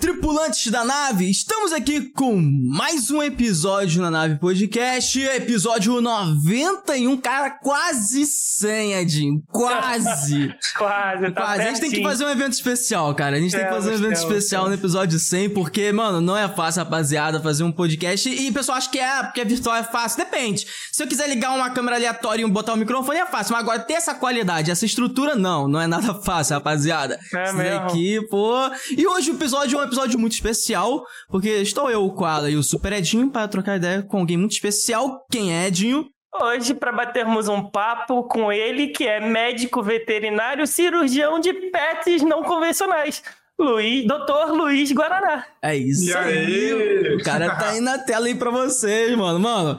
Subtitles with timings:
[0.00, 7.16] trip tripulantes da nave, estamos aqui com mais um episódio na Nave Podcast, episódio 91,
[7.16, 10.54] cara, quase 100, Edinho, quase.
[10.76, 11.62] quase, tá quase.
[11.62, 13.94] A gente tem que fazer um evento especial, cara, a gente tem que fazer um
[13.94, 18.50] evento especial no episódio 100, porque, mano, não é fácil, rapaziada, fazer um podcast, e
[18.50, 20.66] o pessoal acha que é, porque virtual é fácil, depende.
[20.92, 23.62] Se eu quiser ligar uma câmera aleatória e botar o um microfone é fácil, mas
[23.62, 27.18] agora ter essa qualidade, essa estrutura, não, não é nada fácil, rapaziada.
[27.34, 27.80] É Isso mesmo.
[27.80, 28.70] daqui, pô...
[28.94, 32.56] E hoje o episódio é um episódio muito especial, porque estou eu, o Koala e
[32.56, 35.24] o Super Edinho para trocar ideia com alguém muito especial.
[35.30, 36.06] Quem é Edinho?
[36.42, 42.42] Hoje, para batermos um papo com ele, que é médico veterinário cirurgião de pets não
[42.44, 43.20] convencionais.
[43.58, 45.44] Luiz, doutor Luiz Guaraná.
[45.62, 46.38] É isso E aí.
[46.72, 47.14] aí?
[47.16, 49.38] O cara tá aí na tela aí pra vocês, mano.
[49.38, 49.78] Mano,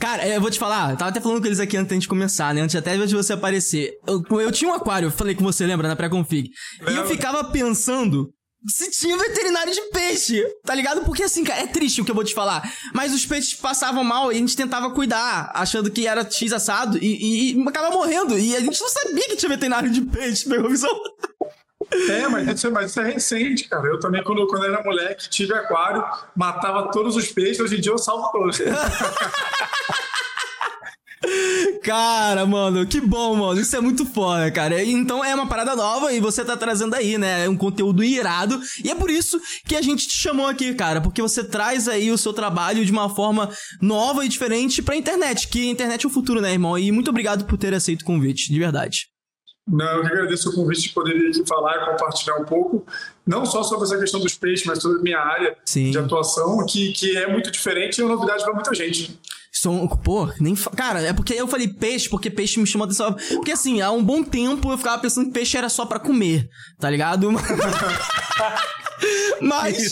[0.00, 2.52] cara, eu vou te falar, eu tava até falando com eles aqui antes de começar,
[2.52, 2.60] né?
[2.62, 3.92] Antes até de você aparecer.
[4.04, 6.48] Eu, eu tinha um aquário, eu falei com você, lembra, na pré-config.
[6.88, 8.30] E eu ficava pensando
[8.68, 11.02] se tinha veterinário de peixe, tá ligado?
[11.04, 12.70] Porque assim, cara, é triste o que eu vou te falar.
[12.92, 16.98] Mas os peixes passavam mal e a gente tentava cuidar, achando que era X assado
[16.98, 18.38] e, e, e acaba morrendo.
[18.38, 20.90] E a gente não sabia que tinha veterinário de peixe, pegou visão.
[22.10, 23.86] É, mas isso, é- mas isso é recente, cara.
[23.88, 26.04] Eu também, quando, quando era moleque, tive aquário,
[26.36, 28.58] matava todos os peixes, hoje em dia eu salvo todos.
[31.82, 33.60] Cara, mano, que bom, mano.
[33.60, 34.82] Isso é muito foda, cara.
[34.82, 37.44] Então é uma parada nova e você tá trazendo aí, né?
[37.44, 38.60] É um conteúdo irado.
[38.82, 41.00] E é por isso que a gente te chamou aqui, cara.
[41.00, 43.50] Porque você traz aí o seu trabalho de uma forma
[43.82, 45.48] nova e diferente pra internet.
[45.48, 46.78] Que a internet é o futuro, né, irmão?
[46.78, 49.08] E muito obrigado por ter aceito o convite, de verdade.
[49.68, 52.84] Não, eu que agradeço o convite de poder vir aqui falar e compartilhar um pouco,
[53.24, 55.90] não só sobre essa questão dos peixes, mas sobre a minha área Sim.
[55.90, 59.16] de atuação, que, que é muito diferente e é uma novidade para muita gente.
[59.52, 60.54] São, pô, nem.
[60.54, 63.14] Cara, é porque eu falei peixe, porque peixe me chamou atenção.
[63.34, 66.48] Porque assim, há um bom tempo eu ficava pensando que peixe era só pra comer,
[66.78, 67.30] tá ligado?
[69.40, 69.90] Mas,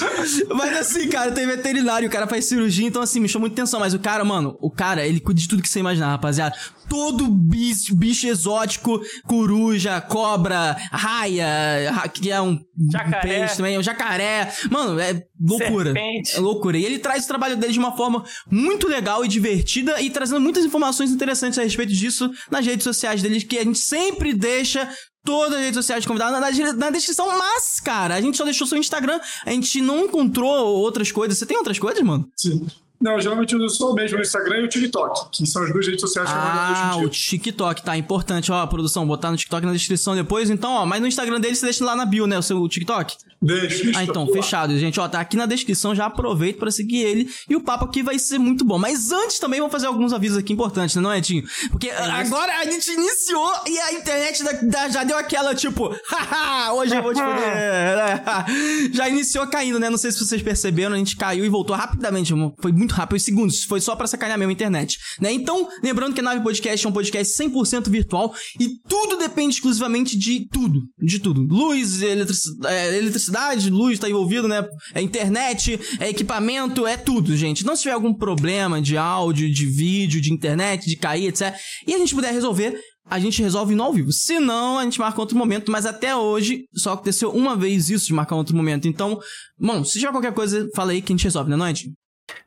[0.55, 3.81] mas assim, cara, tem veterinário, o cara faz cirurgia, então assim, me chamou muita atenção.
[3.81, 6.55] Mas o cara, mano, o cara, ele cuida de tudo que você imaginar, rapaziada.
[6.89, 12.59] Todo bicho, bicho exótico, coruja, cobra, raia, ra- que é um
[12.91, 13.21] Jacaré.
[13.21, 14.51] peixe também, um jacaré.
[14.71, 15.93] Mano, é loucura.
[15.93, 16.35] Serpente.
[16.37, 16.79] É loucura.
[16.79, 20.41] E ele traz o trabalho dele de uma forma muito legal e divertida e trazendo
[20.41, 24.89] muitas informações interessantes a respeito disso nas redes sociais dele, que a gente sempre deixa
[25.25, 28.45] todas as redes sociais de convidado na, na- na descrição, mas, cara, a gente só
[28.45, 30.49] deixou seu Instagram, a gente não encontrou
[30.79, 31.39] outras coisas.
[31.39, 32.29] Você tem outras coisas, mano?
[32.37, 32.67] Sim.
[33.01, 35.73] Não, geralmente eu uso só o mesmo no Instagram e o TikTok, que são as
[35.73, 37.09] duas redes sociais que eu Ah, o.
[37.09, 37.97] TikTok, tá?
[37.97, 40.51] Importante, ó, produção, botar no TikTok na descrição depois.
[40.51, 42.37] Então, ó, mas no Instagram dele você deixa lá na bio, né?
[42.39, 43.17] O seu TikTok.
[43.41, 44.33] Deixa, Ah, então, lá.
[44.33, 44.99] fechado, gente.
[44.99, 47.31] Ó, tá aqui na descrição, já aproveita pra seguir ele.
[47.49, 48.79] E o papo aqui vai ser muito bom.
[48.81, 51.45] Mas antes também vou fazer alguns avisos aqui importantes, né, não é, Tinho?
[51.71, 56.73] Porque agora a gente iniciou e a internet da- da- já deu aquela, tipo, haha,
[56.73, 57.37] hoje eu vou te foder.
[57.37, 58.25] né?
[58.93, 59.89] já iniciou caindo, né?
[59.89, 62.33] Não sei se vocês perceberam, a gente caiu e voltou rapidamente.
[62.61, 63.65] Foi muito rápido, segundos.
[63.65, 65.33] Foi só pra sacanear mesmo a internet, né?
[65.33, 70.17] Então, lembrando que a Nave Podcast é um podcast 100% virtual e tudo depende exclusivamente
[70.17, 70.81] de tudo.
[70.99, 71.43] De tudo.
[71.43, 74.67] Luz, é, eletricidade, luz tá envolvido, né?
[74.95, 77.63] É internet, é equipamento, é tudo, gente.
[77.63, 81.55] Então, se tiver algum problema de áudio, de vídeo, de internet, de cair, etc.
[81.87, 82.79] E a gente puder resolver,
[83.11, 84.13] a gente resolve no ao vivo.
[84.13, 85.71] Se não, a gente marca outro momento.
[85.73, 88.87] Mas até hoje, só aconteceu uma vez isso de marcar outro momento.
[88.87, 89.19] Então,
[89.59, 91.67] mano, se tiver qualquer coisa, fala aí que a gente resolve, né, não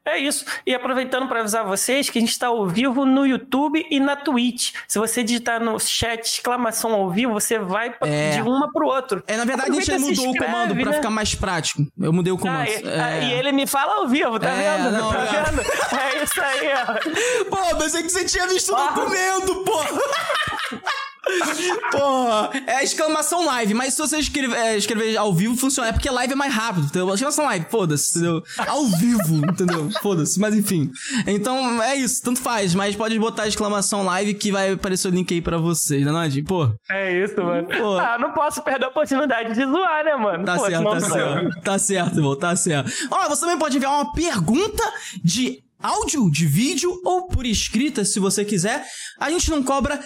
[0.06, 0.12] é?
[0.12, 0.46] É isso.
[0.66, 4.16] E aproveitando para avisar vocês que a gente está ao vivo no YouTube e na
[4.16, 4.74] Twitch.
[4.88, 8.32] Se você digitar no chat exclamação ao vivo, você vai É.
[8.32, 9.24] de uma pro outro.
[9.28, 10.94] É, na verdade, a gente Aproveita e se mudou o comando né?
[10.94, 11.86] ficar mais prático.
[12.00, 12.68] Eu mudei o Ah, comando.
[12.68, 13.00] e, É.
[13.02, 14.92] ah, e ele me fala ao vivo, tá É, vendo?
[14.92, 15.44] não, tá é.
[15.44, 15.62] vendo?
[15.62, 17.46] É isso aí, ó.
[17.50, 18.88] Pô, pensei que você tinha visto o Ah.
[18.92, 19.80] documento, pô!
[21.92, 25.90] Pô, é exclamação live, mas se você escrever, é, escrever ao vivo, funciona.
[25.90, 27.14] É porque live é mais rápido, entendeu?
[27.14, 28.44] Exclamação live, foda-se, entendeu?
[28.58, 29.90] Ao vivo, entendeu?
[30.02, 30.92] Foda-se, mas enfim.
[31.28, 35.32] Então é isso, tanto faz, mas pode botar exclamação live que vai aparecer o link
[35.34, 36.42] aí pra vocês, né, Nod?
[36.44, 37.68] Pô, É isso, mano.
[37.68, 37.98] Pô.
[37.98, 40.44] Ah, não posso perder a oportunidade de zoar, né, mano?
[40.46, 41.62] Tá Pô, certo, tá certo.
[41.62, 42.92] Tá certo, irmão, tá certo.
[43.12, 44.84] Ó, você também pode enviar uma pergunta
[45.24, 48.84] de áudio, de vídeo ou por escrita, se você quiser.
[49.20, 50.00] A gente não cobra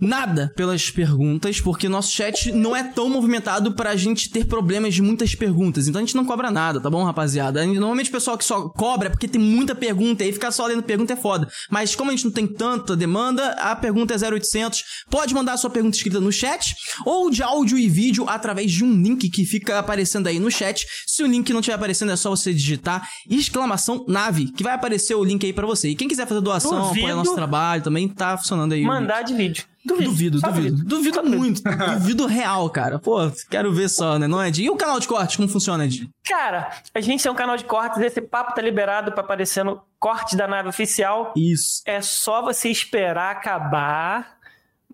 [0.00, 5.02] nada pelas perguntas, porque nosso chat não é tão movimentado pra gente ter problemas de
[5.02, 5.88] muitas perguntas.
[5.88, 7.64] Então a gente não cobra nada, tá bom, rapaziada?
[7.66, 10.66] Normalmente o pessoal que só cobra é porque tem muita pergunta e aí ficar só
[10.66, 11.48] lendo pergunta é foda.
[11.70, 14.82] Mas como a gente não tem tanta demanda, a pergunta é 0800.
[15.10, 16.74] Pode mandar a sua pergunta escrita no chat
[17.04, 20.86] ou de áudio e vídeo através de um link que fica aparecendo aí no chat.
[21.06, 25.14] Se o link não estiver aparecendo, é só você digitar exclamação nave, que vai aparecer
[25.14, 25.90] o link aí pra você.
[25.90, 27.06] E quem quiser fazer doação, Duvido.
[27.06, 28.82] apoiar nosso trabalho também, tá funcionando aí.
[28.82, 29.64] Mandar de vídeo.
[29.88, 30.10] Duvido.
[30.10, 30.84] Duvido, duvido.
[30.84, 31.36] Duvido duvido.
[31.38, 31.62] muito.
[31.62, 32.98] duvido real, cara.
[32.98, 33.18] Pô,
[33.50, 34.26] quero ver só, né?
[34.26, 34.62] Não é, Ed?
[34.62, 36.08] E o canal de corte, como funciona, Ed?
[36.26, 39.80] Cara, a gente tem um canal de cortes, esse papo tá liberado pra aparecer no
[39.98, 41.32] corte da nave oficial.
[41.36, 41.82] Isso.
[41.86, 44.38] É só você esperar acabar,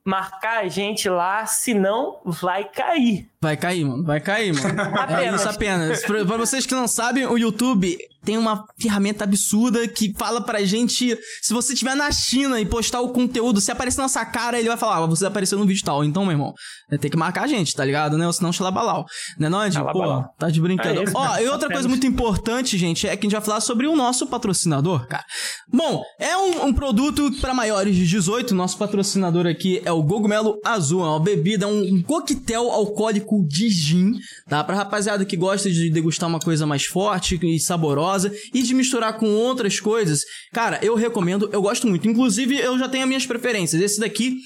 [0.04, 3.28] marcar a gente lá, senão vai cair.
[3.40, 4.04] Vai cair, mano.
[4.04, 4.74] Vai cair, mano.
[4.94, 5.40] É Apenas.
[5.40, 6.02] isso apenas.
[6.04, 10.64] Pra, pra vocês que não sabem, o YouTube tem uma ferramenta absurda que fala pra
[10.64, 11.16] gente.
[11.42, 14.76] Se você estiver na China e postar o conteúdo, se aparecer nossa cara, ele vai
[14.76, 16.04] falar: ah, você apareceu no vídeo tal.
[16.04, 16.54] Então, meu irmão,
[17.00, 18.16] tem que marcar a gente, tá ligado?
[18.16, 18.26] Né?
[18.26, 19.04] Ou senão xalabalau.
[19.38, 19.78] Né, não, Ed?
[19.92, 21.10] Pô, tá de brincadeira.
[21.10, 21.72] É Ó, e outra apenas.
[21.72, 25.24] coisa muito importante, gente, é que a gente vai falar sobre o nosso patrocinador, cara.
[25.72, 28.54] Bom, é um, um produto pra maiores de 18.
[28.54, 31.02] Nosso patrocinador aqui é o Gogumelo Azul.
[31.04, 34.12] É uma bebida, um, um coquetel alcoólico de gin,
[34.48, 34.62] tá?
[34.64, 38.13] Pra rapaziada que gosta de degustar uma coisa mais forte e saborosa
[38.52, 40.22] e de misturar com outras coisas.
[40.52, 42.06] Cara, eu recomendo, eu gosto muito.
[42.06, 43.80] Inclusive, eu já tenho as minhas preferências.
[43.80, 44.36] Esse daqui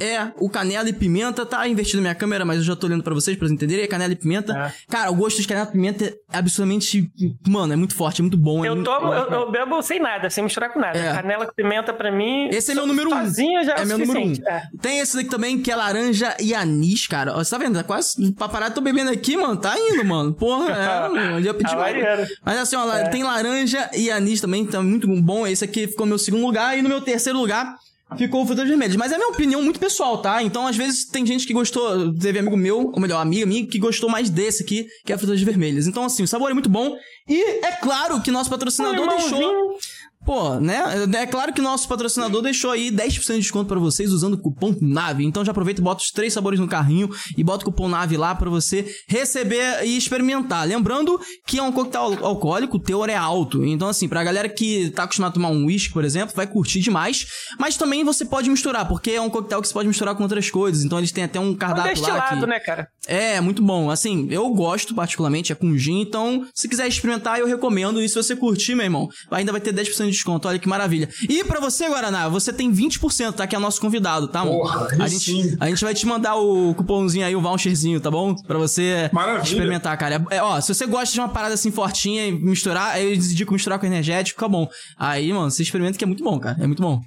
[0.00, 3.02] é o canela e pimenta, tá invertido na minha câmera, mas eu já tô olhando
[3.02, 3.84] pra vocês pra vocês entenderem.
[3.84, 4.52] É canela e pimenta.
[4.56, 4.72] É.
[4.90, 7.10] Cara, o gosto de canela e pimenta é absolutamente.
[7.48, 8.64] Mano, é muito forte, é muito bom.
[8.64, 10.98] é Eu muito- tomo, eu, eu bebo sem nada, sem misturar com nada.
[10.98, 11.12] É.
[11.14, 12.48] Canela com pimenta pra mim.
[12.48, 13.24] Esse é meu número um.
[13.24, 14.32] Sozinho já é, É meu número um.
[14.46, 14.62] É.
[14.80, 17.32] Tem esse daqui também, que é laranja e anis, cara.
[17.36, 17.74] Ó, Você tá vendo?
[17.74, 18.32] Tá quase.
[18.32, 19.56] Pra parar, tô bebendo aqui, mano.
[19.56, 20.32] Tá indo, mano.
[20.34, 21.04] Porra, é.
[21.44, 21.94] Eu mais.
[21.96, 22.26] maneiro.
[22.44, 23.08] Mas assim, ó, É.
[23.08, 25.46] tem laranja e anis também, tá muito bom.
[25.46, 26.76] Esse aqui ficou no meu segundo lugar.
[26.78, 27.76] E no meu terceiro lugar.
[28.16, 28.96] Ficou o frutas vermelhas.
[28.96, 30.42] Mas é minha opinião muito pessoal, tá?
[30.42, 32.12] Então, às vezes, tem gente que gostou.
[32.14, 35.40] Teve amigo meu, ou melhor, amiga minha, que gostou mais desse aqui, que é frutas
[35.42, 35.86] vermelhas.
[35.86, 36.96] Então, assim, o sabor é muito bom.
[37.28, 39.78] E é claro que nosso patrocinador deixou.
[40.24, 40.82] Pô, né?
[41.18, 44.74] É claro que nosso patrocinador deixou aí 10% de desconto pra vocês usando o cupom
[44.80, 45.24] NAVE.
[45.24, 48.16] Então já aproveita e bota os três sabores no carrinho e bota o cupom NAVE
[48.16, 50.66] lá pra você receber e experimentar.
[50.66, 53.64] Lembrando que é um coquetel al- alcoólico, o teor é alto.
[53.64, 56.80] Então, assim, pra galera que tá acostumada a tomar um whisky, por exemplo, vai curtir
[56.80, 57.26] demais.
[57.58, 60.50] Mas também você pode misturar, porque é um coquetel que você pode misturar com outras
[60.50, 60.84] coisas.
[60.84, 61.92] Então eles têm até um um cardápio lá.
[61.92, 62.46] destilado, Que...
[62.46, 62.88] né, cara?
[63.06, 63.90] É, muito bom.
[63.90, 68.00] Assim, eu gosto particularmente, é com gin, então se quiser experimentar, eu recomendo.
[68.02, 70.48] E se você curtir, meu irmão, ainda vai ter 10% de desconto.
[70.48, 71.08] Olha que maravilha.
[71.28, 73.46] E pra você, Guaraná, você tem 20%, tá?
[73.46, 74.58] Que é nosso convidado, tá, mano?
[74.58, 75.56] Porra, a, gente, sim.
[75.60, 78.34] a gente vai te mandar o cupomzinho aí, o voucherzinho, tá bom?
[78.34, 79.42] Pra você Maravilha.
[79.42, 80.24] experimentar, cara.
[80.30, 83.52] É, ó, se você gosta de uma parada assim fortinha e misturar, aí eu indico
[83.52, 84.68] misturar com energético, fica bom.
[84.98, 86.56] Aí, mano, você experimenta que é muito bom, cara.
[86.60, 87.00] É muito bom.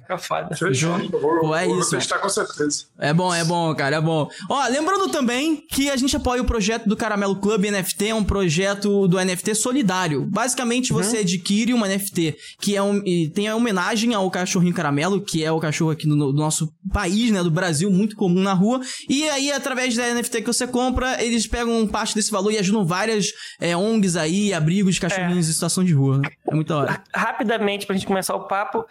[0.56, 0.98] Fechou.
[1.20, 2.84] Vou, Pô, é vou isso, testar com certeza.
[2.98, 4.28] É bom, é bom, cara, é bom.
[4.48, 8.24] Ó, lembrando também que a gente apoia o projeto do Caramelo Club NFT, é um
[8.24, 10.24] projeto do NFT solidário.
[10.26, 15.20] Basicamente, você adquire uma NFT que é um, e tem a homenagem ao cachorrinho caramelo,
[15.20, 18.52] que é o cachorro aqui do, do nosso país, né, do Brasil, muito comum na
[18.52, 18.80] rua.
[19.08, 22.84] E aí, através da NFT que você compra, eles pegam parte desse valor e ajudam
[22.84, 26.22] várias é, ONGs aí, abrigos de cachorrinhos em situação de rua.
[26.46, 27.02] É muito hora.
[27.14, 28.84] Rapidamente, pra gente começar o papo.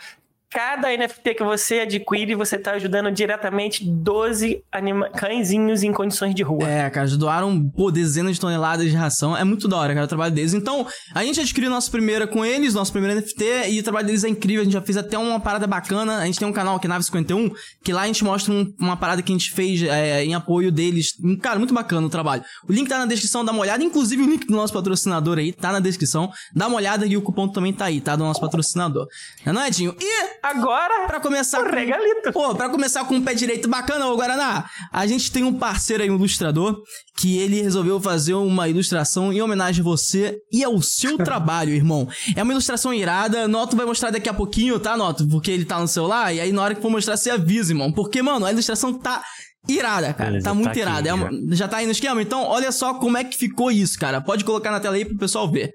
[0.49, 5.09] Cada NFT que você adquire, você tá ajudando diretamente 12 anima...
[5.09, 6.63] cãezinhos em condições de rua.
[6.69, 9.35] É, cara, doaram, pô, dezenas de toneladas de ração.
[9.35, 10.53] É muito da hora, cara, o trabalho deles.
[10.53, 14.23] Então, a gente adquiriu nossa primeira com eles, nosso primeiro NFT, e o trabalho deles
[14.23, 14.61] é incrível.
[14.61, 16.17] A gente já fez até uma parada bacana.
[16.19, 17.51] A gente tem um canal aqui, Nave 51,
[17.83, 20.71] que lá a gente mostra um- uma parada que a gente fez é, em apoio
[20.71, 21.11] deles.
[21.41, 22.44] Cara, muito bacana o trabalho.
[22.67, 23.83] O link tá na descrição, dá uma olhada.
[23.83, 26.31] Inclusive, o link do nosso patrocinador aí tá na descrição.
[26.55, 28.15] Dá uma olhada e o cupom também tá aí, tá?
[28.15, 29.07] Do nosso patrocinador.
[29.45, 29.94] É, não, Edinho?
[29.99, 31.75] E Agora, Pra começar o com...
[31.75, 32.31] regalito.
[32.31, 36.03] Pô, pra começar com o pé direito bacana, ô Guaraná, a gente tem um parceiro
[36.03, 36.81] aí, um ilustrador,
[37.17, 42.07] que ele resolveu fazer uma ilustração em homenagem a você e ao seu trabalho, irmão.
[42.35, 45.27] É uma ilustração irada, Noto vai mostrar daqui a pouquinho, tá, Noto?
[45.27, 47.91] Porque ele tá no celular, e aí na hora que for mostrar, você avisa, irmão.
[47.91, 49.23] Porque, mano, a ilustração tá
[49.67, 50.29] irada, cara.
[50.29, 51.09] Beleza, tá tá muito aqui irada.
[51.09, 52.21] É uma- já tá aí no esquema?
[52.21, 54.21] Então, olha só como é que ficou isso, cara.
[54.21, 55.71] Pode colocar na tela aí pro pessoal ver.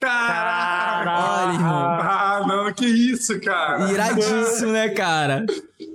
[0.00, 1.10] Caraca!
[1.10, 1.98] Olha, irmão.
[2.00, 3.90] Ah, não, que isso, cara?
[3.90, 5.44] Iradíssimo, né, cara?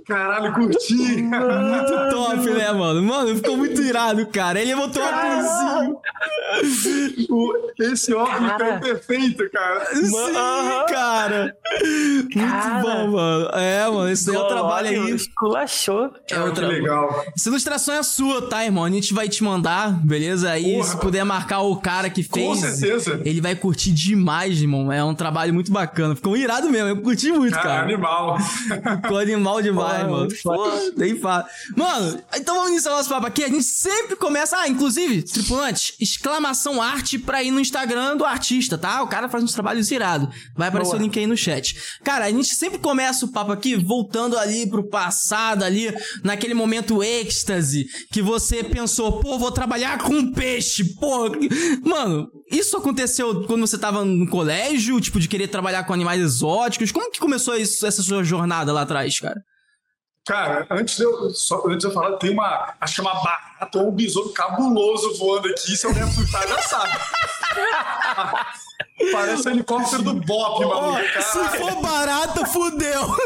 [0.06, 0.94] Caralho, curti.
[0.94, 3.02] Muito top, né, mano?
[3.02, 4.60] Mano, ficou muito irado, cara.
[4.60, 5.98] Ele botou um óculosinho.
[7.30, 8.72] O- Esse óculos Cara.
[8.74, 9.86] tá perfeito, cara.
[9.94, 10.12] Sim,
[10.88, 11.56] cara.
[11.82, 12.80] Muito Cara.
[12.82, 13.48] bom, mano.
[13.54, 15.10] É, mano, esse daí é o trabalho aí.
[15.14, 16.10] Esculachou.
[16.30, 17.24] É o que tra- legal.
[17.36, 18.84] Essa ilustração é sua, tá, irmão?
[18.84, 20.50] A gente vai te mandar, beleza?
[20.50, 20.84] Aí, Porra.
[20.84, 22.46] se puder marcar o cara que fez.
[22.46, 23.20] Com certeza.
[23.24, 24.92] Ele vai curtir demais, irmão.
[24.92, 26.14] É um trabalho muito bacana.
[26.14, 26.88] Ficou irado mesmo.
[26.90, 27.82] Eu curti muito, Cara, cara.
[27.82, 28.38] animal.
[28.38, 30.28] Ficou animal demais, Porra, mano.
[30.42, 31.46] Pô, nem fala.
[31.76, 33.44] Mano, então vamos iniciar nosso papo aqui.
[33.44, 34.56] A gente sempre começa.
[34.56, 39.02] Ah, inclusive, tripulantes, exclamação arte pra ir no Instagram do artista, tá?
[39.02, 40.28] O cara faz uns trabalhos irados.
[40.56, 41.00] Vai aparecer Boa.
[41.00, 41.76] o link aí no chat.
[42.02, 47.02] Cara, a gente sempre começa o papo aqui voltando ali pro passado, ali, naquele momento
[47.02, 51.30] êxtase, que você pensou, pô, vou trabalhar com peixe, pô.
[51.84, 56.92] Mano, isso aconteceu quando você tava no colégio, tipo, de querer trabalhar com animais exóticos?
[56.92, 59.40] Como que começou isso, essa sua jornada lá atrás, cara?
[60.26, 62.74] Cara, antes de, eu, só, antes de eu falar, tem uma.
[62.80, 65.76] Acho que é uma barata ou um besouro cabuloso voando aqui.
[65.76, 66.92] Se eu me assustar, já sabe.
[69.12, 71.02] Parece o helicóptero do Bop, maluco.
[71.20, 73.16] Se for barata, fudeu.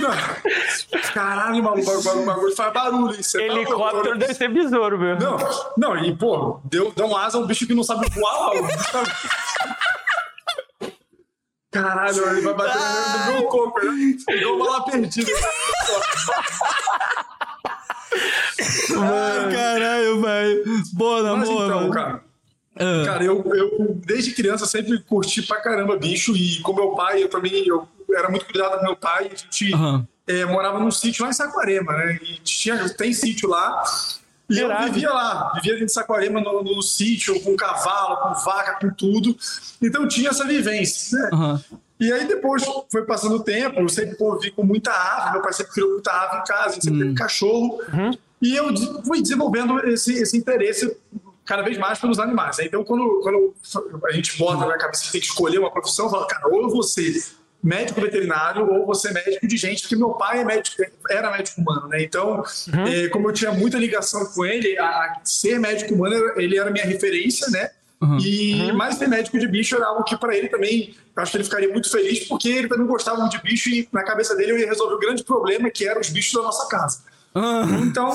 [1.12, 3.20] Caralho, maluco, o bagulho faz barulho.
[3.20, 5.18] Isso é Helicóptero deve ser besouro, meu.
[5.18, 5.36] Não,
[5.76, 8.50] não, e, pô, deu, deu um asa a um bicho que não sabe voar lá.
[11.74, 12.78] Caralho, ele vai bater
[13.26, 14.16] no meu corpo, né?
[14.36, 15.30] Igual uma lá perdida.
[18.96, 20.64] Ai, caralho, velho.
[20.92, 21.92] Boa, na Mas boa, então, mano.
[21.92, 22.24] cara.
[22.76, 23.02] Ah.
[23.04, 27.28] Cara, eu, eu desde criança sempre curti pra caramba bicho e com meu pai, eu
[27.28, 30.06] também eu era muito cuidado do meu pai, a gente Aham.
[30.26, 32.18] eh, morava num sítio lá em Saquarema, né?
[32.22, 33.82] E tinha, tem sítio lá.
[34.48, 38.78] E eu vivia lá, vivia dentro de Saquarema no, no sítio, com cavalo, com vaca,
[38.80, 39.36] com tudo.
[39.80, 41.30] Então tinha essa vivência, né?
[41.32, 41.64] Aham.
[41.98, 45.52] E aí depois foi passando o tempo, eu sempre convivi com muita ave, meu pai
[45.52, 47.80] sempre criou muita ave em casa, a gente sempre teve cachorro.
[48.42, 48.66] E eu
[49.04, 50.94] fui desenvolvendo esse, esse interesse
[51.44, 52.58] cada vez mais pelos animais.
[52.58, 52.64] né?
[52.66, 53.54] Então, quando, quando
[54.06, 56.62] a gente bota na cabeça que tem que escolher uma profissão, eu falo, cara, ou
[56.62, 57.22] eu vou ser
[57.64, 60.76] médico veterinário ou vou ser médico de gente, porque meu pai é médico,
[61.08, 62.02] era médico humano, né?
[62.02, 62.44] Então,
[62.86, 66.70] eh, como eu tinha muita ligação com ele, a, a ser médico humano, ele era
[66.70, 67.70] minha referência, né?
[68.02, 68.18] Uhum.
[68.18, 71.44] E mais ser médico de bicho era algo que para ele também, acho que ele
[71.44, 74.58] ficaria muito feliz, porque ele também gostava muito de bicho e na cabeça dele eu
[74.58, 76.98] ia resolver o grande problema que eram os bichos da nossa casa.
[77.34, 77.80] Aham.
[77.86, 78.10] Então,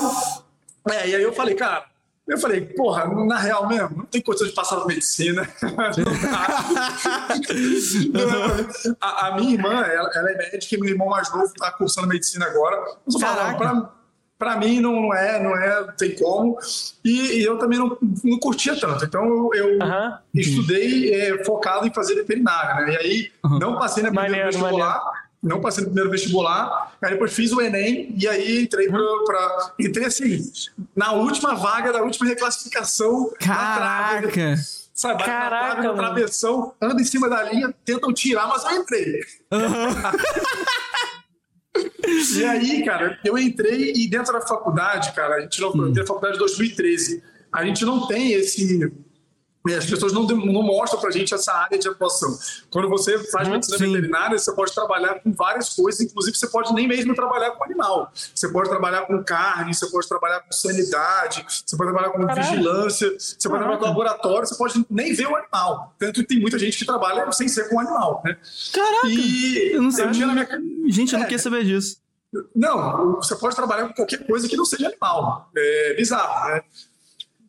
[0.90, 1.86] é, e aí eu falei, cara,
[2.30, 5.48] eu falei, porra, na real mesmo, não tem condição de passar por medicina.
[9.00, 12.06] A, a minha irmã, ela, ela é médica e meu irmão mais novo está cursando
[12.06, 12.80] medicina agora.
[13.04, 13.58] Mas eu falo, Caraca.
[13.58, 13.90] pra,
[14.38, 16.56] pra mim não, não é, não é, não tem como.
[17.04, 19.04] E, e eu também não, não curtia tanto.
[19.04, 19.78] Então eu, eu
[20.34, 22.92] estudei é, focado em fazer veterinária, né?
[22.92, 25.29] E aí não passei na primeira Maneiro, vestibular.
[25.42, 29.72] Não passei no primeiro vestibular, aí depois fiz o Enem e aí entrei pra, pra-
[29.80, 30.38] entrei assim,
[30.94, 33.30] na última vaga da última reclassificação.
[33.38, 34.56] trave, Caraca.
[34.92, 39.20] Sabe, Caraca, na trave, travessão, anda em cima da linha, tentam tirar, mas eu entrei.
[42.36, 46.02] e aí, cara, eu entrei e dentro da faculdade, cara, a gente não eu entrei
[46.02, 47.22] na faculdade em 2013.
[47.52, 48.92] A gente não tem esse.
[49.76, 52.34] As pessoas não, não mostram pra gente essa área de atuação.
[52.70, 53.92] Quando você faz medicina sim.
[53.92, 58.10] veterinária, você pode trabalhar com várias coisas, inclusive você pode nem mesmo trabalhar com animal.
[58.34, 63.10] Você pode trabalhar com carne, você pode trabalhar com sanidade, você pode trabalhar com vigilância,
[63.18, 65.94] você pode trabalhar com laboratório, você pode nem ver o animal.
[65.98, 68.38] Tanto que tem muita gente que trabalha sem ser com animal, né?
[68.72, 69.06] Caraca.
[69.08, 70.06] E Eu não sei.
[70.06, 70.48] na minha
[70.88, 71.28] Gente, eu não É.
[71.28, 71.98] queria saber disso.
[72.56, 75.50] não, você pode trabalhar com qualquer coisa que não seja animal.
[75.54, 76.62] É bizarro, né?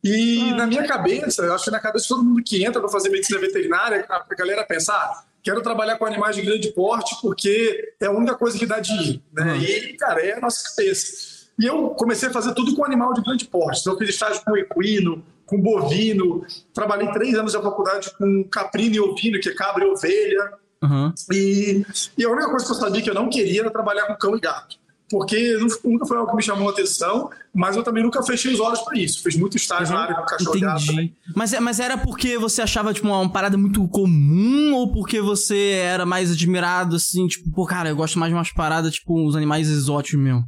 [0.03, 2.89] E na minha cabeça, eu acho que na cabeça de todo mundo que entra para
[2.89, 7.93] fazer medicina veterinária, a galera pensa, ah, quero trabalhar com animais de grande porte porque
[8.00, 9.58] é a única coisa que dá dinheiro, né?
[9.58, 11.41] E, cara, é a nossa cabeça.
[11.60, 13.81] E eu comecei a fazer tudo com animal de grande porte.
[13.81, 18.96] Então, eu fiz estágio com equino, com bovino, trabalhei três anos da faculdade com caprino
[18.96, 20.53] e ovino, que é cabra e ovelha.
[20.81, 21.13] Aham.
[21.31, 21.86] E,
[22.17, 24.36] e a única coisa que eu sabia que eu não queria era trabalhar com cão
[24.36, 24.77] e gato.
[25.12, 28.53] Porque nu- nunca foi algo que me chamou a atenção, mas eu também nunca fechei
[28.53, 29.22] os olhos para isso.
[29.22, 30.58] Fiz muito estágio na área e gato.
[30.58, 31.13] Entendi.
[31.36, 35.20] Mas, é- mas era porque você achava, tipo, uma, uma parada muito comum ou porque
[35.22, 39.24] você era mais admirado, assim, tipo, pô, cara, eu gosto mais de umas paradas, tipo,
[39.27, 40.44] os animais exóticos mesmo.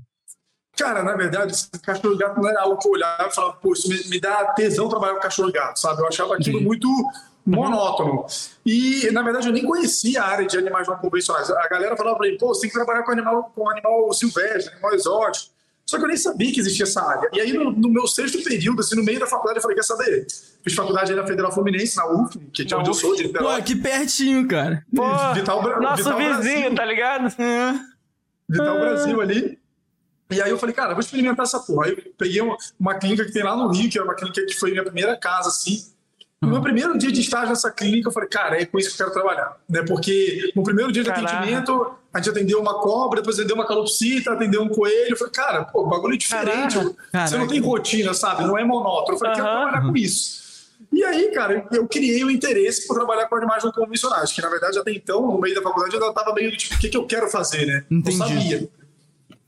[0.75, 1.53] Cara, na verdade,
[1.83, 4.45] cachorro gato não era algo que eu olhava e falava, pô, isso me, me dá
[4.53, 6.01] tesão trabalhar com cachorro gato, sabe?
[6.01, 6.87] Eu achava aquilo muito
[7.45, 8.25] monótono.
[8.65, 11.49] E, na verdade, eu nem conhecia a área de animais não convencionais.
[11.49, 14.71] A galera falava pra mim, pô, você tem que trabalhar com animal, com animal silvestre,
[14.73, 15.53] animal exótico.
[15.85, 17.29] Só que eu nem sabia que existia essa área.
[17.33, 19.83] E aí, no, no meu sexto período, assim, no meio da faculdade, eu falei, quer
[19.83, 20.25] saber?
[20.63, 23.49] Fiz faculdade aí na Federal Fluminense, na UF, que é onde eu sou, de Pô,
[23.49, 24.85] aqui pertinho, cara.
[24.95, 26.75] Pô, Vital Bra- nosso Vital vizinho, Brasil.
[26.75, 27.27] tá ligado?
[27.41, 27.73] É.
[28.47, 28.79] Vital Ah.
[28.79, 29.59] Brasil ali.
[30.31, 31.87] E aí eu falei, cara, vou experimentar essa porra.
[31.87, 34.45] Aí eu peguei uma, uma clínica que tem lá no Rio, que é uma clínica
[34.45, 35.85] que foi minha primeira casa, assim.
[36.43, 39.01] No meu primeiro dia de estágio nessa clínica, eu falei, cara, é com isso que
[39.01, 39.57] eu quero trabalhar.
[39.69, 39.83] Né?
[39.83, 41.37] Porque no primeiro dia de Caraca.
[41.37, 45.11] atendimento, a gente atendeu uma cobra, depois atendeu uma calopsita, atendeu um coelho.
[45.11, 46.75] Eu falei, cara, pô, o bagulho é diferente.
[46.75, 46.89] Caraca.
[46.89, 47.37] Você Caraca.
[47.37, 48.43] não tem rotina, sabe?
[48.43, 49.15] Não é monótono.
[49.15, 49.61] Eu falei, quero Aham.
[49.61, 50.43] trabalhar com isso.
[50.91, 54.49] E aí, cara, eu criei o interesse por trabalhar com animais não convencionais, que na
[54.49, 57.05] verdade até então, no meio da faculdade, eu estava meio tipo, o que, que eu
[57.05, 57.83] quero fazer, né?
[57.89, 58.19] Entendi.
[58.19, 58.69] Não sabia.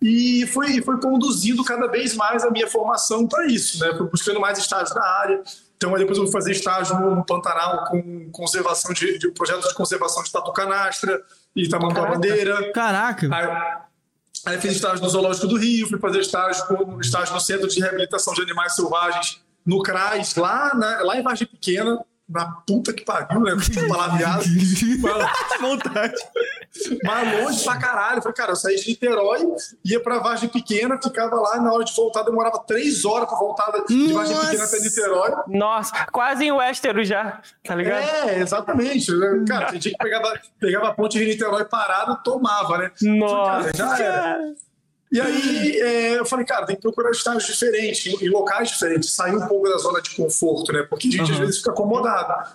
[0.01, 3.93] E foi, foi conduzindo cada vez mais a minha formação para isso, né?
[3.97, 5.41] Fui buscando mais estágios na área.
[5.77, 9.73] Então, aí depois eu vou fazer estágio no Pantanal com conservação de, de projetos de
[9.75, 11.21] conservação de tatu canastra
[11.55, 12.13] e Caraca.
[12.13, 12.71] bandeira.
[12.71, 13.27] Caraca.
[13.35, 16.63] Aí, aí fiz estágio no Zoológico do Rio, fui fazer estágio,
[17.01, 21.47] estágio no Centro de Reabilitação de Animais Selvagens, no CRAS, lá, na- lá em Vargem
[21.47, 23.51] Pequena, na puta que pariu, né?
[23.87, 24.43] Palavreado.
[25.61, 26.15] vontade.
[27.03, 28.17] Mas longe pra caralho.
[28.17, 29.41] Eu falei, cara, eu saí de Niterói,
[29.83, 33.71] ia pra Vargem Pequena, ficava lá, na hora de voltar, demorava três horas pra voltar
[33.87, 35.31] de Vargem Pequena até Niterói.
[35.47, 38.03] Nossa, quase em Westeros já, tá ligado?
[38.03, 39.11] É, exatamente.
[39.47, 42.91] Cara, tinha que pegava, pegava a ponte de Niterói parada, tomava, né?
[43.01, 44.55] Nossa, Falei, cara, já era.
[45.11, 49.11] E aí é, eu falei, cara, tem que procurar estágios diferentes, em, em locais diferentes,
[49.11, 50.83] sair um pouco da zona de conforto, né?
[50.83, 52.51] Porque a gente às vezes fica acomodado.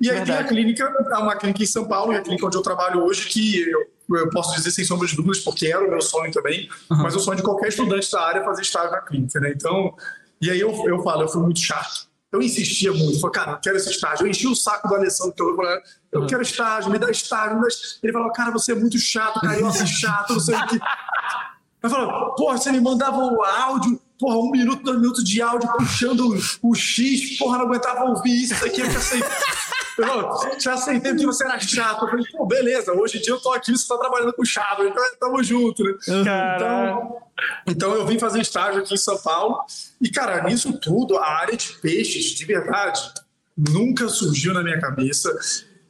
[0.00, 0.48] E aí tem a Verdade.
[0.48, 3.88] clínica, uma clínica em São Paulo, é a clínica onde eu trabalho hoje, que eu,
[4.10, 7.18] eu posso dizer sem sombra de dúvidas, porque era o meu sonho também, mas o
[7.18, 9.52] sonho de qualquer estudante da área é fazer estágio na clínica, né?
[9.56, 9.94] Então,
[10.40, 12.06] e aí eu, eu falo, eu fui muito chato.
[12.30, 14.26] Eu insistia muito, eu falei, cara, eu quero esse estágio.
[14.26, 15.80] Eu enchi o saco do Alessandro, que eu, falei,
[16.12, 17.68] eu quero estágio, me dá estágio, me dá.
[18.02, 20.78] Ele falou, cara, você é muito chato, carioca chato, não sei o que.
[21.86, 25.68] Eu falava, porra, você me mandava o áudio, porra, um minuto, dois minutos de áudio
[25.76, 29.22] puxando o, o X, porra, não aguentava ouvir isso daqui, eu já sei.
[29.98, 32.04] Eu já aceitei que você era chato.
[32.04, 34.82] Eu falei, pô, beleza, hoje em dia eu tô aqui, você tá trabalhando com chato,
[34.82, 35.94] então tamo junto, né?
[36.56, 37.16] Então,
[37.66, 39.64] então eu vim fazer estágio aqui em São Paulo,
[40.00, 43.00] e cara, nisso tudo, a área de peixes, de verdade,
[43.56, 45.34] nunca surgiu na minha cabeça.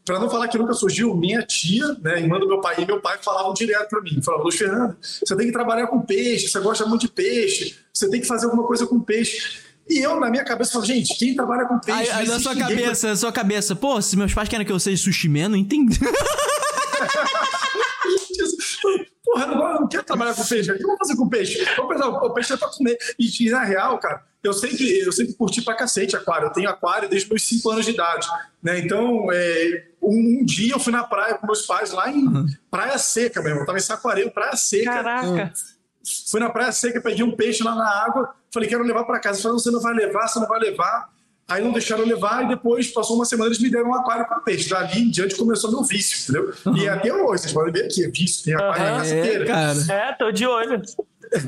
[0.06, 3.00] Para não falar que nunca surgiu, minha tia, né, irmã do meu pai, e meu
[3.00, 6.60] pai falavam direto para mim, falavam, Luiz Fernando, você tem que trabalhar com peixe, você
[6.60, 9.58] gosta muito de peixe, você tem que fazer alguma coisa com peixe.
[9.88, 12.10] E eu, na minha cabeça, falo, gente, quem trabalha com peixe...
[12.12, 15.02] Aí, na sua cabeça, na sua cabeça, pô, se meus pais querem que eu seja
[15.02, 15.98] sushi man, não entendi.
[19.36, 20.72] Porra, eu não, quero trabalhar com peixe.
[20.72, 21.62] O que eu vou fazer com peixe?
[21.76, 22.96] Vamos pensar, o peixe é pra comer.
[23.18, 26.46] E, e, na real, cara, eu sempre, eu sempre curti pra cacete aquário.
[26.46, 28.26] Eu tenho aquário desde meus 5 anos de idade.
[28.62, 28.78] Né?
[28.78, 32.96] Então, é, um, um dia eu fui na praia com meus pais lá em Praia
[32.96, 33.60] Seca mesmo.
[33.60, 34.90] Eu tava em Saquarema, Praia Seca.
[34.90, 35.52] Caraca.
[36.30, 38.34] Fui na Praia Seca, peguei um peixe lá na água.
[38.50, 39.42] Falei, quero levar pra casa.
[39.42, 41.10] Falaram, você não vai levar, você não vai levar.
[41.48, 44.40] Aí não deixaram levar e depois, passou uma semana, eles me deram um aquário com
[44.40, 44.68] peixe.
[44.68, 46.52] Dali em diante começou meu vício, entendeu?
[46.76, 49.20] E até hoje, vocês podem ver aqui, é vício, tem aquário na Aham, casa É,
[49.20, 49.46] inteira.
[49.46, 49.78] cara.
[49.92, 50.82] É, tô de olho.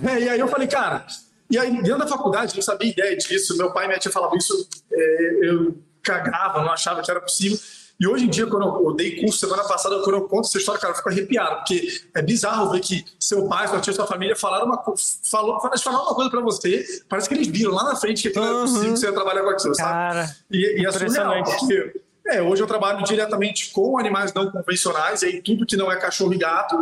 [0.05, 1.05] É, e aí eu falei, cara,
[1.51, 4.13] e aí dentro da faculdade, eu não sabia ideia disso, meu pai e minha tia
[4.13, 7.59] falavam isso, é, eu cagava, não achava que era possível.
[8.01, 10.57] E hoje em dia, quando eu, eu dei curso semana passada, quando eu conto essa
[10.57, 14.07] história, cara, eu fico arrepiado, porque é bizarro ver que seu pai, sua tia, sua
[14.07, 14.81] família falaram uma,
[15.29, 18.45] falou, falaram uma coisa pra você, parece que eles viram lá na frente que aquilo
[18.45, 19.89] era possível que você ia trabalhar com aquilo, sabe?
[19.91, 25.23] Cara, E, e é surreal, porque é, hoje eu trabalho diretamente com animais não convencionais,
[25.23, 26.81] e aí tudo que não é cachorro e gato,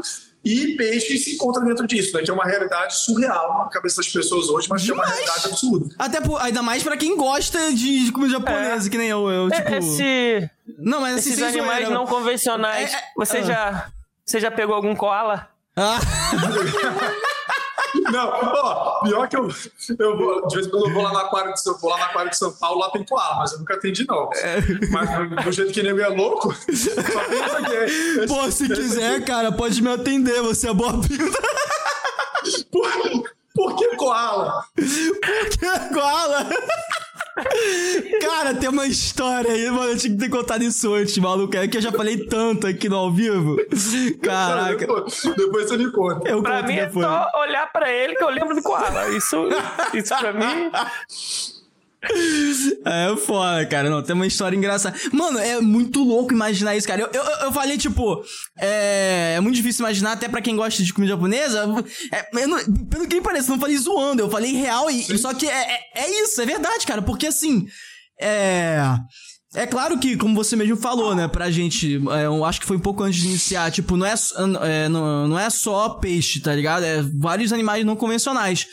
[0.49, 2.23] e peixe se encontra dentro disso, né?
[2.23, 5.47] Que é uma realidade surreal na cabeça das pessoas hoje, mas que é uma realidade
[5.47, 5.93] absurda.
[5.99, 9.29] Até por- ainda mais pra quem gosta de, comida japonesa, que nem eu.
[9.29, 9.69] eu tipo...
[9.69, 11.91] É, esse, Não, mas assim, esses sem animais zoeira.
[11.95, 13.43] não convencionais, É, é, você, ah.
[13.43, 13.87] já,
[14.25, 15.49] você já pegou algum koala?
[15.77, 15.99] Ah,
[18.03, 19.49] Não, ó, pior que eu,
[19.99, 21.99] eu vou, de vez em quando eu vou lá no aquário de São, vou lá
[21.99, 24.29] no aquário de São Paulo, lá tem koala, mas eu nunca atendi, não.
[24.91, 28.27] Mas do jeito que nego é louco, só tem isso aqui.
[28.29, 31.39] pô, se quiser, cara, pode me atender, você é boa pinta.
[32.71, 32.89] Por,
[33.55, 34.65] por que koala?
[34.77, 36.49] Que koala.
[38.21, 39.91] Cara, tem uma história aí, mano.
[39.93, 41.57] Eu tinha que ter contado isso antes, maluco.
[41.57, 43.57] É que eu já falei tanto aqui no ao vivo.
[44.23, 44.77] Caraca.
[44.79, 46.29] Depois, depois você me conta.
[46.29, 47.07] Eu Pra conto mim é depois.
[47.07, 49.09] só olhar pra ele que eu lembro do koala.
[49.11, 49.37] Isso,
[49.95, 50.71] isso pra mim.
[52.85, 53.91] É foda, cara.
[53.91, 54.97] Não, tem uma história engraçada.
[55.13, 57.01] Mano, é muito louco imaginar isso, cara.
[57.03, 58.23] Eu, eu, eu falei, tipo,
[58.59, 61.67] é, é muito difícil imaginar, até pra quem gosta de comida japonesa.
[62.13, 64.91] É, não- pelo que me parece, não falei zoando, eu falei real.
[64.91, 67.03] E, só que é, é, é isso, é verdade, cara.
[67.03, 67.67] Porque assim,
[68.21, 68.79] é.
[69.55, 72.77] É claro que, como você mesmo falou, né, pra gente, é, eu acho que foi
[72.77, 74.13] um pouco antes de iniciar, tipo, não é,
[74.63, 76.85] é, não, não é só peixe, tá ligado?
[76.85, 78.67] É vários animais não convencionais.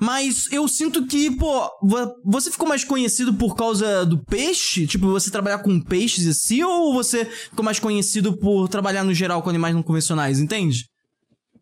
[0.00, 4.86] Mas eu sinto que, pô, vo- você ficou mais conhecido por causa do peixe?
[4.86, 6.62] Tipo, você trabalhar com peixes assim?
[6.62, 10.86] Ou você ficou mais conhecido por trabalhar no geral com animais não convencionais, entende?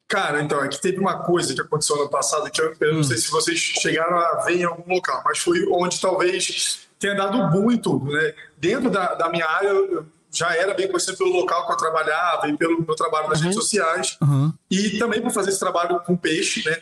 [0.06, 3.02] Cara, então, é que teve uma coisa que aconteceu ano passado que eu, eu não
[3.02, 7.50] sei se vocês chegaram a ver em algum local, mas foi onde talvez tenha dado
[7.50, 8.34] boom em tudo, né?
[8.58, 12.48] Dentro da, da minha área, eu já era bem conhecido pelo local que eu trabalhava
[12.48, 14.52] e pelo meu trabalho nas redes sociais Aham.
[14.70, 16.76] e também por fazer esse trabalho com peixe, né?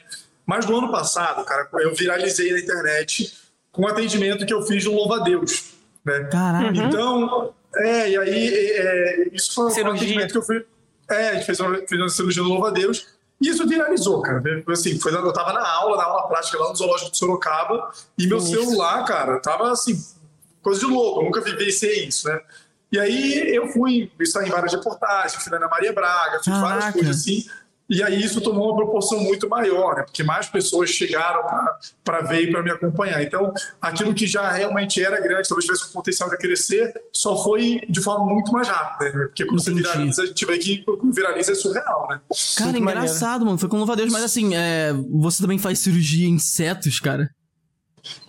[0.47, 3.33] Mas no ano passado, cara, eu viralizei na internet
[3.71, 5.73] com um atendimento que eu fiz no Louva Deus,
[6.05, 6.25] né?
[6.25, 6.77] Caraca.
[6.77, 10.03] Então, é, e aí, é, isso foi um Cirurgia.
[10.03, 10.67] atendimento que eu fui.
[11.11, 13.07] É, a gente fez uma, fez uma cirurgia no Louva a Deus.
[13.41, 14.41] E isso viralizou, cara.
[14.69, 18.27] Assim, foi, eu tava na aula, na aula prática lá no Zoológico de Sorocaba, e
[18.27, 18.67] meu Sinistro.
[18.67, 20.01] celular, cara, tava assim,
[20.63, 21.21] coisa de louco.
[21.21, 22.41] Eu nunca vivenciei isso, né?
[22.93, 26.85] E aí eu fui, isso em várias reportagens, fui na Ana Maria Braga, fiz várias
[26.85, 26.93] Caraca.
[26.93, 27.47] coisas assim.
[27.93, 30.03] E aí isso tomou uma proporção muito maior, né?
[30.05, 31.43] porque mais pessoas chegaram
[32.03, 33.23] para ver e para me acompanhar.
[33.23, 33.53] Então,
[33.83, 38.01] aquilo que já realmente era grande, talvez tivesse um potencial de crescer, só foi de
[38.01, 39.25] forma muito mais rápida, né?
[39.27, 39.83] Porque quando Entendi.
[39.83, 42.21] você viraliza, a gente vê que viraliza é surreal, né?
[42.57, 43.45] Cara, muito engraçado, maneiro.
[43.45, 43.59] mano.
[43.59, 47.29] Foi com louva a Deus, mas assim, é, você também faz cirurgia em insetos, cara?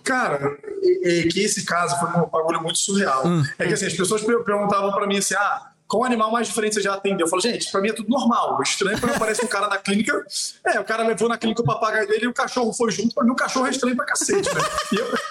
[0.02, 0.58] Cara,
[1.02, 3.26] é, é que esse caso foi um bagulho muito surreal.
[3.26, 3.42] Hum.
[3.58, 6.82] É que assim, as pessoas perguntavam para mim assim, ah, qual animal mais diferente você
[6.82, 7.26] já atendeu?
[7.26, 8.58] Eu falo, gente, pra mim é tudo normal.
[8.58, 10.24] O estranho é quando aparece um cara na clínica.
[10.66, 13.14] É, o cara levou na clínica o papagaio dele e o cachorro foi junto.
[13.14, 14.60] Pra mim, o cachorro é estranho pra cacete, né?
[14.98, 15.14] Eu...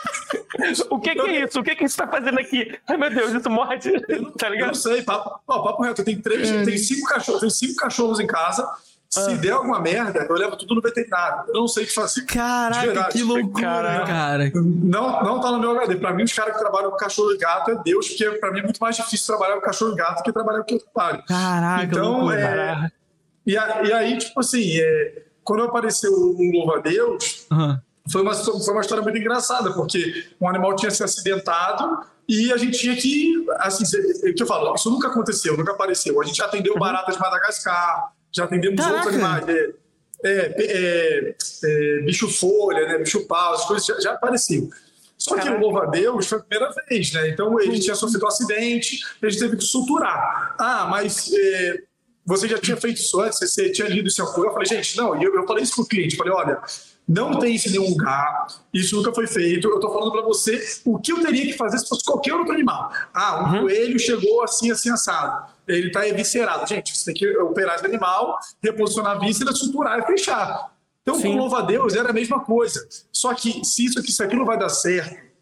[0.89, 1.59] O que, que é isso?
[1.59, 2.77] O que, que isso tá fazendo aqui?
[2.87, 3.91] Ai, meu Deus, isso morde.
[4.37, 4.67] tá ligado?
[4.67, 6.03] Eu não sei, papo, ó, papo reto.
[6.03, 6.63] Tem três, hum.
[6.63, 8.67] tem cinco cachorros, tem cinco cachorros em casa.
[9.13, 9.35] Se ah.
[9.35, 11.43] der alguma merda, eu levo tudo no veterinário.
[11.49, 12.25] Eu não sei o que fazer.
[12.25, 14.51] Caraca, que loucura, cara.
[14.55, 15.97] Não, não tá no meu HD.
[15.97, 18.61] Pra mim, os caras que trabalham com cachorro e gato é Deus, porque pra mim
[18.61, 20.73] é muito mais difícil trabalhar com cachorro e gato do que trabalhar com o que
[20.73, 21.23] eu trabalho.
[21.27, 22.91] Caraca, então, loucura, é...
[23.45, 25.21] E, a, e, aí, tipo assim, é...
[25.43, 27.77] quando apareceu um louva-a-Deus, uhum.
[28.09, 32.57] foi, uma, foi uma história muito engraçada, porque um animal tinha se acidentado e a
[32.57, 33.83] gente tinha que, assim,
[34.27, 36.19] o que eu falo, isso nunca aconteceu, nunca apareceu.
[36.19, 36.79] A gente atendeu uhum.
[36.79, 38.97] baratas de Madagascar, já atendemos Caraca.
[38.97, 39.47] outros animais.
[39.47, 39.73] É,
[40.25, 44.69] é, é, é, bicho folha, né, bicho pau, as coisas já, já apareciam.
[45.17, 47.29] Só que o louva a Deus foi a primeira vez, né?
[47.29, 50.55] Então ele tinha sofrido um acidente, a gente teve que suturar.
[50.59, 51.77] Ah, mas é,
[52.25, 54.97] você já tinha feito isso antes, você tinha lido isso em algum Eu falei, gente,
[54.97, 56.61] não, eu, eu falei isso pro cliente, falei, olha,
[57.07, 59.69] não tem isso em nenhum lugar, isso nunca foi feito.
[59.69, 62.53] Eu estou falando para você o que eu teria que fazer se fosse qualquer outro
[62.53, 62.91] animal.
[63.13, 63.61] Ah, um uhum.
[63.61, 65.52] coelho chegou assim, assim, assado.
[65.67, 66.67] Ele está eviscerado.
[66.67, 70.73] Gente, você tem que operar esse animal, reposicionar a víscera, suturar e fechar.
[71.01, 71.33] Então, Sim.
[71.33, 72.87] com louva a Deus, era a mesma coisa.
[73.11, 75.33] Só que se isso aqui, se aquilo vai dar certo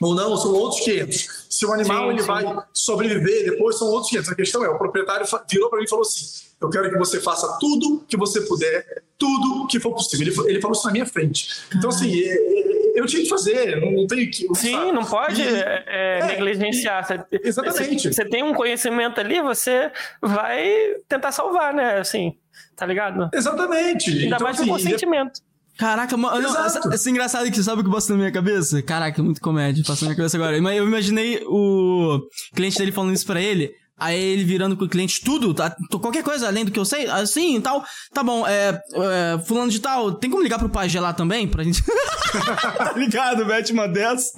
[0.00, 1.46] ou não, são outros 500.
[1.50, 2.26] Se o animal sim, ele sim.
[2.26, 4.30] vai sobreviver, depois são outros 500.
[4.30, 6.24] A questão é, o proprietário virou para mim e falou assim,
[6.60, 10.26] eu quero que você faça tudo que você puder, tudo que for possível.
[10.26, 11.48] Ele, ele falou isso na minha frente.
[11.76, 14.46] Então, assim, é, é, eu tinha que fazer, não, não tenho que.
[14.54, 14.92] Sim, sabe?
[14.92, 17.04] não pode e, é, é, negligenciar.
[17.04, 18.02] Você, exatamente.
[18.02, 19.90] Você, você tem um conhecimento ali, você
[20.22, 21.98] vai tentar salvar, né?
[21.98, 22.36] Assim,
[22.76, 23.28] tá ligado?
[23.34, 24.10] Exatamente.
[24.10, 25.40] Ainda então, mais assim, com consentimento.
[25.76, 28.80] Caraca, mano, não, esse, esse engraçado que sabe o que passou na minha cabeça?
[28.80, 30.56] Caraca, muito comédia, passou na minha cabeça agora.
[30.56, 32.20] Eu imaginei o
[32.54, 33.74] cliente dele falando isso pra ele.
[33.96, 35.74] Aí ele virando com o cliente tudo, tá?
[36.00, 37.84] Qualquer coisa além do que eu sei, assim e tal.
[38.12, 39.38] Tá bom, é, é.
[39.44, 41.46] Fulano de tal, tem como ligar pro pajé lá também?
[41.46, 41.82] Pra gente.
[42.76, 44.32] tá ligado, mete uma dessa.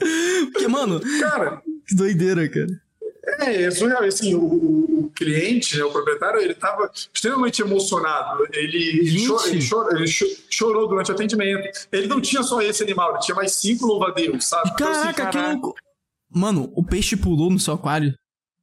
[0.53, 1.01] Porque, mano.
[1.21, 1.62] Cara.
[1.87, 2.66] Que doideira, cara.
[3.40, 4.05] É, é surreal.
[4.05, 8.47] Assim, o, o, cliente, né, o proprietário, ele estava extremamente emocionado.
[8.53, 10.07] Ele, chorou, ele, chorou, ele,
[10.51, 11.87] chorou, durante o atendimento.
[11.90, 14.77] Ele não tinha só esse animal, ele tinha mais cinco louvadeiros, sabe?
[14.77, 15.75] Caraca, então, assim, que louco.
[16.31, 18.14] Mano, o peixe pulou no seu aquário?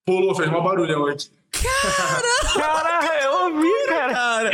[0.05, 1.29] Pulou, fez uma barulhão aqui.
[1.51, 2.23] Cara!
[2.55, 4.13] cara, eu ouvi, cara.
[4.13, 4.51] cara.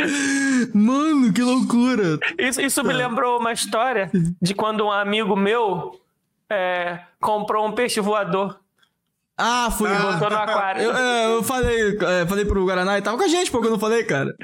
[0.74, 2.18] Mano, que loucura.
[2.38, 4.10] Isso, isso me lembrou uma história
[4.40, 5.98] de quando um amigo meu
[6.48, 8.60] é, comprou um peixe voador.
[9.40, 9.88] Ah, fui.
[9.88, 10.82] Ah, botou no aquário.
[10.82, 13.70] Eu, é, eu falei, é, falei pro Guaraná e tava com a gente, porque eu
[13.70, 14.34] não falei, cara.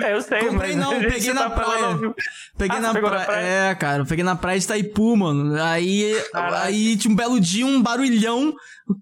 [0.00, 2.14] É, eu sei, Comprei não, peguei na tá praia.
[2.58, 3.00] Peguei ah, na, pra...
[3.10, 3.46] na, praia.
[3.46, 5.60] É, cara, peguei na praia de Itaipu, mano.
[5.62, 8.54] Aí, aí tinha um belo dia, um barulhão.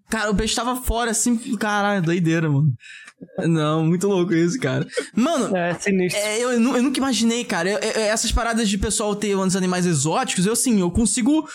[0.08, 2.72] Cara, o peixe tava fora, assim, caralho, doideira, mano.
[3.38, 4.86] Não, muito louco isso, cara.
[5.14, 6.20] Mano, é, sinistro.
[6.20, 7.70] É, eu, eu, eu, nunca imaginei, cara.
[7.70, 11.48] Eu, essas paradas de pessoal ter uns animais exóticos, eu assim, eu consigo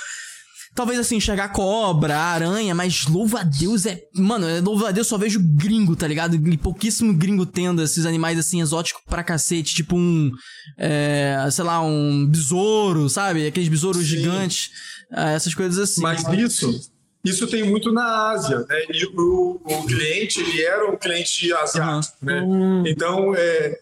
[0.77, 3.99] Talvez assim, enxergar cobra, aranha, mas louva a Deus é.
[4.13, 6.35] Mano, é, louva a Deus só vejo gringo, tá ligado?
[6.35, 9.73] E pouquíssimo gringo tendo esses animais assim exóticos pra cacete.
[9.73, 10.31] Tipo um.
[10.77, 13.47] É, sei lá, um besouro, sabe?
[13.47, 14.17] Aqueles besouros Sim.
[14.17, 14.69] gigantes.
[15.11, 15.99] É, essas coisas assim.
[15.99, 16.91] Mas isso.
[17.23, 18.83] Isso tem muito na Ásia, né?
[18.93, 22.27] E o, o cliente, ele era um cliente asiático, uhum.
[22.27, 22.41] né?
[22.41, 22.83] Uhum.
[22.85, 23.79] Então, é,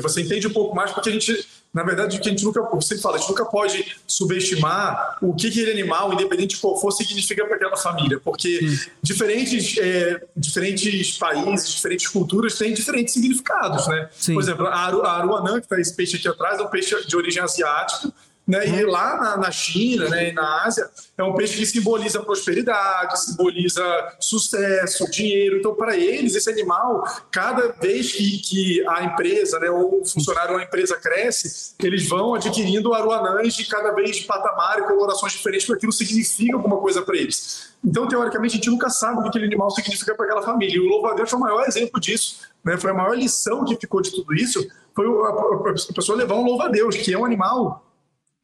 [0.00, 1.44] você entende um pouco mais porque a gente
[1.76, 5.48] na verdade, que a gente nunca, sempre fala, a gente nunca pode subestimar o que
[5.48, 8.60] aquele animal, independente de qual for, significa para aquela família, porque
[9.02, 14.08] diferentes, é, diferentes países, diferentes culturas têm diferentes significados, né?
[14.10, 14.32] Sim.
[14.32, 17.14] Por exemplo, a, a aruanã, que está esse peixe aqui atrás, é um peixe de
[17.14, 18.10] origem asiática,
[18.46, 18.66] né?
[18.66, 23.20] E lá na, na, China né, e na Ásia, é um peixe que simboliza prosperidade,
[23.20, 23.82] simboliza
[24.20, 25.58] sucesso, dinheiro.
[25.58, 30.54] Então, para eles, esse animal, cada vez que, que a empresa né, ou o funcionário
[30.54, 35.32] ou a empresa cresce, eles vão adquirindo aruanãs de cada vez de patamar e colorações
[35.32, 37.74] diferentes, porque aquilo significa alguma coisa para eles.
[37.84, 40.76] Então, teoricamente, a gente nunca sabe o que aquele animal significa para aquela família.
[40.76, 42.40] E o louva-a-Deus foi o maior exemplo disso.
[42.64, 42.76] Né?
[42.76, 46.44] Foi a maior lição que ficou de tudo isso, foi a, a pessoa levar um
[46.44, 47.85] louva-a-Deus, que é um animal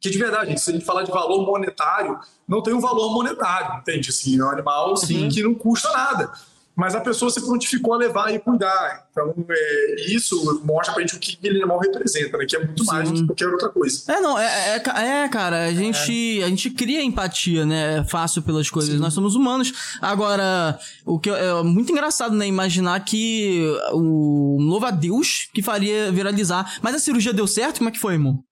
[0.03, 3.79] que de verdade, se a gente falar de valor monetário, não tem um valor monetário,
[3.79, 4.11] entende?
[4.11, 6.33] Assim, é um animal assim, que não custa nada.
[6.75, 9.07] mas a pessoa se prontificou a levar e cuidar.
[9.11, 12.47] Então, é, isso mostra pra gente o que aquele animal representa, né?
[12.47, 14.11] Que é muito mais do que qualquer outra coisa.
[14.11, 18.05] É, não, é, é, é, cara, a gente, a gente cria empatia, né?
[18.09, 18.99] Fácil pelas coisas.
[18.99, 19.99] Nós somos humanos.
[20.01, 22.47] Agora, o que é é muito engraçado, né?
[22.47, 26.79] Imaginar que o louva a Deus que faria viralizar.
[26.81, 27.79] Mas a cirurgia deu certo?
[27.79, 28.43] Como é que foi, irmão?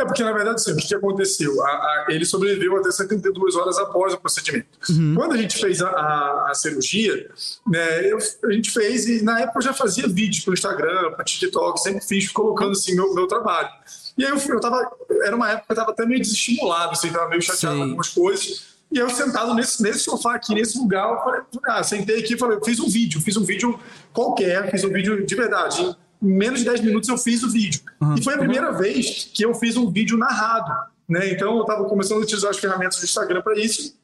[0.00, 1.62] É, porque na verdade, assim, o que aconteceu?
[1.62, 4.66] A- a- ele sobreviveu até 72 horas após o procedimento.
[5.14, 7.30] Quando a gente fez a, a- a cirurgia,
[7.66, 11.24] né, eu- a gente fez e na época eu já fazia vídeos pro Instagram, pro
[11.24, 13.68] TikTok, sempre fiz colocando assim meu, meu trabalho.
[14.16, 14.90] E aí eu, eu tava,
[15.22, 17.76] era uma época que eu tava até meio desestimulado, assim, tava meio chateado Sei.
[17.76, 18.70] com algumas coisas.
[18.92, 22.38] E eu sentado nesse, nesse sofá aqui, nesse lugar, eu falei, ah, sentei aqui e
[22.38, 23.78] falei, eu fiz um vídeo, fiz um vídeo
[24.12, 25.96] qualquer, fiz um vídeo de verdade.
[26.22, 27.80] Em menos de 10 minutos eu fiz o vídeo.
[28.16, 30.70] E foi a primeira vez que eu fiz um vídeo narrado.
[31.08, 31.32] Né?
[31.32, 33.96] Então eu estava começando a utilizar as ferramentas do Instagram para isso.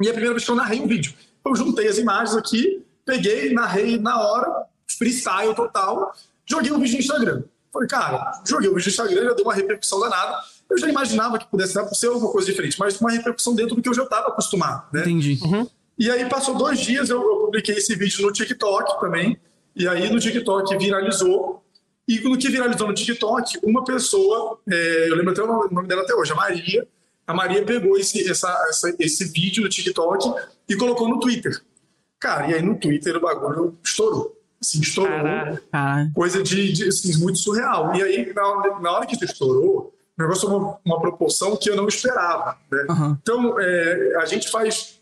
[0.00, 1.14] E é a primeira vez que eu narrei um vídeo.
[1.44, 4.66] Eu juntei as imagens aqui, peguei, narrei na hora,
[4.98, 6.14] freestyle total,
[6.46, 7.42] joguei um vídeo no Instagram.
[7.72, 10.38] Falei, cara, joguei o vídeo no Instagram, já deu uma repercussão danada.
[10.70, 13.74] Eu já imaginava que pudesse dar por ser alguma coisa diferente, mas uma repercussão dentro
[13.76, 14.86] do que eu já estava acostumado.
[14.92, 15.02] Né?
[15.02, 15.38] Entendi.
[15.98, 19.38] E aí passou dois dias, eu, eu publiquei esse vídeo no TikTok também.
[19.76, 21.62] E aí no TikTok viralizou.
[22.06, 26.02] E no que viralizou no TikTok, uma pessoa, é, eu lembro até o nome- dela
[26.02, 26.86] até hoje, a Maria.
[27.26, 30.30] A Maria pegou esse, essa, essa- esse vídeo do TikTok
[30.68, 31.62] e colocou no Twitter.
[32.20, 34.38] Cara, e aí no Twitter o bagulho estourou.
[34.60, 35.10] Assim, estourou.
[35.72, 36.12] Caralho.
[36.14, 37.94] Coisa de, de, assim, muito surreal.
[37.96, 41.68] E aí, na, hora- na hora que isso estourou, o negócio tomou uma proporção que
[41.70, 42.58] eu não esperava.
[42.70, 42.86] Né?
[42.90, 43.18] Aham.
[43.22, 44.93] Então, é, a gente faz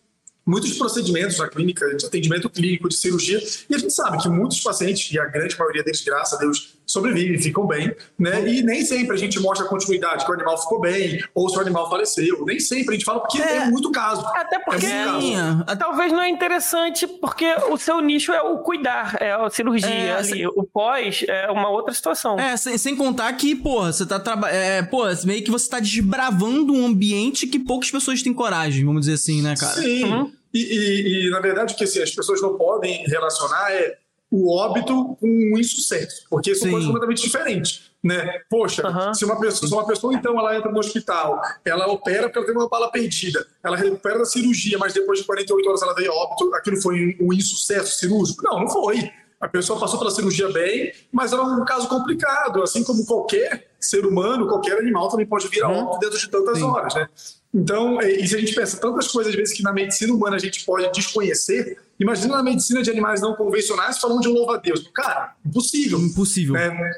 [0.45, 4.61] muitos procedimentos na clínica, de atendimento clínico, de cirurgia, e a gente sabe que muitos
[4.61, 8.47] pacientes, e a grande maioria deles, graças a Deus, sobrevivem, ficam bem, né?
[8.49, 11.57] E nem sempre a gente mostra a continuidade, que o animal ficou bem, ou se
[11.57, 12.45] o animal faleceu.
[12.45, 13.65] Nem sempre a gente fala, porque é, É.
[13.71, 14.25] muito caso.
[14.35, 15.79] Até porque É muito Sim, caso.
[15.79, 20.17] talvez não é interessante, porque o seu nicho é o cuidar, é a cirurgia É,
[20.17, 20.47] ali.
[20.47, 22.39] O pós é uma outra situação.
[22.39, 24.57] É, sem, sem contar que, porra, você tá trabalhando.
[24.57, 29.03] É, pô, meio que você tá desbravando um ambiente que poucas pessoas têm coragem, vamos
[29.03, 29.81] dizer assim, né, cara?
[29.81, 30.05] Sim.
[30.05, 30.33] Uhum.
[30.55, 33.97] E, e- e, na verdade, o que assim, as pessoas não podem relacionar é
[34.33, 36.71] o óbito com o insucesso, porque são Sim.
[36.73, 37.93] coisas completamente diferentes.
[38.03, 38.41] Né?
[38.51, 39.15] Poxa, Aham.
[39.15, 42.47] se, uma pessoa, se uma pessoa, então, ela entra no hospital, ela opera porque ela
[42.47, 46.11] tem uma bala perdida, ela recupera da cirurgia, mas depois de 48 horas ela veio
[46.11, 48.43] a óbito, aquilo foi um insucesso cirúrgico?
[48.43, 49.09] Não, não foi.
[49.41, 54.07] A pessoa passou pela cirurgia bem, mas era um caso complicado, assim como qualquer ser
[54.07, 56.65] humano, qualquer animal também pode vir a óbito dentro de tantas Sim.
[56.65, 57.09] horas, né?
[57.55, 60.37] Então, é, e se a gente pensa tantas coisas, às vezes, que na medicina humana
[60.37, 64.91] a gente pode desconhecer, imagina na medicina de animais não convencionais falando de um louva-a-Deus.
[64.95, 65.99] Cara, impossível.
[65.99, 66.55] Impossível.
[66.55, 66.93] né?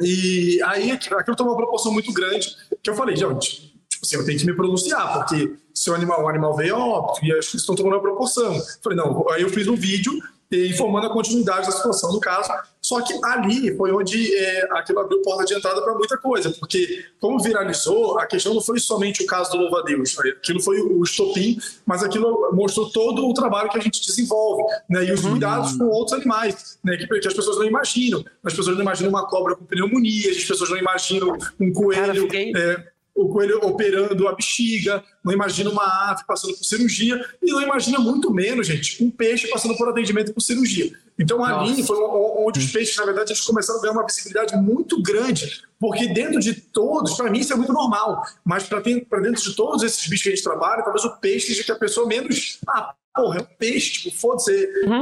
[0.00, 4.16] E aí aquilo aquilo tomou uma proporção muito grande, que eu falei, gente, tipo assim,
[4.16, 7.32] eu tenho que me pronunciar, porque se o animal, o animal veio a óbito, e
[7.32, 8.54] acho que estão tomando uma proporção.
[8.54, 10.12] Eu Falei, não, aí eu fiz um vídeo
[10.52, 15.00] eh, informando a continuidade da situação do caso, só que ali foi onde eh, aquilo
[15.00, 19.22] abriu porta de entrada para muita coisa, porque como viralizou, a questão não foi somente
[19.24, 20.30] o caso do louva-a-Deus, né?
[20.30, 25.04] aquilo foi o estopim, mas aquilo mostrou todo o trabalho que a gente desenvolve, né?
[25.04, 26.96] e os cuidados com outros animais, né?
[26.96, 28.24] que, que as pessoas não imaginam.
[28.44, 32.00] As pessoas não imaginam uma cobra com pneumonia, as pessoas não imaginam um coelho...
[32.00, 32.84] Cara, fiquei- eh,
[33.16, 37.98] o coelho operando a bexiga, não imagina uma ave passando por cirurgia e não imagina
[37.98, 40.92] muito menos, gente, um peixe passando por atendimento por cirurgia.
[41.18, 44.54] Então ali foi o- onde os peixes, na verdade, eles começaram a ganhar uma visibilidade
[44.56, 49.42] muito grande, porque dentro de todos, para mim isso é muito normal, mas para dentro
[49.42, 52.06] de todos esses bichos que a gente trabalha, talvez o peixe seja que a pessoa
[52.06, 52.58] menos.
[52.68, 54.52] Ah, porra, é um peixe, tipo, foda-se,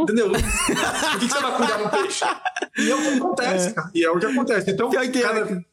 [0.03, 0.31] entendeu?
[0.31, 2.25] Por que, que você vai cuidar de um peixe?
[2.79, 3.91] E é o que acontece, cara.
[3.93, 4.71] E é o que acontece.
[4.71, 5.65] Então, que é, cada,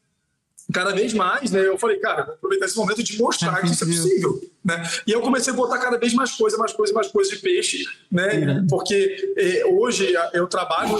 [0.72, 1.66] cada vez mais, né?
[1.66, 4.82] Eu falei, cara, vou aproveitar esse momento de mostrar que isso é possível, né?
[5.06, 7.84] E eu comecei a botar cada vez mais coisa, mais coisa, mais coisa de peixe,
[8.10, 8.64] né?
[8.68, 10.96] Porque eh, hoje eu trabalho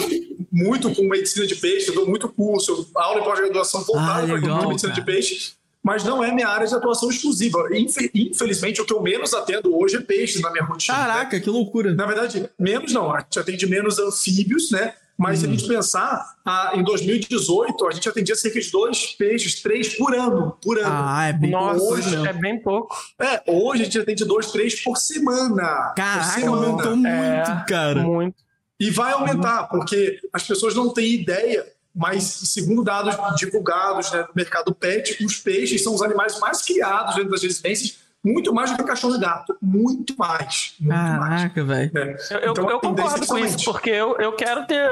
[0.50, 4.68] muito com medicina de peixe, eu dou muito curso, aula e pós-graduação voltada Ah, para
[4.68, 5.12] medicina de cara.
[5.12, 5.52] peixe.
[5.84, 7.58] Mas não é minha área de atuação exclusiva.
[7.72, 10.96] Infe- Infelizmente, o que eu menos atendo hoje é peixe na minha rotina.
[10.96, 11.04] né?
[11.04, 11.92] Caraca, que loucura.
[11.92, 14.94] Na verdade, menos não, gente atende menos anfíbios, né?
[15.16, 19.60] Mas se a gente pensar, ah, em 2018, a gente atendia cerca de dois peixes,
[19.60, 20.56] três por ano.
[20.62, 20.88] Por ano.
[20.90, 22.26] Ah, é bem Nossa, coisa mesmo.
[22.26, 22.96] é bem pouco.
[23.20, 25.88] É, hoje a gente atende dois, três por semana.
[25.90, 26.66] por Caraca, semana.
[26.66, 28.02] aumentou muito, É, cara.
[28.02, 28.36] Muito.
[28.80, 34.30] E vai aumentar, porque as pessoas não têm ideia, mas segundo dados divulgados né, do
[34.34, 38.76] mercado pet, os peixes são os animais mais criados dentro das residências, muito mais do
[38.76, 39.56] que cachorro e gato.
[39.60, 40.74] Muito mais.
[40.80, 41.18] Muito mais.
[41.42, 41.90] Caraca, velho.
[41.92, 42.16] né?
[42.30, 44.88] Eu, eu- Então, eu concordo com isso, porque eu, eu quero ter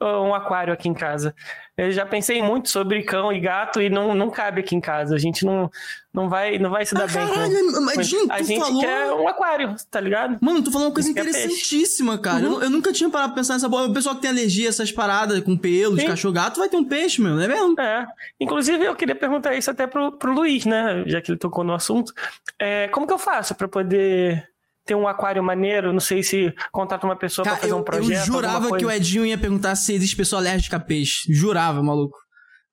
[0.00, 1.34] uh, um aquário aqui em casa.
[1.76, 5.14] Eu já pensei muito sobre cão e gato e não, não cabe aqui em casa.
[5.14, 5.70] A gente não,
[6.14, 7.14] não, vai, não vai se dar Ah, bem.
[7.26, 7.98] caralho, com- mas,
[8.30, 10.38] a gente falou- quer um aquário, tá ligado?
[10.40, 12.44] Mano, tu falou uma coisa é interessantíssima, cara.
[12.44, 13.88] Eu, eu nunca tinha parado pra pensar nessa boa.
[13.88, 16.08] O pessoal que tem alergia a essas paradas com pelo, de Sim.
[16.08, 17.80] cachorro gato, vai ter um peixe, meu, não é mesmo?
[17.80, 18.06] É.
[18.40, 21.02] Inclusive, eu queria perguntar isso até pro, pro Luiz, né?
[21.06, 22.12] Já que ele tocou no assunto.
[22.60, 24.46] É, como que eu faço pra poder
[24.84, 25.92] ter um aquário maneiro?
[25.92, 28.18] Não sei se contrata uma pessoa Cara, pra fazer eu, um projeto.
[28.18, 28.90] eu jurava que o.
[28.90, 31.32] Edinho ia perguntar se existe pessoa alérgica a peixe.
[31.32, 32.16] Jurava, maluco.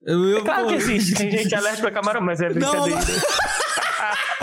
[0.02, 1.16] Eu, eu, É claro pô, que existe.
[1.16, 3.00] Tem gente alérgica a camarão, mas é Não, brincadeira.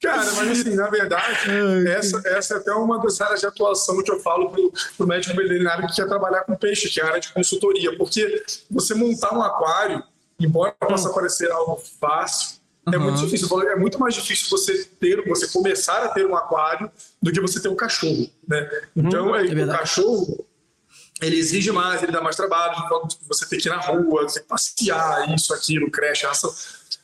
[0.00, 1.48] Cara, mas assim, na verdade,
[1.88, 5.34] essa, essa é até uma das áreas de atuação que eu falo pro, pro médico
[5.34, 7.96] veterinário que quer trabalhar com peixe, que é a área de consultoria.
[7.96, 10.02] Porque você montar um aquário,
[10.38, 12.58] embora possa parecer algo fácil,
[12.92, 13.24] é muito Uhum.
[13.24, 13.62] difícil.
[13.70, 16.90] É muito mais difícil você ter, você começar a ter um aquário
[17.22, 18.68] do que você ter um cachorro, né?
[18.94, 20.44] Então, é, o cachorro,
[21.22, 24.40] ele exige mais, ele dá mais trabalho, então você tem que ir na rua, você
[24.40, 26.52] tem que passear, isso, aquilo, creche, ração.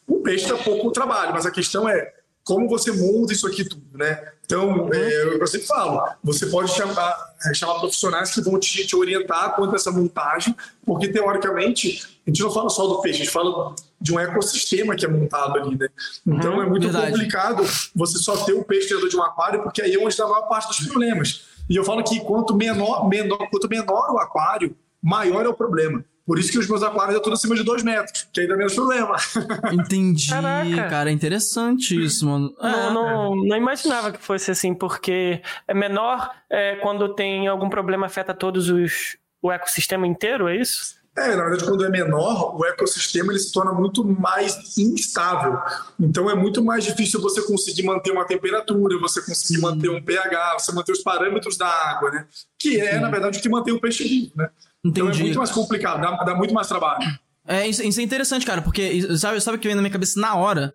[0.06, 3.96] O peixe dá pouco trabalho, mas a questão é como você monta isso aqui tudo,
[3.96, 4.32] né?
[4.44, 8.96] Então, é, eu sempre falo, você pode chamar, é, chamar profissionais que vão te, te
[8.96, 13.24] orientar quanto a essa montagem, porque teoricamente a gente não fala só do peixe, a
[13.24, 15.88] gente fala de um ecossistema que é montado ali, né?
[16.26, 17.12] Então é muito verdade.
[17.12, 17.62] complicado
[17.94, 20.28] você só ter o peixe dentro de um aquário, porque aí é onde está a
[20.28, 21.44] maior parte dos problemas.
[21.70, 26.04] E eu falo que quanto menor, menor, quanto menor o aquário, maior é o problema.
[26.26, 28.56] Por isso que os meus aquários é tudo acima de dois metros, que aí dá
[28.56, 29.16] menos problema.
[29.72, 30.88] Entendi, Caraca.
[30.88, 31.10] cara.
[31.10, 32.54] É interessante isso, mano.
[32.60, 32.92] Não, É.
[32.92, 38.34] não, não imaginava que fosse assim, porque é menor é, quando tem algum problema afeta
[38.34, 40.99] todos os o ecossistema inteiro, é isso?
[41.16, 45.58] É, na verdade, quando é menor, o ecossistema ele se torna muito mais instável.
[45.98, 50.58] Então, é muito mais difícil você conseguir manter uma temperatura, você conseguir manter um pH,
[50.58, 52.26] você manter os parâmetros da água, né?
[52.58, 54.50] Que é, na verdade, o que mantém o peixe vivo, né?
[54.84, 55.24] Então, é Entendi.
[55.24, 57.04] muito mais complicado, dá, dá muito mais trabalho.
[57.46, 60.18] É, isso, isso é interessante, cara, porque sabe, sabe o que vem na minha cabeça
[60.20, 60.72] na hora?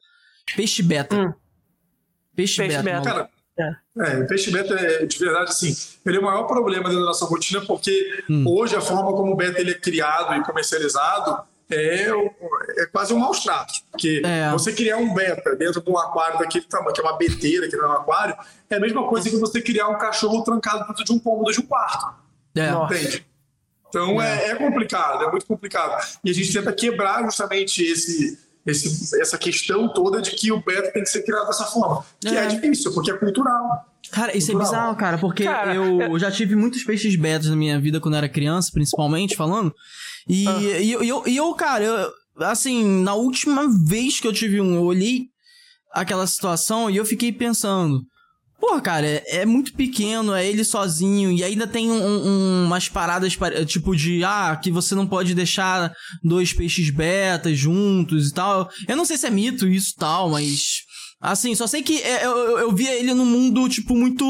[0.56, 1.15] Peixe beta.
[1.15, 1.34] Hum.
[2.36, 2.84] Peixe, Peixe beta.
[2.84, 3.02] beta.
[3.02, 7.00] Cara, é, o peixe beta é, de verdade, assim, ele é o maior problema dentro
[7.00, 11.44] da nossa rotina, porque hoje a forma como o beta ele é criado e comercializado
[11.70, 13.84] é, é quase um maus tratos.
[13.91, 14.52] Porque É.
[14.52, 17.76] você criar um beta dentro de um aquário daquele tamanho, que é uma beteira, que
[17.76, 18.36] não é um aquário,
[18.70, 21.60] é a mesma coisa que você criar um cachorro trancado dentro de um cômodo de
[21.60, 22.13] um quarto.
[22.56, 22.70] É.
[22.70, 23.26] Entende?
[23.89, 24.50] Então é.
[24.50, 26.06] é complicado, é muito complicado.
[26.24, 30.91] E a gente tenta quebrar justamente esse, esse, essa questão toda de que o beta
[30.91, 32.04] tem que ser criado dessa forma.
[32.19, 32.47] Que é, É.
[32.47, 33.86] difícil, porque é cultural.
[34.12, 34.71] Cara, isso é Cultural.
[34.82, 38.19] bizarro, cara, porque Cara, eu já tive muitos peixes betas na minha vida quando eu
[38.19, 39.73] era criança, principalmente, falando.
[40.28, 40.60] E, Ah.
[40.62, 42.12] e, eu- e eu, e eu, cara, eu-
[42.45, 45.30] assim, na última vez que eu tive um, eu olhei
[45.91, 48.06] aquela situação e eu fiquei pensando.
[48.60, 52.88] Porra, cara, é, é muito pequeno, é ele sozinho, e ainda tem um- um- umas
[52.89, 53.38] paradas,
[53.68, 55.91] tipo de, ah, que você não pode deixar
[56.24, 58.70] dois peixes betas juntos e tal.
[58.88, 60.80] Eu não sei se é mito isso tal, mas.
[61.22, 64.26] Assim, só sei que é, eu, eu, eu via ele num mundo, tipo, muito.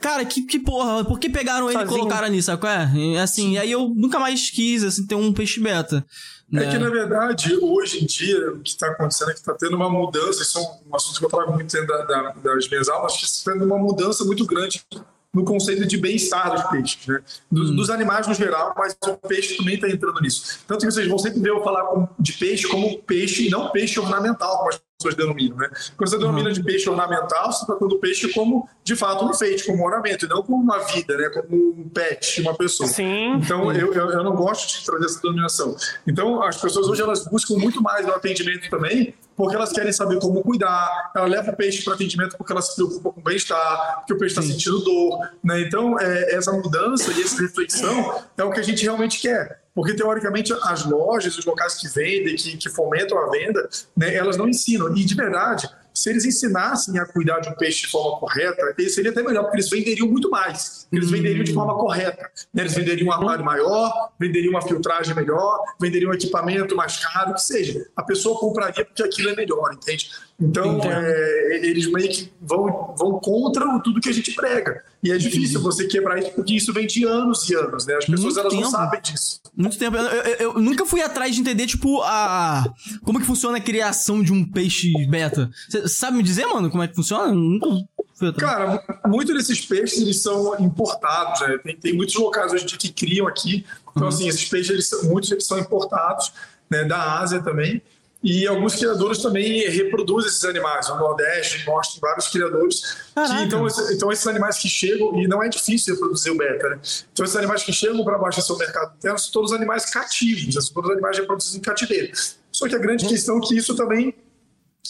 [0.00, 1.98] Cara, que, que porra, por que pegaram ele e Sozinho.
[1.98, 2.92] colocaram ali, sabe qual é?
[2.94, 6.04] E, assim, aí eu nunca mais quis, assim, ter um peixe beta.
[6.50, 6.66] Né?
[6.66, 9.76] É que, na verdade, hoje em dia, o que está acontecendo é que está tendo
[9.76, 12.88] uma mudança, isso é um assunto que eu trago muito dentro da, da, das minhas
[12.88, 14.84] aulas, que está tendo uma mudança muito grande
[15.32, 17.20] no conceito de bem-estar dos peixes, né?
[17.50, 20.60] dos, dos animais no geral, mas o peixe também está entrando nisso.
[20.66, 24.00] Tanto que vocês vão sempre ver eu falar de peixe como peixe e não peixe
[24.00, 25.56] ornamental, como as pessoas denominam.
[25.56, 25.70] Né?
[25.96, 29.30] Quando você denomina de peixe ornamental, você está tratando o peixe como, de fato, um
[29.30, 31.28] enfeite, como um ornamento, e não como uma vida, né?
[31.30, 32.88] como um pet uma pessoa.
[32.88, 33.34] Sim.
[33.34, 35.76] Então, eu, eu, eu não gosto de trazer essa denominação.
[36.06, 40.18] Então, as pessoas hoje elas buscam muito mais no atendimento também, porque elas querem saber
[40.18, 41.12] como cuidar.
[41.16, 44.18] Ela leva o peixe para atendimento porque ela se preocupa com o bem-estar, porque o
[44.18, 45.30] peixe está sentindo dor.
[45.42, 45.62] Né?
[45.62, 49.62] Então, é, essa mudança e essa reflexão é o que a gente realmente quer.
[49.74, 54.36] Porque, teoricamente, as lojas, os locais que vendem, que, que fomentam a venda, né, elas
[54.36, 54.94] não ensinam.
[54.94, 59.10] E, de verdade, se eles ensinassem a cuidar de um peixe de forma correta, seria
[59.10, 60.86] até melhor, porque eles venderiam muito mais.
[60.92, 62.30] Eles venderiam de forma correta.
[62.52, 62.62] né?
[62.62, 67.42] Eles venderiam um aquário maior, venderiam uma filtragem melhor, venderiam um equipamento mais caro, que
[67.42, 67.86] seja.
[67.96, 70.10] A pessoa compraria porque aquilo é melhor, entende?
[70.40, 74.82] Então, é, eles meio que vão, vão contra tudo que a gente prega.
[75.02, 77.94] E é difícil você quebrar isso, porque isso vem de anos e anos, né?
[77.96, 79.40] As pessoas Muito elas não sabem disso.
[79.54, 79.96] Muito tempo.
[79.96, 82.64] Eu, eu- eu nunca fui atrás de entender, tipo, a.
[83.04, 85.50] Como que funciona a criação de um peixe beta.
[85.68, 87.28] Você sabe me dizer, mano, como é que funciona?
[87.30, 87.66] Eu nunca.
[88.38, 91.58] Cara, mu- muito desses peixes eles são importados, né?
[91.62, 93.64] Tem, tem muitos locais hoje em dia que criam aqui.
[93.94, 96.32] Então, assim, esses peixes, eles são, muitos eles são importados,
[96.70, 96.84] né?
[96.84, 97.82] Da Ásia também.
[98.22, 100.88] E alguns criadores também reproduzem esses animais.
[100.90, 102.82] No Nordeste, no Norte, vários criadores.
[103.14, 106.78] Que, então, então, esses animais que chegam, e não é difícil reproduzir o beta, né?
[107.12, 110.74] Então, esses animais que chegam para abastecer o mercado interno são todos animais cativos, são
[110.74, 112.12] todos animais reproduzidos em cativeiro.
[112.52, 114.14] Só que a grande questão é que isso também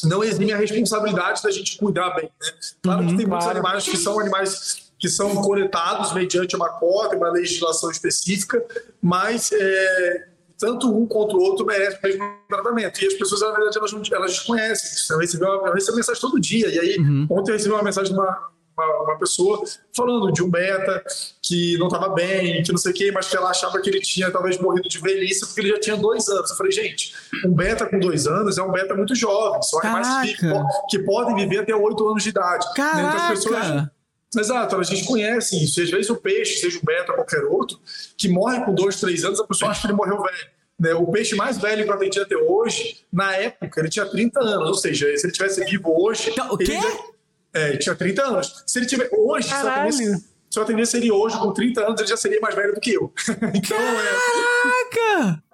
[0.05, 2.25] não exime a responsabilidade da gente cuidar bem.
[2.25, 2.53] Né?
[2.83, 7.31] Claro que tem muitos animais que são animais que são coletados mediante uma cota, uma
[7.31, 8.63] legislação específica,
[9.01, 10.29] mas é,
[10.61, 13.03] tanto um quanto o outro merece o mesmo tratamento.
[13.03, 15.13] E as pessoas, na verdade, elas, não, elas desconhecem isso.
[15.13, 16.69] Eu recebo, eu recebo mensagem todo dia.
[16.69, 17.27] E aí, uhum.
[17.31, 19.65] ontem eu recebi uma mensagem de uma, uma, uma, pessoa
[19.97, 21.03] falando de um beta
[21.43, 24.01] que não estava bem, que não sei o quê, mas que ela achava que ele
[24.01, 26.51] tinha talvez morrido de velhice porque ele já tinha dois anos.
[26.51, 27.15] Eu falei, gente,
[27.47, 29.63] um beta com dois anos é um beta muito jovem.
[29.63, 30.47] São animais que,
[30.91, 32.67] que, podem viver até oito anos de idade.
[32.75, 33.01] Caraca!
[33.01, 33.91] Então, as pessoas
[34.37, 35.83] Exato, a gente conhece isso.
[35.83, 37.81] Às vezes o peixe, seja o beta ou qualquer outro,
[38.17, 40.49] que morre com dois, três anos, a pessoa acha que ele morreu velho.
[40.79, 40.95] Né?
[40.95, 44.69] O peixe mais velho que eu atendi até hoje, na época, ele tinha 30 anos.
[44.69, 46.33] Ou seja, se ele tivesse vivo hoje.
[46.51, 46.73] O quê?
[46.73, 46.87] Ele,
[47.53, 48.65] é, ele tinha 30 anos.
[48.67, 49.11] Se ele tiver.
[49.13, 52.41] Hoje, se eu, atendesse, se eu atendesse ele hoje com 30 anos, ele já seria
[52.41, 53.13] mais velho do que eu.
[53.55, 55.43] então, Caraca!
[55.47, 55.50] É.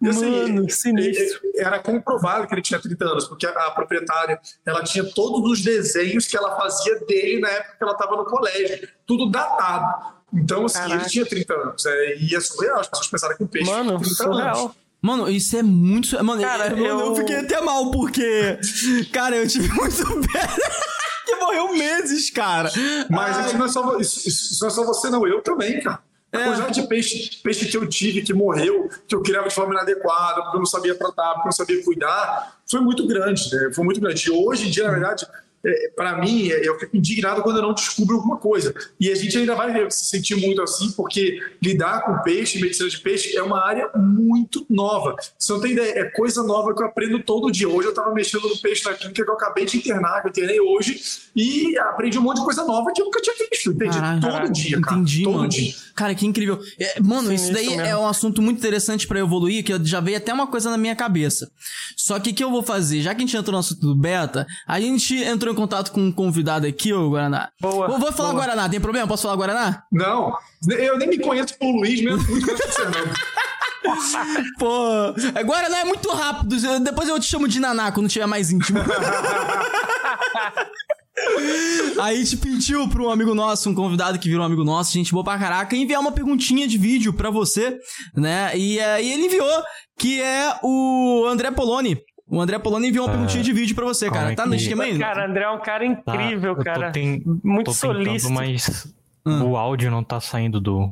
[0.00, 1.40] E, assim, Mano, sinistro.
[1.56, 5.62] Era comprovado que ele tinha 30 anos, porque a, a, proprietária ela tinha todos os
[5.62, 10.14] desenhos que ela fazia dele na época que ela estava no colégio, tudo datado.
[10.32, 11.02] Então, assim, Caraca.
[11.02, 11.86] ele tinha 30 anos.
[11.86, 14.58] É, e é surreal, as pessoas pensaram que o peixe Mano, 30 surreal.
[14.58, 14.82] anos.
[15.02, 16.24] Mano, isso é muito.
[16.24, 17.00] Mano, cara, eu, eu...
[17.00, 18.58] eu fiquei até mal, porque.
[19.12, 20.04] Cara, eu tive muito
[21.26, 22.70] que morreu meses, cara.
[23.10, 25.26] Mas isso não, é só, isso, isso não é só você, não.
[25.26, 26.00] Eu também, cara.
[26.32, 26.44] A é.
[26.44, 30.42] quantidade de peixe, peixe que eu tive, que morreu, que eu criava de forma inadequada,
[30.42, 33.70] porque eu não sabia tratar, porque eu não sabia cuidar, foi muito grande, né?
[33.74, 34.26] Foi muito grande.
[34.26, 35.26] E hoje em dia, na verdade,
[35.94, 38.74] para mim, é, eu fico indignado quando eu não descubro alguma coisa.
[38.98, 42.98] E a gente ainda vai se sentir muito assim, porque lidar com peixe, medicina de
[42.98, 45.14] peixe, é uma área muito nova.
[45.38, 47.68] Você não tem ideia, é coisa nova que eu aprendo todo dia.
[47.68, 50.30] Hoje eu estava mexendo no peixe na clínica que eu acabei de internar, que eu
[50.30, 51.00] internei hoje,
[51.34, 53.96] e aprendi um monte de coisa nova que eu nunca tinha visto, entende?
[54.20, 54.96] todo dia, cara.
[54.96, 55.48] Entendi, todo mano.
[55.48, 55.74] dia.
[55.94, 56.58] Cara, que incrível.
[56.78, 60.00] É, mano, Sim, isso daí isso é um assunto muito interessante para evoluir, que já
[60.00, 61.50] veio até uma coisa na minha cabeça.
[61.96, 63.00] Só que o que eu vou fazer?
[63.02, 66.00] Já que a gente entrou no assunto do beta, a gente entrou em contato com
[66.00, 67.50] um convidado aqui, ô Guaraná.
[67.60, 67.88] Boa.
[67.88, 68.42] Vou, vou falar boa.
[68.42, 69.06] Guaraná, tem problema?
[69.06, 69.82] Posso falar Guaraná?
[69.92, 70.36] Não,
[70.68, 72.52] eu nem me conheço por Luiz mesmo, muito não.
[74.58, 75.12] Pô,
[75.44, 76.56] Guaraná é muito rápido.
[76.80, 78.78] Depois eu te chamo de Naná quando tiver mais íntimo.
[82.00, 84.92] Aí a gente pediu pra um amigo nosso, um convidado que virou um amigo nosso,
[84.92, 87.78] gente boa pra caraca, enviar uma perguntinha de vídeo pra você,
[88.16, 88.56] né?
[88.56, 89.62] E aí ele enviou,
[89.98, 92.00] que é o André Poloni.
[92.32, 94.32] O André Poloni enviou uma perguntinha de vídeo pra você, cara.
[94.32, 94.98] É tá no esquema aí?
[94.98, 96.90] Cara, André é um cara incrível, tá, cara.
[96.90, 98.32] Tem, Muito solícito.
[98.32, 98.90] Mas
[99.26, 99.50] hum.
[99.50, 100.90] o áudio não tá saindo do.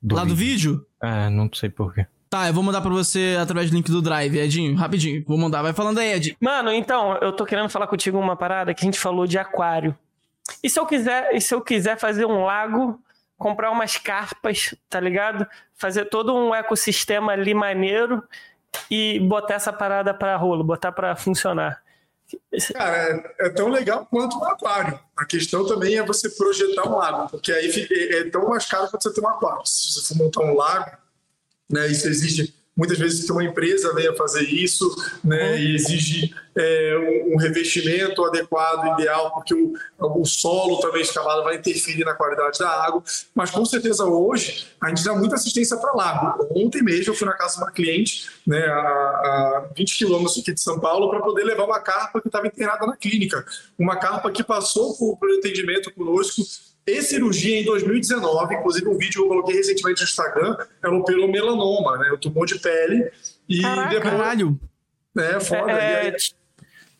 [0.00, 0.34] do Lá vídeo.
[0.34, 0.86] do vídeo?
[1.02, 2.06] É, não sei porquê.
[2.30, 4.74] Tá, eu vou mandar pra você através do link do Drive, Edinho.
[4.74, 5.60] Rapidinho, vou mandar.
[5.60, 6.34] Vai falando aí, Ed.
[6.40, 9.94] Mano, então, eu tô querendo falar contigo uma parada que a gente falou de aquário.
[10.64, 12.98] E se eu quiser, e se eu quiser fazer um lago,
[13.36, 15.46] comprar umas carpas, tá ligado?
[15.74, 18.22] Fazer todo um ecossistema ali maneiro
[18.90, 21.82] e botar essa parada para rolo, botar para funcionar.
[22.72, 24.98] Cara, é, tão legal quanto um aquário.
[25.16, 28.88] A questão também é você projetar um lago, porque aí é, é tão mais caro
[28.88, 29.66] quanto você ter um aquário.
[29.66, 30.96] Se você for montar um lago,
[31.68, 34.88] né, isso exige muitas vezes que uma empresa venha fazer isso,
[35.22, 41.56] né, e exige é, um, revestimento adequado, ideal, porque o, o solo também escavado vai
[41.56, 43.02] interferir na qualidade da água.
[43.34, 46.48] Mas com certeza hoje a gente dá muita assistência para lago.
[46.56, 50.54] Ontem mesmo eu fui na casa de uma cliente, né, a, a 20 quilômetros aqui
[50.54, 53.44] de São Paulo, para poder levar uma carpa que estava internada na clínica.
[53.78, 56.42] Uma carpa que passou por, por atendimento conosco
[56.86, 61.28] e cirurgia em 2019, inclusive um vídeo que eu coloquei recentemente no Instagram, ela operou
[61.28, 62.10] melanoma, né?
[62.10, 63.10] O tumor de pele.
[63.48, 64.60] E Caraca, depois, caralho!
[65.16, 65.72] É, foda.
[65.72, 66.14] É, aí,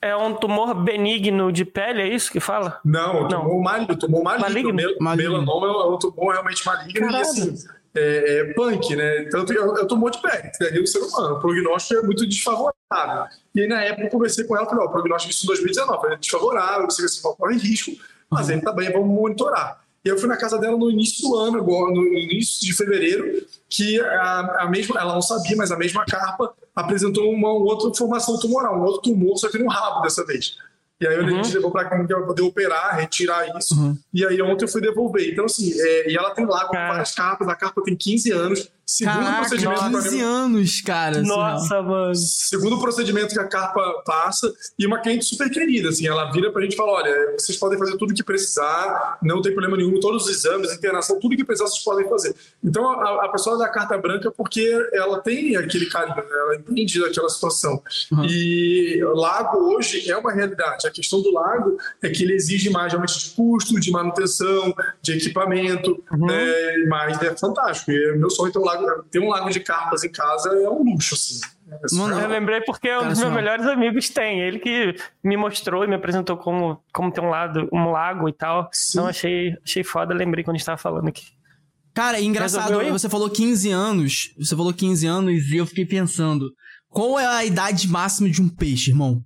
[0.03, 2.81] é, um tumor benigno de pele, é isso que fala?
[2.85, 3.97] Não, tumor maligno.
[3.97, 4.75] Tumor maligno.
[5.01, 5.33] maligno.
[5.33, 7.17] Melanoma é um tumor realmente maligno Caralho.
[7.17, 7.55] e assim,
[7.95, 9.25] é, é, punk, né?
[9.31, 11.37] Tanto é um tumor de pele, que é do ser humano.
[11.37, 13.27] O prognóstico é muito desfavorável.
[13.55, 15.49] E aí, na época, eu conversei com ela e falei: ó, o prognóstico isso em
[15.49, 17.93] 2019 é desfavorável, você assim, corre risco
[18.31, 19.81] mas ele tá bem, vamos monitorar.
[20.05, 24.01] E eu fui na casa dela no início do ano, no início de fevereiro, que
[24.01, 28.79] a, a mesma, ela não sabia, mas a mesma carpa apresentou uma outra formação tumoral,
[28.79, 30.57] um outro tumor, só que no rabo dessa vez.
[31.01, 31.27] E aí uhum.
[31.27, 33.75] a gente levou para cá para poder operar, retirar isso.
[33.75, 33.97] Uhum.
[34.13, 35.31] E aí ontem eu fui devolver.
[35.33, 38.71] Então, assim, é, e ela tem lá com várias carpas, a carpa tem 15 anos,
[38.93, 41.15] Segundo Caraca, procedimento pra 15 mim- anos, cara.
[41.25, 41.39] surreal.
[41.53, 42.15] Nossa, mano.
[42.17, 46.51] segundo o procedimento que a carpa passa, e uma cliente super querida, assim, ela vira
[46.51, 50.01] pra gente e fala, olha, vocês podem fazer tudo que precisar, não tem problema nenhum,
[50.01, 52.35] todos os exames, internação, tudo que precisar vocês podem fazer.
[52.65, 56.23] Então, a, a pessoa dá carta branca porque ela tem aquele carinho, né?
[56.29, 57.81] ela entende daquela situação.
[58.11, 58.25] Uhum.
[58.25, 60.89] E o lago hoje é uma realidade.
[60.89, 65.13] A questão do lago é que ele exige mais realmente de custo, de manutenção, de
[65.13, 66.85] equipamento, né?
[66.89, 67.93] mas é fantástico.
[67.93, 68.80] E meu sonho é ter um lago,
[69.11, 71.41] ter um lago de carpas em casa é um luxo, assim.
[71.71, 74.41] É Mano, Eu lembrei porque um Cara, dos meus só- melhores amigos tem.
[74.41, 78.33] Ele que me mostrou e me apresentou como, como tem um, lado, um lago e
[78.33, 78.69] tal.
[78.73, 78.99] Sim.
[78.99, 81.25] Então achei, achei foda, lembrei quando a gente tava falando aqui.
[81.95, 82.93] Cara, é engraçado, Resolveu aí?
[82.93, 86.53] você falou 15 anos, você falou 15 anos e eu fiquei pensando,
[86.89, 89.23] qual é a idade máxima de um peixe, irmão?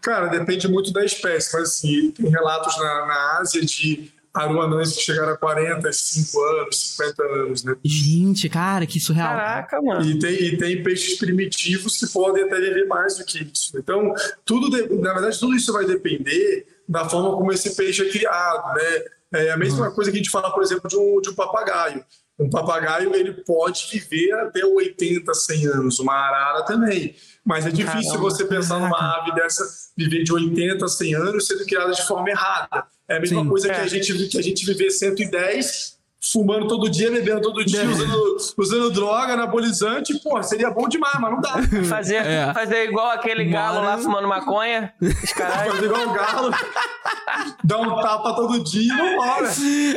[0.00, 5.00] Cara, depende muito da espécie, mas assim, tem relatos na, na Ásia de aruanãs que
[5.02, 7.76] chegaram a 45 anos, 50 anos, né?
[7.84, 9.28] Gente, cara, que surreal.
[9.36, 10.04] Caraca, mano.
[10.04, 13.76] E tem, e tem peixes primitivos que podem até viver mais do que isso.
[13.78, 14.12] Então,
[14.44, 18.74] tudo de- na verdade, tudo isso vai depender da forma como esse peixe é criado,
[18.74, 19.04] né?
[19.34, 22.04] É a mesma coisa que a gente fala, por exemplo, de um, de um papagaio.
[22.38, 27.14] Um papagaio ele pode viver até 80, 100 anos, uma arara também.
[27.46, 29.62] Mas é difícil Caramba, você pensar numa ave dessa
[29.96, 32.84] viver de 80, 100 anos sendo criada de forma errada.
[33.08, 33.48] É a mesma Sim.
[33.48, 33.80] coisa que É.
[33.82, 35.94] a gente que a gente viver 110
[36.32, 37.86] fumando todo dia, bebendo todo dia, É.
[37.86, 41.54] usando, usando droga, anabolizante, pô, seria bom demais, mas não dá.
[41.88, 42.52] Fazer, É.
[42.52, 43.90] fazer igual aquele galo Bora.
[43.90, 44.92] lá fumando maconha.
[45.00, 45.72] Os caras.
[45.72, 46.50] Fazer igual o galo,
[47.62, 49.50] dar um tapa todo dia e vambora.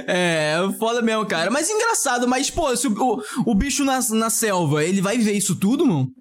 [0.06, 1.50] É, foda mesmo, cara.
[1.50, 5.32] Mas engraçado, mas, pô, se o, o, o bicho na, na selva, ele vai ver
[5.34, 6.12] isso tudo, mano?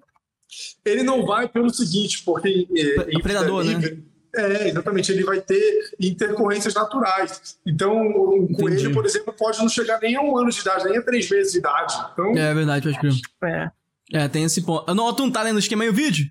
[0.85, 2.67] Ele não vai pelo seguinte, porque...
[2.75, 3.97] É, É predador, né?
[4.35, 5.11] É, exatamente.
[5.11, 7.57] Ele vai ter intercorrências naturais.
[7.65, 8.61] Então, um Entendi.
[8.61, 11.29] coelho, por exemplo, pode não chegar nem a um ano de idade, nem a três
[11.29, 11.95] meses de idade.
[12.13, 13.13] Então, É verdade, pode crer.
[13.43, 13.71] É.
[14.11, 14.93] É, tem esse ponto.
[14.93, 16.27] Não, tu não tá lendo o esquema aí o vídeo?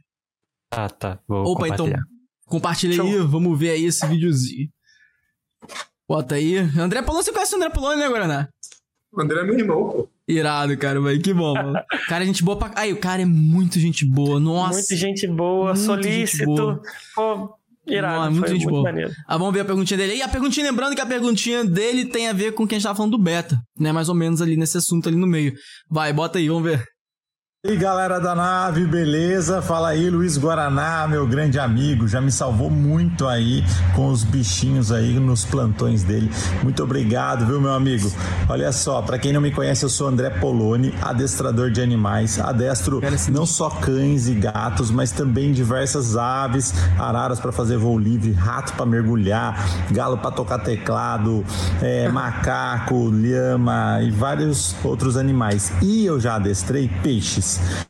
[0.72, 1.18] Ah, tá.
[1.26, 1.90] Vou Opa, então,
[2.46, 4.68] compartilha aí, vamos ver aí esse videozinho.
[6.08, 6.56] Bota aí.
[6.56, 8.48] André Poloni, você conhece o André Poloni, né, Guaraná?
[9.12, 10.08] o André é meu irmão, pô.
[10.28, 11.20] Irado, cara, velho.
[11.22, 11.72] Que bom, mano.
[12.06, 12.70] Cara, gente boa pra.
[12.76, 14.38] Aí, o cara é muito gente boa.
[14.38, 14.74] Nossa.
[14.74, 16.36] Muita gente boa, Muita solícito.
[16.38, 16.82] gente boa.
[17.14, 17.54] Pô,
[17.86, 18.30] irado.
[18.34, 18.82] Não, é foi gente muito boa.
[18.82, 19.10] maneiro.
[19.26, 20.16] Ah, vamos ver a perguntinha dele.
[20.16, 22.84] E a perguntinha, lembrando que a perguntinha dele tem a ver com quem a gente
[22.84, 23.90] tava falando do beta, né?
[23.90, 25.54] Mais ou menos ali nesse assunto ali no meio.
[25.90, 26.84] Vai, bota aí, vamos ver.
[27.66, 29.60] E aí, galera da nave, beleza?
[29.60, 33.64] Fala aí, Luiz Guaraná, meu grande amigo, já me salvou muito aí
[33.96, 36.30] com os bichinhos aí nos plantões dele.
[36.62, 38.12] Muito obrigado, viu, meu amigo?
[38.48, 43.00] Olha só, pra quem não me conhece, eu sou André Poloni, adestrador de animais, adestro
[43.28, 48.72] não só cães e gatos, mas também diversas aves, araras para fazer voo livre, rato
[48.74, 51.44] para mergulhar, galo para tocar teclado,
[51.82, 55.72] é, macaco, lhama e vários outros animais.
[55.82, 57.47] E eu já adestrei peixes.
[57.48, 57.87] Yes.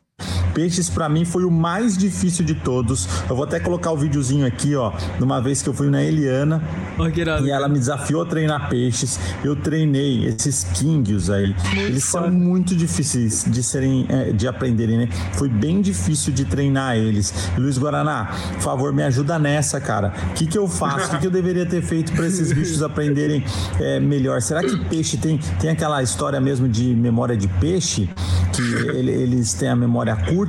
[0.59, 3.07] Peixes pra mim foi o mais difícil de todos.
[3.29, 6.03] Eu vou até colocar o videozinho aqui, ó, de uma vez que eu fui na
[6.03, 6.61] Eliana
[6.97, 7.47] Ó, que irado.
[7.47, 9.17] e ela me desafiou a treinar peixes.
[9.41, 11.55] Eu treinei esses kingios aí.
[11.77, 15.09] Eles são muito difíceis de serem, é, de aprenderem, né?
[15.35, 17.33] Foi bem difícil de treinar eles.
[17.57, 20.13] Luiz Guaraná, por favor, me ajuda nessa, cara.
[20.31, 21.07] O que, que eu faço?
[21.07, 23.45] O que, que eu deveria ter feito para esses bichos aprenderem
[23.79, 24.41] é, melhor?
[24.41, 28.09] Será que peixe tem, tem aquela história mesmo de memória de peixe?
[28.51, 30.48] Que ele- eles têm a memória curta?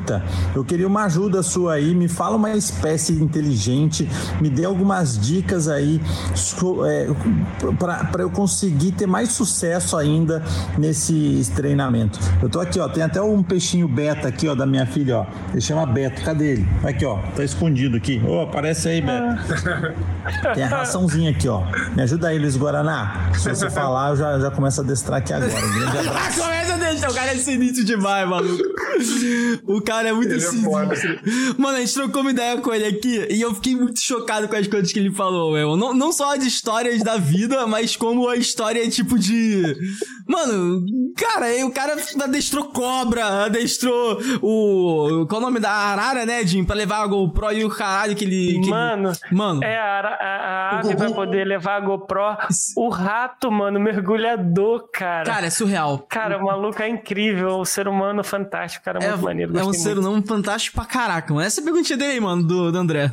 [0.55, 1.94] Eu queria uma ajuda sua aí.
[1.94, 4.09] Me fala uma espécie inteligente.
[4.40, 6.01] Me dê algumas dicas aí
[6.86, 7.09] é,
[7.78, 10.42] para eu conseguir ter mais sucesso ainda
[10.78, 12.18] nesse treinamento.
[12.42, 15.26] Eu tô aqui, ó, tem até um peixinho beta aqui, ó, da minha filha, ó.
[15.51, 16.22] Ele chama Beto.
[16.22, 16.68] Cadê ele?
[16.84, 18.20] Aqui, ó, tá escondido aqui.
[18.26, 19.42] Ô, aparece aí, Beto.
[20.55, 21.62] Tem a raçãozinha aqui, ó.
[21.94, 23.30] Me ajuda aí, Luiz Guaraná.
[23.34, 25.51] Se você falar, eu já, já começo a destrar aqui agora.
[25.53, 26.42] Um grande abraço.
[26.42, 27.11] Ah, começa a deixar.
[27.11, 28.62] O cara é sinistro demais, maluco.
[29.66, 30.70] O cara é muito é sinistro.
[31.58, 34.56] Mano, a gente trocou uma ideia com ele aqui e eu fiquei muito chocado com
[34.56, 35.76] as coisas que ele falou, meu.
[35.76, 39.76] Não, não só de histórias da vida, mas como a história, tipo, de.
[40.30, 40.84] Mano,
[41.16, 45.26] cara, aí o cara adestrou cobra, adestrou o.
[45.28, 46.64] Qual o nome da arara, né, Jim?
[46.64, 48.52] Pra levar a GoPro e o caralho que ele.
[48.52, 49.64] que ele- Mano, Mano.
[49.64, 50.36] é a, a,
[50.76, 52.20] a ave pra poder levar a GoPro.
[52.76, 55.24] O rato, mano, mergulhador, cara.
[55.24, 55.98] Cara, é surreal.
[56.08, 59.58] Cara, o maluco é incrível, o ser humano fantástico, cara, É, muito maneiro.
[59.58, 60.06] é um ser muito.
[60.08, 61.44] humano fantástico pra caraca, mano.
[61.44, 63.10] Essa é a perguntinha dele aí, mano, do, do André.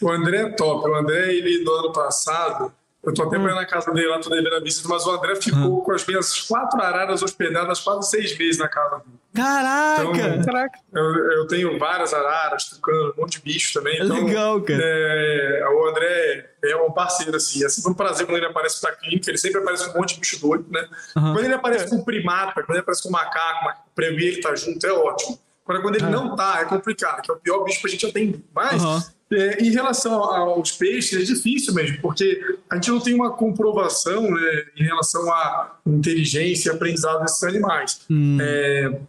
[0.00, 0.88] O André é top.
[0.88, 2.72] O André, ele, do ano passado,
[3.04, 3.42] eu tô até Hum.
[3.54, 6.40] na casa dele lá, tô devendo a visita, mas o André ficou com as minhas
[6.42, 9.18] quatro araras hospedadas quase seis meses na casa dele.
[9.34, 10.02] Caraca!
[10.02, 10.78] Então, Caraca.
[10.92, 13.98] Eu, eu tenho várias araras, tucano, um monte de bicho também.
[13.98, 14.80] É Então, legal, cara.
[14.82, 17.64] é, o André é um parceiro, assim.
[17.64, 19.30] É sempre um prazer quando ele aparece pra clínica.
[19.30, 20.86] Ele sempre aparece com um monte de bicho doido, né?
[21.16, 21.32] Aham.
[21.32, 24.86] Quando ele aparece com primata, quando ele aparece com macaco, ma- prevenir ele estar junto,
[24.86, 25.38] é ótimo.
[25.64, 28.06] Agora, quando ele não tá, é complicado, que é o pior bicho que a gente
[28.06, 28.40] atender.
[28.54, 29.04] Mas, Aham.
[29.32, 34.22] é, em relação aos peixes, é difícil mesmo, porque a gente não tem uma comprovação
[34.30, 38.00] né, em relação à inteligência e aprendizado desses animais.
[38.40, 39.00] É,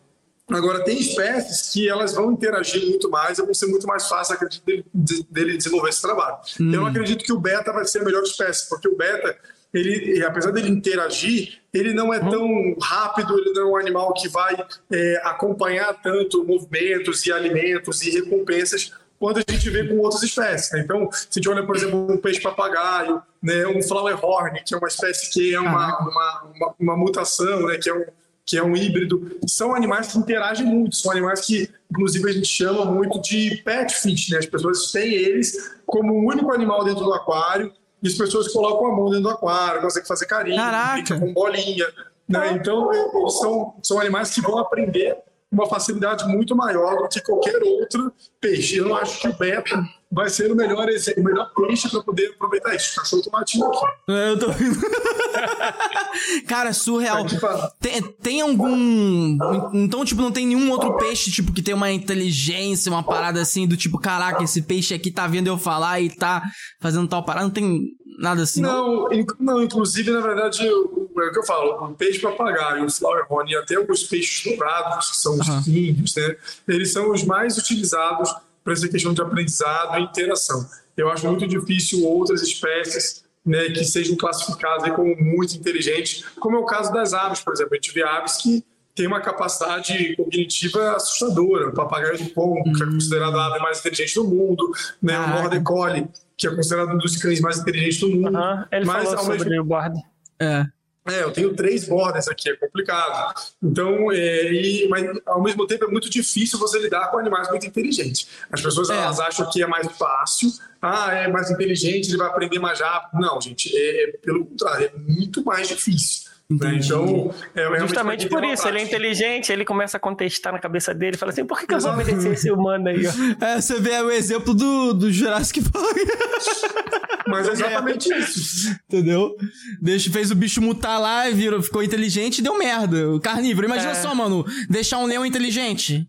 [0.50, 4.64] agora, tem espécies que elas vão interagir muito mais vão ser muito mais fácil, acredito,
[4.64, 6.38] dele, de- dele desenvolver esse trabalho.
[6.60, 9.36] Eu não acredito que o beta vai ser a melhor espécie, porque o beta,
[9.74, 14.30] ele, apesar dele interagir, ele não é tão rápido, ele não é um animal que
[14.30, 14.56] vai
[14.92, 20.72] é, acompanhar tanto movimentos e alimentos e recompensas quando a gente vê com outras espécies.
[20.74, 20.82] né?
[20.82, 24.76] Então, se a gente olha, por exemplo, um peixe papagaio, né, um flower horn, que
[24.76, 28.06] é uma espécie que é uma, uma, uma, uma mutação, né, que é um
[28.46, 32.48] que é um híbrido, são animais que interagem muito, são animais que, inclusive, a gente
[32.48, 34.40] chama muito de pet fit, né?
[34.40, 37.72] As pessoas têm eles como o único animal dentro do aquário
[38.04, 40.94] e as pessoas colocam a mão dentro do aquário, conseguem fazer carinho, Caraca!
[40.94, 41.88] brinca com bolinha,
[42.28, 42.52] né?
[42.52, 45.18] Então, eles são, são animais que vão aprender
[45.54, 48.78] uma facilidade muito maior do que qualquer outro peixe.
[48.78, 49.82] Eu não acho que o beta
[50.12, 50.86] vai ser o melhor,
[51.18, 52.96] o melhor peixe para poder aproveitar isso.
[52.96, 53.86] Cachorro tomatinho aqui.
[54.10, 54.80] É, Eu tô vendo.
[56.48, 57.24] Cara, surreal.
[57.24, 59.38] Aqui pra- Tem, tem algum.
[59.74, 63.68] Então, tipo, não tem nenhum outro peixe, tipo, que tem uma inteligência, uma parada assim,
[63.68, 66.44] do tipo, caraca, esse peixe aqui tá vendo eu falar e tá
[66.80, 67.46] fazendo tal parada.
[67.46, 67.82] Não tem
[68.18, 68.62] nada assim.
[68.62, 72.86] Não, inc- não, inclusive, na verdade, o- é o que eu falo, o peixe papagaio,
[72.86, 76.36] o flower horn e até alguns peixes dourados, que são os índios, né?
[76.68, 78.34] Eles são os mais utilizados
[78.64, 80.66] para essa questão de aprendizado e interação.
[80.96, 86.60] Eu acho muito difícil outras espécies né, que sejam classificadas como muito inteligentes, como é
[86.60, 87.74] o caso das aves, por exemplo.
[87.74, 88.64] A gente vê aves que
[88.96, 91.68] têm uma capacidade cognitiva assustadora.
[91.70, 95.20] O papagaio do Congo, que é considerado a ave mais inteligente do mundo, né?
[95.20, 95.42] o.
[95.42, 96.08] Border Collie,
[96.38, 98.36] que é considerado um dos cães mais inteligentes do mundo.
[98.38, 100.00] Aham, Ele Mas, falou ao sobre mesmo o board.
[100.40, 100.66] É.
[101.08, 103.34] é, eu tenho três bordas aqui, é complicado.
[103.62, 107.66] Então, é, e, mas ao mesmo tempo é muito difícil você lidar com animais muito
[107.66, 108.28] inteligentes.
[108.52, 108.96] As pessoas É.
[108.96, 113.20] elas acham que é mais fácil, ah, é mais inteligente, ele vai aprender mais rápido.
[113.22, 116.23] Não, gente, é, é pelo contrário, é muito mais difícil.
[116.60, 116.70] Né?
[116.70, 116.86] Entendi.
[116.88, 120.94] Então, é, realmente Justamente por isso, ele é inteligente, ele começa a contestar na cabeça
[120.94, 123.46] dele, fala assim, por que, que eu vou obedecer esse humano aí, ó?
[123.46, 125.98] É, você vê o exemplo do, do Jurassic Park.
[127.28, 128.76] Mas é exatamente isso.
[128.88, 129.36] Entendeu?
[129.82, 133.10] Deixa, fez o bicho mutar lá, virou, ficou inteligente e deu merda.
[133.12, 133.66] O carnívoro.
[133.66, 133.96] Imagina É.
[133.96, 136.06] só, mano, deixar um leão inteligente.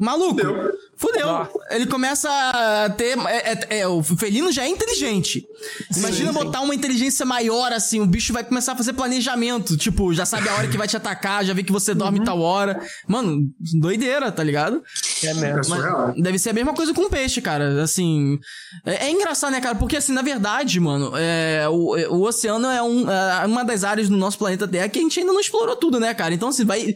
[0.00, 0.36] Maluco.
[0.40, 0.72] Fudeu.
[0.96, 1.48] Fudeu.
[1.70, 3.16] Ele começa a ter.
[3.18, 5.44] É, é- é, o felino já é inteligente.
[5.96, 6.38] Imagina sim.
[6.38, 8.00] botar uma inteligência maior, assim.
[8.00, 9.76] O bicho vai começar a fazer planejamento.
[9.76, 11.98] Tipo, já sabe a hora que vai te atacar, já vê que você Uhum.
[11.98, 12.80] dorme tal hora.
[13.06, 13.48] Mano,
[13.78, 14.82] doideira, tá ligado?
[15.22, 15.64] É É mesmo.
[15.64, 16.14] surreal.
[16.16, 17.82] Deve ser a mesma coisa com peixe, cara.
[17.82, 18.38] Assim.
[18.84, 19.74] É, é engraçado, né, cara?
[19.74, 23.84] Porque, assim, na verdade, mano, é, o, é, o oceano é um, é uma das
[23.84, 26.32] áreas do nosso planeta Terra que a gente ainda não explorou tudo, né, cara?
[26.34, 26.94] Então, assim, vai.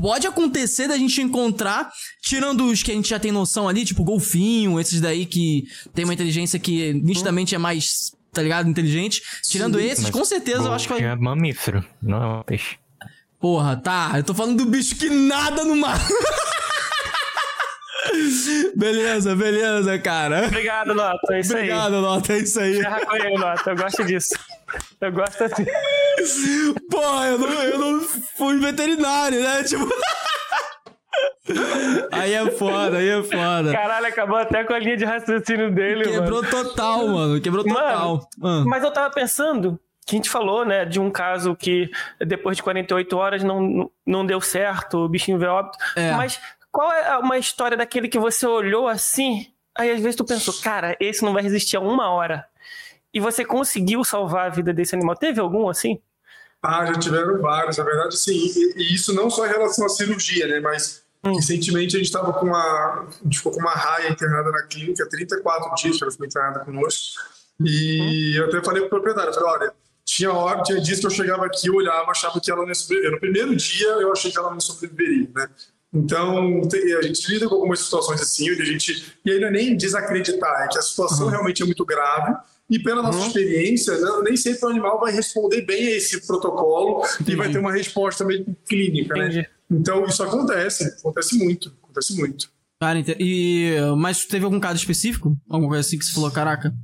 [0.00, 1.90] Pode acontecer da gente encontrar,
[2.32, 6.04] tirando os que a gente já tem noção ali, tipo golfinho, esses daí que tem
[6.04, 8.16] uma inteligência que nitidamente é mais.
[8.32, 8.66] Tá ligado?
[8.66, 9.22] Inteligente.
[9.46, 11.02] Tirando esses, Mas com certeza eu acho que vai.
[11.02, 12.78] É mamífero, não é um peixe.
[13.38, 14.12] Porra, tá.
[14.16, 16.00] Eu tô falando do bicho que nada no mar.
[18.74, 20.46] beleza, beleza, cara.
[20.46, 21.64] Obrigado, Nota, é isso aí.
[21.64, 22.82] Obrigado, Nota, é isso aí.
[22.82, 24.34] Com ele, Nota, eu gosto disso.
[24.98, 25.66] Eu gosto assim.
[26.90, 28.00] Porra, eu não, eu não
[28.38, 29.62] fui veterinário, né?
[29.64, 29.86] Tipo.
[32.10, 33.72] aí é foda, aí é foda.
[33.72, 36.20] Caralho, acabou até com a linha de raciocínio dele, mano.
[36.22, 37.40] Quebrou total, mano.
[37.40, 38.28] Quebrou total.
[38.42, 38.64] Ah.
[38.66, 41.90] Mas eu tava pensando que a gente falou, né, de um caso que
[42.20, 45.78] depois de 48 horas não, não deu certo, o bichinho veio óbito.
[45.96, 46.12] É.
[46.12, 46.40] Mas
[46.70, 49.46] qual é uma história daquele que você olhou assim,
[49.76, 52.46] aí às vezes tu pensou, cara, esse não vai resistir a uma hora.
[53.14, 55.14] E você conseguiu salvar a vida desse animal.
[55.14, 56.00] Teve algum assim?
[56.62, 58.32] Ah, já tiveram vários, na verdade, sim.
[58.32, 60.60] E, e isso não só em relação à cirurgia, né?
[60.60, 63.08] Mas recentemente a gente estava com uma.
[63.10, 66.60] A gente ficou com uma raia internada na clínica, 34 dias que ela foi internada
[66.60, 67.20] conosco.
[67.60, 69.72] E eu até falei pro proprietário, eu falei, olha,
[70.04, 72.74] tinha hora, tinha dias que eu chegava aqui, eu olhava, achava que ela não ia
[72.74, 73.12] sobreviver.
[73.12, 75.48] No primeiro dia eu achei que ela não sobreviveria, né?
[75.94, 76.62] Então,
[76.98, 79.12] a gente lida com algumas situações assim, onde a gente.
[79.24, 82.34] E aí não é nem desacreditar, é que a situação realmente é muito grave.
[82.72, 87.02] E pela nossa experiência, não- nem sempre o animal vai responder bem a esse protocolo
[87.26, 89.26] e vai ter uma resposta meio clínica, né?
[89.28, 89.46] Entendi.
[89.70, 92.50] Então, isso acontece, acontece muito, acontece muito.
[92.80, 93.74] Cara, e.
[93.96, 95.36] Mas teve algum caso específico?
[95.48, 96.74] Alguma coisa assim que você falou, caraca?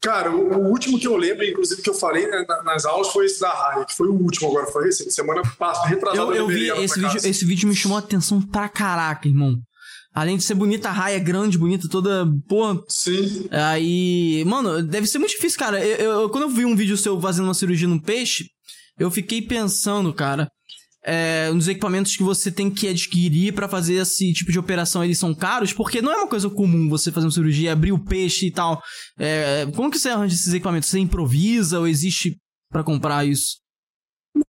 [0.00, 3.08] Cara, o, o último que eu lembro, inclusive, que eu falei né, na- nas aulas
[3.08, 6.32] foi esse da raia, que foi o último agora, foi esse, semana passada, retrasada.
[6.32, 7.14] Eu, eu vi esse casa.
[7.14, 9.56] vídeo, esse vídeo me chamou a atenção pra caraca, irmão.
[10.14, 12.26] Além de ser bonita, a raia é grande, bonita, toda.
[12.48, 12.78] Porra.
[12.88, 14.44] Sim, Aí.
[14.46, 15.84] Mano, deve ser muito difícil, cara.
[15.84, 18.44] Eu, eu- quando eu vi um vídeo seu fazendo uma cirurgia num peixe,
[18.98, 20.48] eu fiquei pensando, cara.
[21.04, 25.18] é, os equipamentos que você tem que adquirir para fazer esse tipo de operação, eles
[25.18, 25.72] são caros?
[25.72, 28.80] Porque não é uma coisa comum você fazer uma cirurgia, abrir o peixe e tal.
[29.18, 30.88] É, como que você arranja esses equipamentos?
[30.88, 32.36] Você improvisa ou existe
[32.70, 33.56] para comprar isso?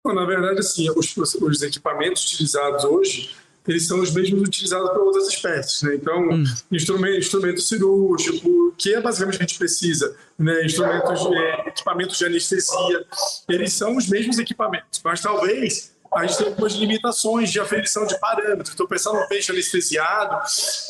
[0.06, 3.32] Na verdade, assim, os, os equipamentos utilizados hoje,
[3.68, 5.82] eles são os mesmos utilizados para outras espécies.
[5.84, 5.96] Né?
[5.96, 6.44] Então, hum.
[6.72, 10.66] instrumento, instrumento cirúrgico, que é basicamente o que a gente precisa, né?
[10.66, 13.06] instrumentos, é, equipamentos de anestesia,
[13.50, 18.20] eles são os mesmos equipamentos, mas talvez a gente tem algumas limitações de aferição de
[18.20, 18.70] parâmetros.
[18.70, 20.36] Estou pensando no peixe anestesiado,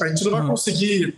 [0.01, 0.47] a gente não vai hum.
[0.49, 1.17] conseguir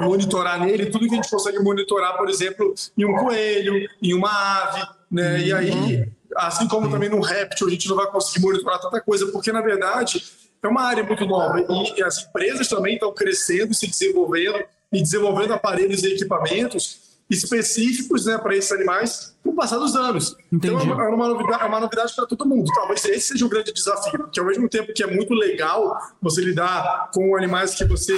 [0.00, 4.30] monitorar nele tudo que a gente consegue monitorar, por exemplo, em um coelho, em uma
[4.30, 5.40] ave, né?
[5.40, 6.12] E aí, uhum.
[6.36, 9.62] assim como também no réptil, a gente não vai conseguir monitorar tanta coisa, porque na
[9.62, 10.22] verdade
[10.66, 11.64] é uma área muito nova
[11.96, 14.62] e as empresas também estão crescendo, se desenvolvendo
[14.92, 20.36] e desenvolvendo aparelhos e equipamentos específicos né, para esses animais com o passar dos anos.
[20.52, 20.74] Entendi.
[20.74, 22.70] Então é uma novidade, é uma novidade para todo mundo.
[22.72, 25.96] Talvez esse seja o um grande desafio, porque ao mesmo tempo que é muito legal
[26.22, 28.14] você lidar com animais que você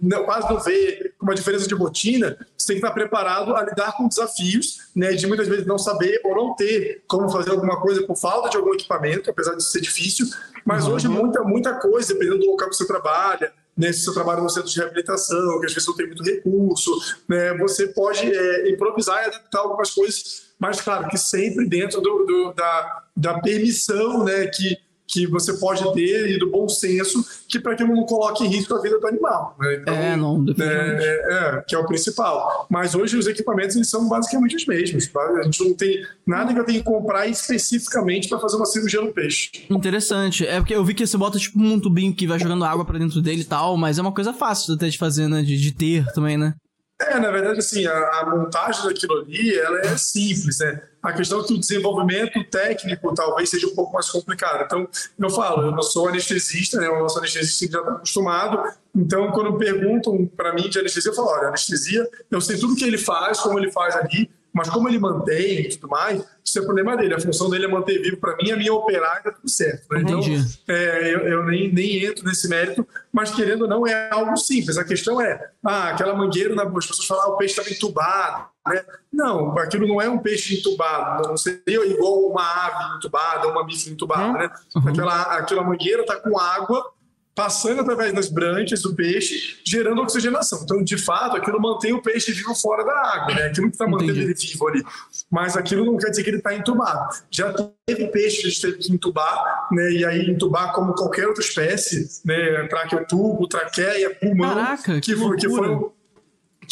[0.00, 3.62] não, quase não vê, com uma diferença de rotina, você tem que estar preparado a
[3.62, 7.80] lidar com desafios, né, de muitas vezes não saber ou não ter como fazer alguma
[7.80, 10.26] coisa por falta de algum equipamento, apesar de ser difícil.
[10.64, 10.94] Mas uhum.
[10.94, 14.50] hoje muita muita coisa, dependendo do local que você trabalha, né, se você trabalha no
[14.50, 16.90] centro de reabilitação, que às vezes não tem muito recurso,
[17.28, 22.24] né, você pode é, improvisar e adaptar algumas coisas, mas claro que sempre dentro do,
[22.24, 24.76] do, da, da permissão né, que
[25.12, 28.74] que você pode ter e do bom senso que para que não coloque em risco
[28.74, 29.54] a vida do animal.
[29.60, 29.74] Né?
[29.74, 31.04] Então, é, não, definitivamente.
[31.04, 32.66] É, é, que é o principal.
[32.70, 35.06] Mas hoje os equipamentos eles são basicamente os mesmos.
[35.08, 35.20] Tá?
[35.20, 39.02] A gente não tem nada que eu tenha que comprar especificamente para fazer uma cirurgia
[39.02, 39.50] no peixe.
[39.68, 40.46] Interessante.
[40.46, 42.98] É porque eu vi que você bota tipo um tubinho que vai jogando água para
[42.98, 45.42] dentro dele e tal, mas é uma coisa fácil até de fazer, né?
[45.42, 46.54] De, de ter também, né?
[47.00, 50.80] É, na verdade, assim, a, a, montagem daquilo ali, ela é simples, né?
[51.02, 54.64] A questão é que o desenvolvimento técnico talvez seja um pouco mais complicado.
[54.64, 54.88] Então,
[55.18, 56.88] eu falo, eu não sou anestesista, né?
[56.88, 58.62] O nosso anestesista já está acostumado.
[58.94, 62.84] Então, quando perguntam para mim de anestesia, eu falo, olha, anestesia, eu sei tudo que
[62.84, 66.62] ele faz, como ele faz ali, mas como ele mantém e tudo mais, isso é
[66.62, 67.14] problema dele.
[67.14, 69.86] A função dele é manter vivo para mim, a minha operar e tá tudo certo.
[69.90, 70.02] Né?
[70.02, 70.20] Então,
[70.68, 74.76] é, eu, eu, nem, nem entro nesse mérito, mas querendo ou não, é algo simples.
[74.76, 78.51] A questão é, ah, aquela mangueira, as pessoas falam, ah, o peixe estava entubado.
[78.66, 78.84] Né?
[79.12, 83.90] Não, aquilo não é um peixe entubado, não seria igual uma ave entubada, uma bife
[83.90, 84.38] entubada.
[84.38, 84.50] Né?
[84.76, 84.88] Uhum.
[84.88, 86.92] Aquela, aquela mangueira está com água
[87.34, 90.60] passando através das branquias do peixe, gerando oxigenação.
[90.62, 93.46] Então, de fato, aquilo mantém o peixe vivo fora da água, né?
[93.46, 94.84] Aquilo que está mantendo ele vivo ali.
[95.30, 97.08] Mas aquilo não quer dizer que ele está entubado.
[97.30, 97.52] Já
[97.86, 99.90] teve peixe que a gente teve que entubar, né?
[99.92, 102.66] E aí entubar como qualquer outra espécie, né?
[102.68, 105.90] Traqueotubo, traqueia, pulmão, Caraca, que, que, que foi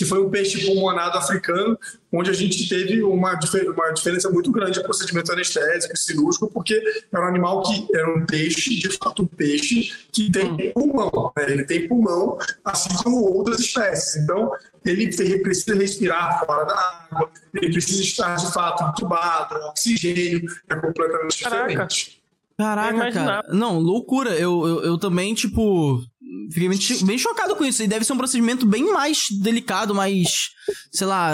[0.00, 1.78] que foi um peixe pulmonado africano,
[2.10, 3.38] onde a gente teve uma,
[3.74, 6.82] uma diferença muito grande de procedimento anestésico e cirúrgico, porque
[7.12, 10.72] era um animal que era um peixe, de fato um peixe, que tem hum.
[10.72, 11.52] pulmão, né?
[11.52, 14.16] ele tem pulmão, assim como outras espécies.
[14.22, 14.50] Então,
[14.86, 15.08] ele
[15.42, 16.74] precisa respirar fora da
[17.10, 21.66] água, ele precisa estar de fato entubado, oxigênio, é completamente Caraca.
[21.68, 22.22] diferente.
[22.56, 23.44] Caraca, cara.
[23.50, 24.30] Não, loucura.
[24.30, 26.02] Eu, eu, eu também, tipo,
[26.50, 26.68] fiquei
[27.04, 27.82] bem chocado com isso.
[27.82, 30.50] E deve ser um procedimento bem mais delicado, mais,
[30.92, 31.32] sei lá,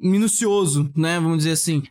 [0.00, 1.18] minucioso, né?
[1.20, 1.82] Vamos dizer assim.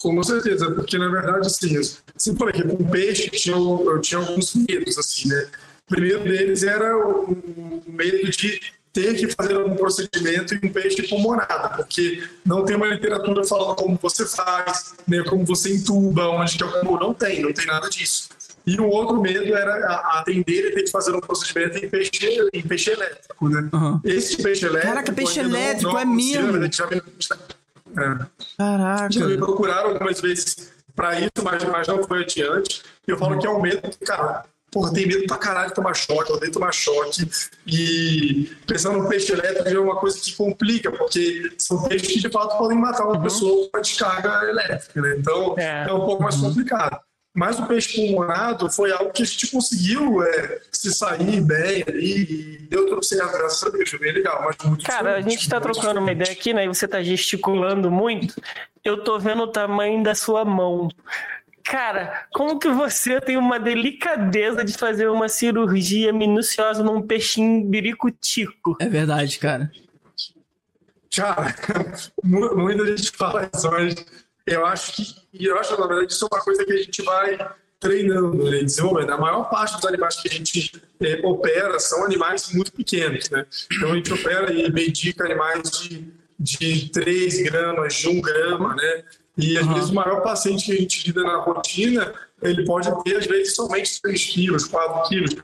[0.00, 4.54] Com certeza, porque na verdade, assim, assim falei que com peixe tinha, eu tinha alguns
[4.54, 5.48] medos, assim, né?
[5.86, 7.36] O primeiro deles era o
[7.86, 8.60] medo de
[8.92, 13.76] ter que fazer algum procedimento em um peixe pulmonado, porque não tem uma literatura falando
[13.76, 16.98] como você faz, né, como você entuba, onde que é o pulmão.
[16.98, 18.30] Não tem, não tem nada disso.
[18.66, 22.10] E o outro medo era atender e ter que fazer um procedimento em peixe,
[22.52, 23.68] em peixe elétrico, né?
[23.72, 24.00] Uhum.
[24.04, 24.94] Esse peixe elétrico...
[24.94, 26.72] Caraca, peixe elétrico não, não é mesmo!
[26.72, 28.26] Já me, é.
[28.56, 29.10] Caraca!
[29.10, 32.82] Já me procuraram algumas vezes para isso, mas, mas não foi adiante.
[33.06, 33.38] E eu falo uhum.
[33.40, 36.52] que é um medo, cara, porra, tem medo pra caralho de tomar choque, eu odeio
[36.52, 37.28] tomar choque.
[37.66, 42.28] E pensando no peixe elétrico é uma coisa que complica, porque são peixes que de
[42.30, 43.22] fato podem matar uma uhum.
[43.22, 45.16] pessoa com a descarga elétrica, né?
[45.18, 46.48] Então é, é um pouco mais uhum.
[46.48, 47.00] complicado.
[47.32, 52.22] Mas o peixe pulmonado foi algo que a gente conseguiu é, se sair bem ali
[52.22, 54.42] e deu tudo certo, graças a Deus, foi bem legal.
[54.44, 56.64] Mas muito Cara, a gente está trocando uma ideia aqui, né?
[56.64, 58.34] E você está gesticulando muito.
[58.84, 60.88] Eu tô vendo o tamanho da sua mão.
[61.62, 68.76] Cara, como que você tem uma delicadeza de fazer uma cirurgia minuciosa num peixinho biricutico?
[68.80, 69.70] É verdade, cara.
[71.14, 71.54] Cara,
[72.24, 73.94] muita gente fala isso, mas
[74.46, 77.38] eu acho que, eu acho, na verdade, isso é uma coisa que a gente vai
[77.80, 79.10] treinando, né, desenvolvendo.
[79.10, 83.46] A maior parte dos animais que a gente é, opera são animais muito pequenos, né?
[83.72, 89.04] Então a gente opera e medica animais de, de 3 gramas, de 1 grama, né?
[89.38, 89.74] E às Aham.
[89.74, 92.12] vezes o maior paciente que a gente lida na rotina,
[92.42, 95.36] ele pode ter às vezes somente 3 quilos, 4 quilos.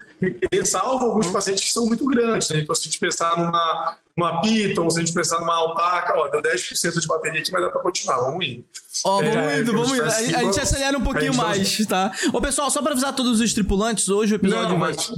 [0.53, 2.51] E salvo alguns pacientes que são muito grandes.
[2.51, 2.61] Né?
[2.61, 6.29] Então, se a gente pensar numa, numa Python, se a gente pensar numa alpaca, ó,
[6.29, 8.19] deu 10% de bateria aqui, mas dá para continuar.
[8.19, 8.65] Vamos indo.
[9.05, 10.03] Ó, vamos É, indo, vamos indo.
[10.03, 12.13] A, assim, a gente vamos- acelera um pouquinho mais, tá?
[12.33, 14.95] Ô, pessoal, só pra avisar todos os tripulantes, hoje o episódio Não, vai...
[14.95, 15.11] mas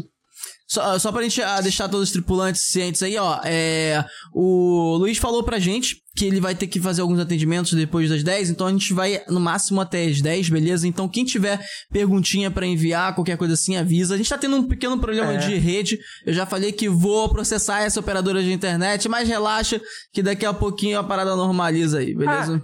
[0.70, 3.40] Só, só pra gente ah, deixar todos os tripulantes cientes aí, ó.
[3.42, 4.04] É,
[4.34, 8.22] o Luiz falou pra gente que ele vai ter que fazer alguns atendimentos depois das
[8.22, 10.86] 10, então a gente vai no máximo até as 10, beleza?
[10.86, 11.58] Então quem tiver
[11.90, 14.14] perguntinha pra enviar, qualquer coisa assim, avisa.
[14.14, 15.36] A gente tá tendo um pequeno problema É.
[15.38, 15.98] de rede.
[16.26, 19.80] Eu já falei que vou processar essa operadora de internet, mas relaxa
[20.12, 22.60] que daqui a pouquinho a parada normaliza aí, beleza?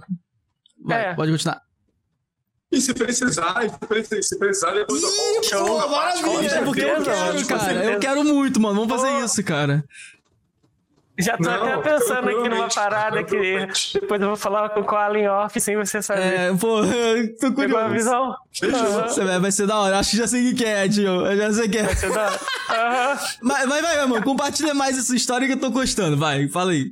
[0.85, 1.13] Vai, é.
[1.13, 1.61] pode continuar.
[2.71, 3.55] E se precisar,
[4.21, 5.45] se precisar, depois eu volto.
[5.45, 7.43] Ih, Show, pô, rapaz, maravilha, com é porque eu quero, cara.
[7.43, 7.83] certeza.
[7.83, 8.75] Eu quero muito, mano.
[8.75, 9.25] Vamos fazer Pô.
[9.25, 9.83] isso, cara.
[11.17, 14.97] Já tô Não, até pensando aqui numa parada que depois eu vou falar com o
[14.97, 16.21] Allen Off sem você saber.
[16.21, 16.81] É, pô,
[17.39, 17.93] tô Pegou a curioso.
[17.93, 18.35] visão?
[18.53, 18.79] Fechou.
[18.79, 19.07] Aham.
[19.07, 19.97] Você vai, vai ser da hora.
[19.99, 21.25] Acho que já sei o que é, tio.
[21.25, 21.95] Eu já sei o que é.
[21.95, 22.27] Você dá?
[22.69, 23.19] Aham.
[23.41, 24.25] Mas vai, vai, mano.
[24.25, 26.17] Compartilha mais essa história que eu tô gostando.
[26.17, 26.91] Vai, fala aí.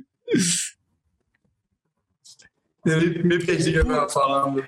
[2.84, 4.64] Eu me, me perdi que eu tava falando.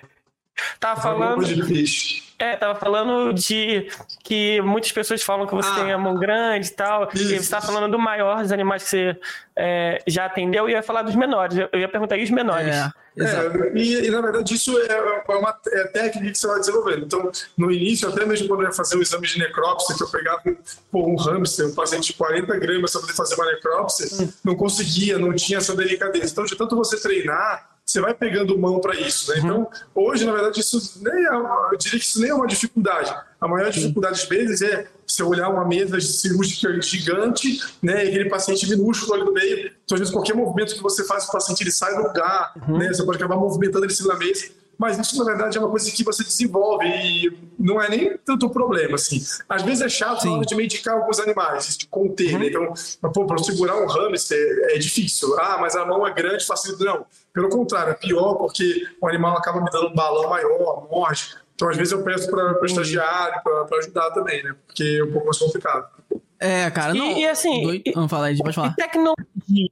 [0.81, 1.45] Tava Falando falando.
[1.45, 2.23] de peixe.
[2.39, 3.89] É, tava falando de
[4.25, 5.75] que muitas pessoas falam que você Ah.
[5.75, 7.11] tem a mão grande e tal.
[7.15, 7.45] E Isso.
[7.45, 9.17] você tava falando do maior dos animais que você
[9.55, 11.59] é, já atendeu e ia falar dos menores.
[11.59, 12.75] Eu ia perguntar e os menores.
[12.75, 13.65] É, exato.
[13.65, 14.87] É, e, e, na verdade isso é
[15.29, 17.05] é uma é técnica que você vai desenvolvendo.
[17.05, 20.09] Então, no início, até mesmo quando eu ia fazer um exame de necrópsia, que eu
[20.11, 20.43] pegava
[20.91, 24.07] pô, um hamster, um paciente de 40 gramas para poder fazer uma necrópsia,
[24.43, 26.33] não conseguia, não tinha essa delicadeza.
[26.33, 29.31] Então, de tanto você treinar, você vai pegando mão para isso.
[29.31, 29.39] Né?
[29.39, 33.15] Então, hoje, na verdade, isso nem é, eu diria que isso nem é uma dificuldade.
[33.41, 38.29] A maior dificuldade, às vezes, é você olhar uma mesa cirúrgica gigante, né, e aquele
[38.29, 39.71] paciente minúsculo ali no meio.
[39.85, 42.89] Então, às vezes, qualquer movimento que você faz, o paciente ele sai do lugar, né,
[42.89, 44.47] você pode acabar movimentando ele em cima da mesa.
[44.79, 48.47] Mas isso, na verdade, é uma coisa que você desenvolve e não é nem tanto
[48.47, 49.23] um problema, assim.
[49.49, 50.29] Às vezes é chato Sim.
[50.31, 52.47] na hora de medicar alguns animais, de conter, né?
[52.49, 52.73] Então,
[53.13, 54.39] pô, para segurar um hamster
[54.71, 55.35] é difícil.
[55.41, 56.85] Ah, mas a mão é grande, facilita.
[56.85, 61.35] Não, pelo contrário, é pior porque o animal acaba me dando um balão maior, morde.
[61.55, 64.55] Então, às vezes eu peço para estagiário, para ajudar também, né?
[64.67, 65.87] Porque é um pouco mais complicado.
[66.39, 67.17] É, cara, E- não.
[67.17, 68.75] e assim, e- Vamos falar aí, pode E falar.
[68.75, 69.69] tecnologia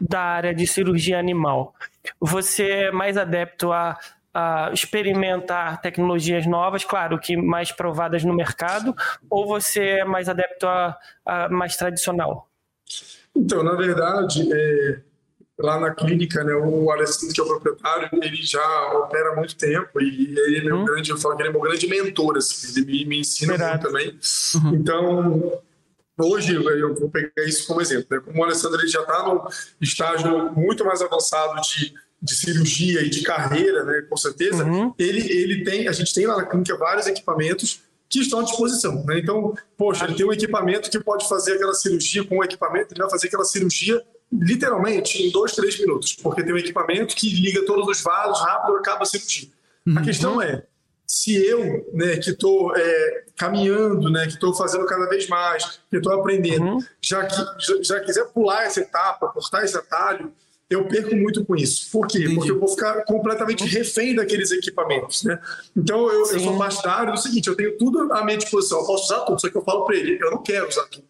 [0.00, 1.74] da área de cirurgia animal?
[2.20, 3.98] Você é mais adepto a,
[4.32, 8.94] a experimentar tecnologias novas, claro que mais provadas no mercado,
[9.30, 12.48] ou você é mais adepto a, a mais tradicional?
[13.34, 15.00] Então, na verdade, é,
[15.58, 19.56] lá na clínica, né, o Alessandro, que é o proprietário, ele já opera há muito
[19.56, 20.84] tempo e ele é meu Hum.
[20.84, 23.82] grande, eu falo que ele é meu grande mentor, assim, ele me, me ensina muito
[23.86, 24.18] também.
[24.72, 25.62] Então,
[26.18, 28.06] hoje eu vou pegar isso como exemplo.
[28.10, 28.20] Né?
[28.24, 29.40] Como o Alessandro ele já está num
[29.80, 34.94] estágio muito mais avançado de, de cirurgia e de carreira, né, com certeza, Uhum.
[34.98, 39.04] ele, ele tem, a gente tem lá na clínica vários equipamentos que estão à disposição.
[39.04, 39.18] Né?
[39.18, 43.00] Então, poxa, ele tem um equipamento que pode fazer aquela cirurgia com o equipamento, ele
[43.00, 44.02] vai fazer aquela cirurgia
[44.32, 48.74] literalmente em dois, três minutos, porque tem um equipamento que liga todos os vasos rápido
[48.74, 49.48] e acaba a cirurgia.
[49.96, 50.64] A questão é,
[51.06, 52.72] se eu, né, que estou
[53.36, 56.78] caminhando, né, que estou fazendo cada vez mais, que estou aprendendo, Uhum.
[57.00, 60.32] já, que, já, já quiser pular essa etapa, cortar esse atalho,
[60.68, 61.88] eu perco muito com isso.
[61.92, 62.18] Por quê?
[62.18, 62.34] Entendi.
[62.34, 65.38] Porque eu vou ficar completamente refém daqueles equipamentos, né?
[65.76, 69.04] Então, eu, eu sou partidário do seguinte, eu tenho tudo à minha disposição, eu posso
[69.04, 71.04] usar tudo, só que eu falo para ele, eu não quero usar tudo.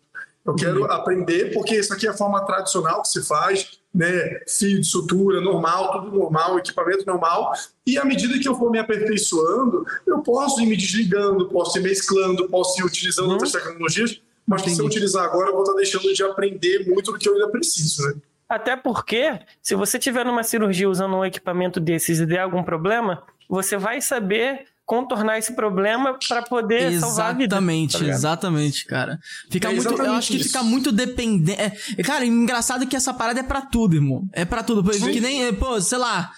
[0.45, 4.41] Eu quero aprender, porque isso aqui é a forma tradicional que se faz, né?
[4.47, 7.53] Fio de sutura normal, tudo normal, equipamento normal.
[7.87, 11.83] E à medida que eu for me aperfeiçoando, eu posso ir me desligando, posso ir
[11.83, 14.89] mesclando, posso ir utilizando outras tecnologias, mas se eu Entendi.
[14.89, 18.15] utilizar agora, eu vou estar deixando de aprender muito do que eu ainda preciso, né?
[18.49, 23.25] Até porque, se você tiver numa cirurgia usando um equipamento desses e der algum problema,
[23.49, 27.57] você vai saber contornar esse problema para poder salvar a vida.
[27.57, 29.19] Exatamente, tá exatamente, cara.
[29.51, 30.47] Fica É muito, eu exatamente acho que isso.
[30.49, 31.61] fica muito dependente.
[31.61, 34.23] É, cara, engraçado que essa parada é pra tudo, irmão.
[34.33, 34.83] É pra tudo.
[34.85, 35.11] Pô, Sim.
[35.13, 36.31] Que nem, pô, sei lá.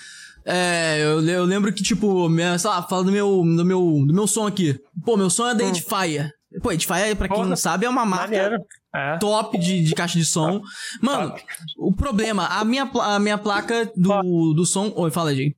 [0.45, 4.15] É, eu, eu lembro que, tipo, minha, sei lá, fala do meu, do meu, do
[4.15, 4.81] meu som aqui.
[5.05, 6.33] Pô, meu som é da Edifier.
[6.63, 7.49] Pô, Edifier, pra quem Porra.
[7.51, 8.57] não sabe, é uma marca Maneiro.
[8.95, 9.19] É.
[9.19, 10.63] top de, de caixa de som.
[11.03, 11.35] Mano,
[11.77, 14.91] o problema, a minha, a minha placa do, do som.
[14.97, 15.55] Oi, fala, Jay.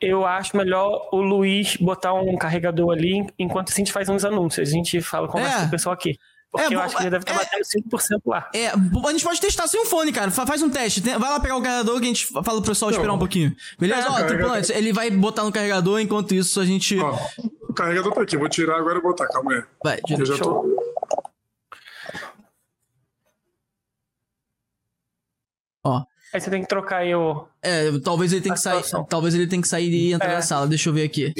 [0.00, 4.68] Eu acho melhor o Luiz botar um carregador ali enquanto a gente faz uns anúncios.
[4.68, 5.60] A gente fala, conversa É.
[5.62, 6.18] com o pessoal aqui.
[6.50, 8.50] Porque É, eu bom, acho que ele deve estar é- batendo 5% lá.
[8.52, 10.30] É, a gente pode testar sem um fone, cara.
[10.32, 11.00] Fa- Faz um teste.
[11.00, 13.54] Tem- Vai lá pegar o carregador que a gente fala pro pessoal esperar um pouquinho.
[13.78, 14.08] Beleza?
[14.08, 16.98] É, Ó, tripulantes, ele vai botar no carregador, enquanto isso a gente.
[16.98, 17.16] Ó,
[17.68, 19.62] o carregador tá aqui, vou tirar agora e botar, calma aí.
[19.84, 20.76] Vai, Eu já tô...
[25.84, 26.04] Ó.
[26.32, 27.46] Aí você tem que trocar aí o.
[27.62, 28.82] É, talvez ele tenha que sair.
[29.08, 30.34] Talvez ele tenha que sair e entrar É.
[30.36, 30.66] na sala.
[30.66, 31.32] Deixa eu ver aqui.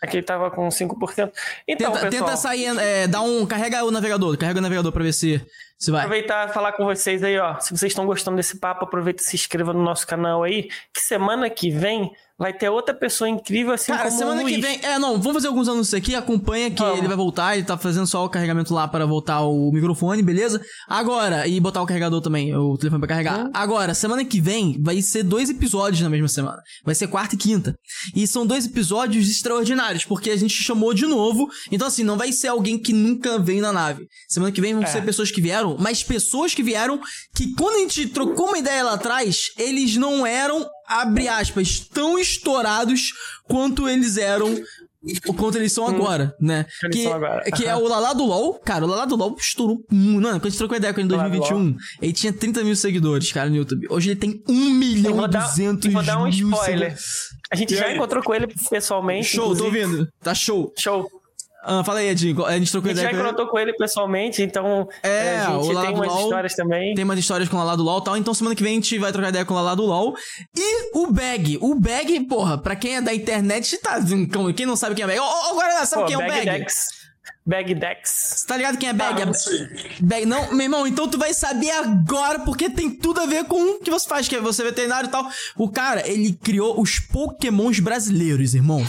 [0.00, 1.32] Aqui ele tava com 5%.
[1.66, 3.44] Então, Tenta, pessoal, tenta sair, é, dá um.
[3.44, 5.44] Carrega o navegador, carrega o navegador pra ver se,
[5.78, 6.00] se vai.
[6.04, 7.58] aproveitar e falar com vocês aí, ó.
[7.60, 10.64] Se vocês estão gostando desse papo, aproveita e se inscreva no nosso canal aí.
[10.94, 12.10] Que semana que vem
[12.40, 14.64] vai ter outra pessoa incrível assim Cara, como semana o que Luiz.
[14.64, 14.78] vem.
[14.84, 16.14] É, não, vamos fazer alguns anúncios aqui.
[16.14, 16.98] Acompanha que Vamos.
[16.98, 17.56] ele vai voltar.
[17.56, 20.60] Ele tá fazendo só o carregamento lá para voltar o microfone, beleza?
[20.88, 23.40] Agora, e botar o carregador também, o telefone pra carregar.
[23.46, 23.50] Hum.
[23.52, 26.62] Agora, semana que vem vai ser dois episódios na mesma semana.
[26.84, 27.74] Vai ser quarta e quinta.
[28.14, 31.48] E são dois episódios extraordinários, porque a gente chamou de novo.
[31.72, 34.06] Então, assim, não vai ser alguém que nunca veio na nave.
[34.28, 34.86] Semana que vem vão É.
[34.86, 37.00] ser pessoas que vieram, mas pessoas que vieram
[37.34, 42.18] que quando a gente trocou uma ideia lá atrás, eles não eram, abre aspas, tão
[42.18, 43.12] estourados
[43.44, 44.56] quanto eles eram.
[45.28, 46.66] O quanto eles são agora, né?
[46.90, 47.44] Que são agora.
[47.52, 48.54] que é o Lalá do LOL.
[48.58, 49.78] Cara, o Lalá do LOL estourou.
[49.90, 52.64] Mano, quando a gente trocou ideia com ele em Lalá do 2021, ele tinha 30
[52.64, 53.86] mil seguidores, cara, no YouTube.
[53.90, 56.64] Hoje ele tem 1 milhão e dar- 200 vou dar um spoiler.
[56.64, 57.04] seguidores.
[57.50, 57.94] A gente E já aí?
[57.94, 59.28] encontrou com ele pessoalmente.
[59.28, 59.84] Show, tô inclusive.
[59.84, 60.08] ouvindo.
[60.20, 60.72] Tá show.
[60.76, 61.08] Show.
[61.62, 62.44] Ah, fala aí, Edinho.
[62.46, 63.28] A gente trocou A gente já ideia com ele.
[63.28, 66.94] encontrou com ele pessoalmente, então É, a o gente tem umas LOL histórias também.
[66.94, 68.16] Tem umas histórias com o Lala do LOL e tal.
[68.16, 70.14] Então semana que vem a gente vai trocar ideia com o Lala do LOL.
[70.56, 71.58] E o Bag.
[71.60, 73.98] O Bag, porra, pra quem é da internet, tá.
[74.56, 75.18] Quem não sabe quem é Bag.
[75.18, 76.44] Ô, ô, Guaraná, sabe Pô, quem é o Bag?
[76.46, 76.86] Dex.
[77.44, 78.10] Bag Dex.
[78.36, 79.20] Você tá ligado quem é Bag?
[79.20, 79.32] Ah, É- não.
[80.06, 80.26] Bag.
[80.26, 83.80] Não, meu irmão, então tu vai saber agora, porque tem tudo a ver com o
[83.80, 85.28] que você faz, que é você veterinário e tal.
[85.56, 88.86] O cara, ele criou os pokémons brasileiros, irmão.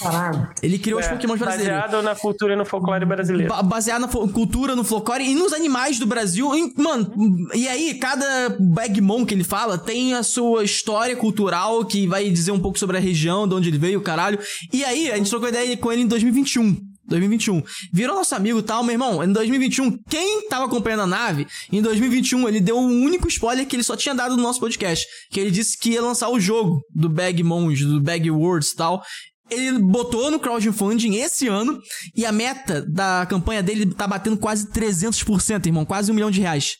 [0.00, 0.48] Caralho.
[0.62, 1.80] Ele criou os É, pokémons brasileiros.
[1.82, 3.48] baseado na cultura e no folclore brasileiro.
[3.52, 6.54] Ba- baseado na cultura, no folclore e nos animais do Brasil.
[6.54, 7.12] E, mano,
[7.54, 12.50] e aí, cada Bagmon que ele fala tem a sua história cultural que vai dizer
[12.52, 14.38] um pouco sobre a região, de onde ele veio, caralho.
[14.72, 16.76] E aí, a gente trocou ideia com ele em 2021.
[17.06, 17.62] 2021.
[17.92, 19.22] Virou nosso amigo e tal, meu irmão.
[19.22, 23.76] Em 2021, quem tava acompanhando a nave, em 2021 ele deu um único spoiler que
[23.76, 25.04] ele só tinha dado no nosso podcast.
[25.30, 29.02] Que ele disse que ia lançar o jogo do Bagmons, do Bag Words e tal.
[29.50, 31.80] Ele botou no crowdfunding esse ano
[32.14, 35.84] e a meta da campanha dele tá batendo quase 300%, irmão.
[35.84, 36.76] Quase um milhão de reais.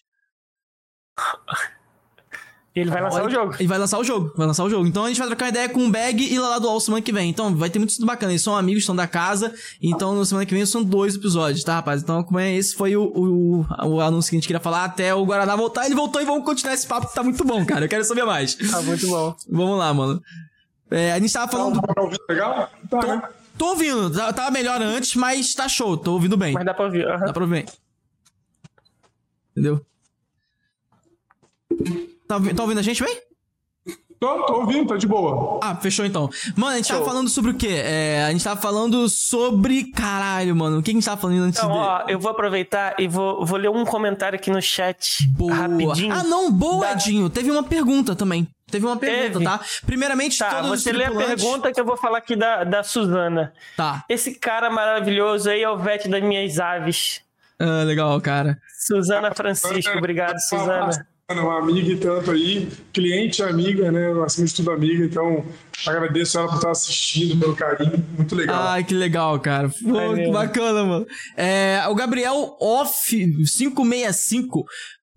[2.74, 3.54] E ele vai lançar Olha, o jogo.
[3.56, 4.84] Ele vai lançar o jogo, vai lançar o jogo.
[4.84, 7.00] Então a gente vai trocar uma ideia com o Bag e Lala do All semana
[7.00, 7.30] que vem.
[7.30, 8.32] Então vai ter muito tudo bacana.
[8.32, 9.54] Eles são amigos, são da casa.
[9.80, 12.02] Então na semana que vem são dois episódios, tá, rapaz?
[12.02, 12.58] Então acompanha.
[12.58, 15.86] Esse foi o, o, o anúncio que a gente queria falar até o Guaraná voltar.
[15.86, 17.84] Ele voltou e vamos continuar esse papo que tá muito bom, cara.
[17.84, 18.56] Eu quero saber mais.
[18.56, 19.36] Tá muito bom.
[19.48, 20.20] Vamos lá, mano.
[20.96, 21.80] É, a gente tava falando.
[21.80, 22.70] Tá ouvindo legal?
[22.88, 23.22] Tá, né?
[23.58, 26.52] Tô ouvindo, tá- tava melhor antes, mas tá show, tô ouvindo bem.
[26.54, 27.04] Mas dá pra ouvir.
[27.06, 27.66] Dá pra ouvir.
[29.52, 29.84] Entendeu?
[32.26, 33.20] Tá, tá ouvindo a gente bem?
[34.18, 35.60] Tô, tô ouvindo, tá de boa.
[35.62, 36.30] Ah, fechou então.
[36.56, 37.06] Mano, a gente tava Show.
[37.08, 37.68] falando sobre o quê?
[37.84, 39.84] É, a gente tava falando sobre.
[39.92, 40.78] Caralho, mano.
[40.78, 41.78] O que a gente tava falando antes Então, de.
[41.78, 45.52] ó, eu vou aproveitar e vou, vou ler um comentário aqui no chat Boa.
[45.52, 46.14] rapidinho.
[46.14, 47.28] Ah, não, boa, Da- Edinho.
[47.28, 48.48] Teve uma pergunta também.
[48.74, 49.44] Teve uma pergunta, Teve.
[49.44, 49.60] tá?
[49.86, 52.64] Primeiramente, Tá, todos os você lê a tripulantes- pergunta que eu vou falar aqui da,
[52.64, 53.52] da Suzana.
[53.76, 54.04] Tá.
[54.08, 57.20] Esse cara maravilhoso aí é o Vete das minhas aves.
[57.58, 58.58] Ah, legal, cara.
[58.86, 61.06] Suzana Francisco, obrigado, Suzana.
[61.30, 64.12] Uma amiga e tanto aí, cliente amiga, né?
[64.26, 65.42] Acima de tudo amiga, então
[65.86, 68.62] agradeço ela por estar assistindo, pelo carinho, muito legal.
[68.62, 69.68] Ai, que legal, cara.
[69.70, 69.76] Pô,
[70.10, 70.32] que mesmo.
[70.34, 71.06] bacana, mano.
[71.34, 74.64] É, o Gabriel Off 565.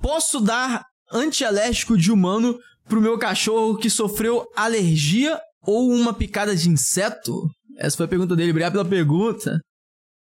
[0.02, 2.58] Posso dar antialérgico de humano
[2.88, 7.50] pro meu cachorro que sofreu alergia ou uma picada de inseto?
[7.78, 8.52] Essa foi a pergunta dele.
[8.52, 9.60] Obrigado pela pergunta.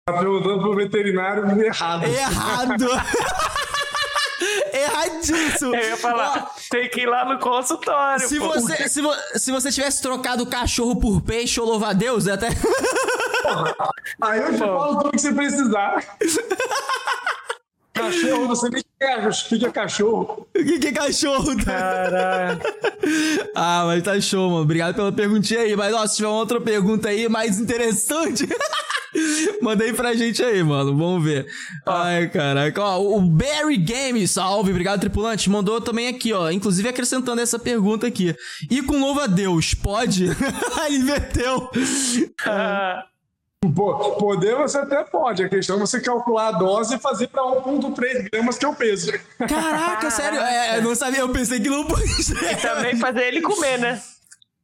[0.08, 2.04] Tá perguntando pro veterinário errado.
[2.06, 2.86] Errado!
[4.74, 5.76] Erradíssimo!
[5.76, 8.28] Eu ia falar, tem que ir lá no consultório.
[8.28, 8.48] Se pô.
[8.50, 12.28] você, se, vo- se você tivesse trocado o cachorro por peixe ou louva a Deus,
[12.28, 12.50] é até.
[14.22, 16.04] Aí eu te falo tudo que você precisar.
[17.94, 20.48] cachorro, você nem quer, o que é cachorro?
[20.56, 21.56] O que, que é cachorro?
[21.64, 22.60] Caralho.
[23.56, 24.64] Ah, mas tá show, mano.
[24.64, 25.76] Obrigado pela perguntinha aí.
[25.76, 28.48] Mas, ó, se tiver uma outra pergunta aí mais interessante,
[29.62, 30.96] manda aí pra gente aí, mano.
[30.98, 31.46] Vamos ver.
[31.86, 32.82] Ai, caraca.
[32.82, 34.72] Ó, o Barry Games, salve.
[34.72, 35.50] Obrigado, tripulante.
[35.50, 36.50] Mandou também aqui, ó.
[36.50, 38.36] Inclusive acrescentando essa pergunta aqui.
[38.70, 40.26] E com louva a Deus, pode?
[40.88, 41.70] Ele inverteu.
[42.46, 43.04] Ah,
[43.72, 48.30] poder você até pode, a questão é você calcular a dose e fazer para 1,3
[48.32, 49.12] gramas, que é o peso.
[49.48, 50.40] Caraca, sério.
[50.40, 51.20] É, eu não sabia.
[51.22, 52.06] Eu pensei que não podia.
[52.62, 54.02] também fazer ele comer, né?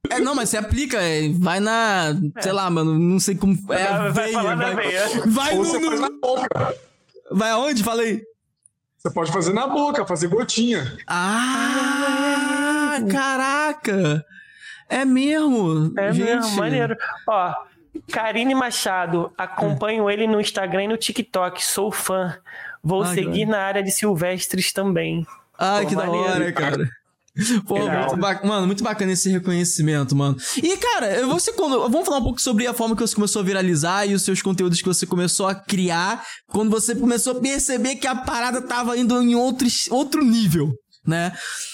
[0.10, 2.16] É, não, mas você aplica, é, vai na.
[2.41, 3.54] Sei lá, mano, não sei como.
[3.72, 5.04] É, Vai- vai veia, vai, veia.
[5.28, 6.76] vai Ou no, no- na boca.
[7.32, 7.84] Vai aonde?
[7.84, 8.22] Fala aí.
[8.97, 10.97] Você pode fazer na boca, fazer gotinha.
[11.08, 14.26] Ah, caraca!
[14.89, 15.93] É mesmo?
[15.97, 16.26] É gente.
[16.26, 16.95] mesmo, maneiro.
[17.28, 17.54] Ó,
[18.12, 22.38] Karine Machado, acompanho ele no Instagram e no TikTok, sou fã.
[22.84, 25.26] Vou Ah, seguir que na área de silvestres também.
[25.58, 26.28] Ai, Pô, que da maneiro.
[26.32, 26.90] hora, cara.
[27.66, 30.36] Pô, muito mano, muito bacana esse reconhecimento, mano.
[30.62, 31.90] E, cara, você quando.
[31.90, 34.42] Vamos falar um pouco sobre a forma que você começou a viralizar e os seus
[34.42, 38.98] conteúdos que você começou a criar quando você começou a perceber que a parada tava
[38.98, 40.74] indo em outro, outro nível.
[41.10, 41.34] Né?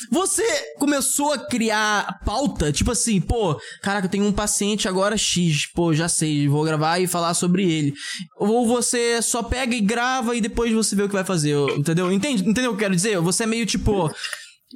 [0.09, 0.43] Você
[0.79, 5.93] começou a criar pauta, tipo assim, pô, caraca, eu tenho um paciente agora X, pô,
[5.93, 7.93] já sei, vou gravar e falar sobre ele.
[8.38, 12.09] Ou você só pega e grava e depois você vê o que vai fazer, entendeu?
[12.09, 13.19] Entende, entendeu o que eu quero dizer?
[13.19, 14.09] Você é meio tipo.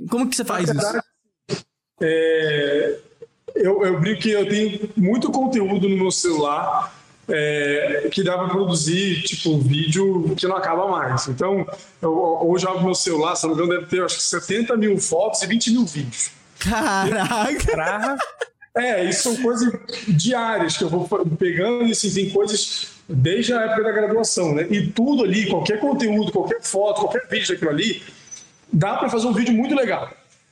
[0.09, 1.01] Como que você faz isso?
[2.01, 2.99] É,
[3.55, 6.98] eu, eu brinco que eu tenho muito conteúdo no meu celular
[7.29, 11.27] é, que dá para produzir, tipo, vídeo que não acaba mais.
[11.27, 11.65] Então,
[12.01, 12.11] eu,
[12.43, 14.97] hoje eu abro meu celular, se não me engano, deve ter acho que 70 mil
[14.97, 16.31] fotos e 20 mil vídeos.
[16.59, 18.17] Caraca!
[18.75, 19.73] É, isso são coisas
[20.07, 21.07] diárias que eu vou
[21.37, 24.67] pegando e assim, tem coisas desde a época da graduação, né?
[24.69, 28.03] E tudo ali, qualquer conteúdo, qualquer foto, qualquer vídeo daquilo ali,
[28.71, 30.11] dá para fazer um vídeo muito legal.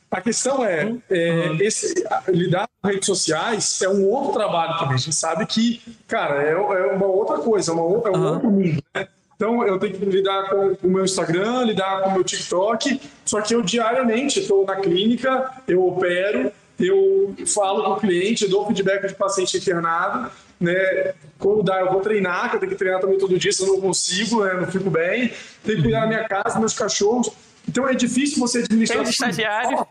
[0.10, 1.94] A questão é, é esse,
[2.30, 4.96] lidar com redes sociais é um outro trabalho também.
[4.96, 8.50] A gente sabe que, cara, é, é uma outra coisa, é, uma, é um outro
[8.50, 9.08] mundo, né?
[9.36, 13.40] Então eu tenho que lidar com o meu Instagram, lidar com o meu TikTok, só
[13.40, 19.08] que eu diariamente estou na clínica, eu opero, eu falo com o cliente, dou feedback
[19.08, 21.14] de paciente internado, né?
[21.38, 23.76] Quando dá, eu vou treinar, que eu tenho que treinar também todo dia, senão eu
[23.76, 24.54] não consigo, né?
[24.54, 25.32] Não fico bem.
[25.64, 27.30] Tenho que cuidar da minha casa, meus cachorros.
[27.68, 28.98] Então é difícil você administrar.
[29.00, 29.82] Tem os estagiários.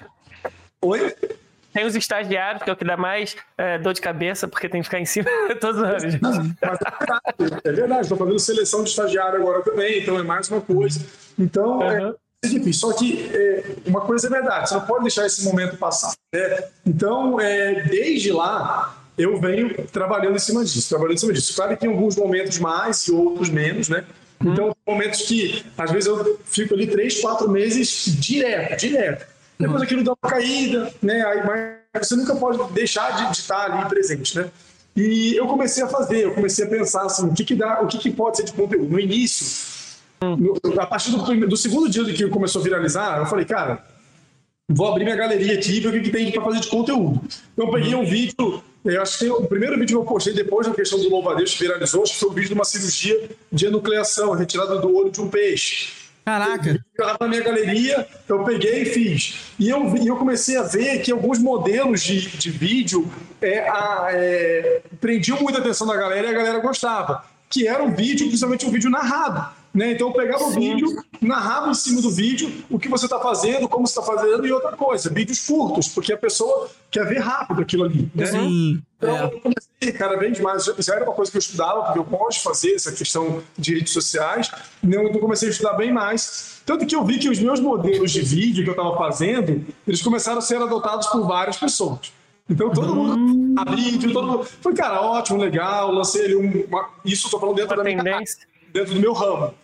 [0.82, 1.14] Oi?
[1.72, 4.80] Tem os estagiários, que é o que dá mais é, dor de cabeça, porque tem
[4.80, 5.28] que ficar em cima
[5.60, 6.04] todos os anos.
[6.04, 6.54] É verdade,
[7.64, 8.00] é verdade.
[8.02, 11.04] Estou fazendo seleção de estagiário agora também, então é mais uma coisa.
[11.38, 12.14] Então é, Uhum.
[12.44, 12.72] é difícil.
[12.90, 16.12] Só que é, uma coisa é verdade, você não pode deixar esse momento passar.
[16.34, 16.64] né?
[16.86, 21.54] Então, é, desde lá, eu venho trabalhando em cima disso, trabalhando em cima disso.
[21.54, 24.04] Claro que em alguns momentos mais e outros menos, né?
[24.40, 29.26] Então, tem momentos que, às vezes, eu fico ali três, quatro meses direto, direto.
[29.58, 31.24] Depois aquilo dá uma caída, né?
[31.26, 34.50] Aí, mas você nunca pode deixar de, de estar ali presente, né?
[34.94, 37.86] E eu comecei a fazer, eu comecei a pensar assim, o que que dá, o
[37.86, 38.88] que que pode ser de conteúdo.
[38.90, 39.56] No início,
[40.20, 43.84] no- a partir do, do segundo dia que começou a viralizar, eu falei, cara,
[44.68, 47.22] vou abrir minha galeria aqui e ver o que, que tem para fazer de conteúdo.
[47.52, 50.66] Então eu peguei um vídeo, eu acho que o primeiro vídeo que eu postei depois
[50.66, 53.66] da questão do louva-a-Deus que viralizou, acho que foi um vídeo de uma cirurgia de
[53.66, 55.88] enucleação, retirada do olho de um peixe.
[56.24, 56.84] Caraca!
[56.98, 59.34] Lá na minha galeria, eu peguei e fiz.
[59.60, 63.08] E eu, eu comecei a ver que alguns modelos de, de vídeo
[63.40, 67.24] é, a- é, prendiam muita atenção da galera e a galera gostava.
[67.48, 69.54] Que era um vídeo, principalmente um vídeo narrado.
[69.76, 69.92] Né?
[69.92, 70.88] Então eu pegava o vídeo,
[71.20, 74.50] narrava em cima do vídeo o que você está fazendo, como você está fazendo e
[74.50, 78.10] outra coisa, vídeos curtos, porque a pessoa quer ver rápido aquilo ali.
[78.14, 78.24] Né?
[78.24, 78.82] Sim.
[78.96, 79.24] Então, É.
[79.24, 80.64] eu comecei cada vez mais.
[80.64, 83.42] Já- Já era uma coisa que eu estudava, porque eu gosto de fazer essa questão
[83.58, 84.50] de redes sociais.
[84.82, 86.62] né, Eu comecei a estudar bem mais.
[86.64, 90.00] Tanto que eu vi que os meus modelos de vídeo que eu estava fazendo, eles
[90.00, 92.12] começaram a ser adotados por várias pessoas.
[92.48, 94.44] Então todo mundo a vídeo, todo mundo.
[94.62, 95.90] Foi, cara, ótimo, legal.
[95.92, 96.88] Lancei ali um, uma.
[97.04, 98.38] Isso eu tô falando dentro Uma da minha tendência.
[98.76, 99.54] Dentro do meu ramo.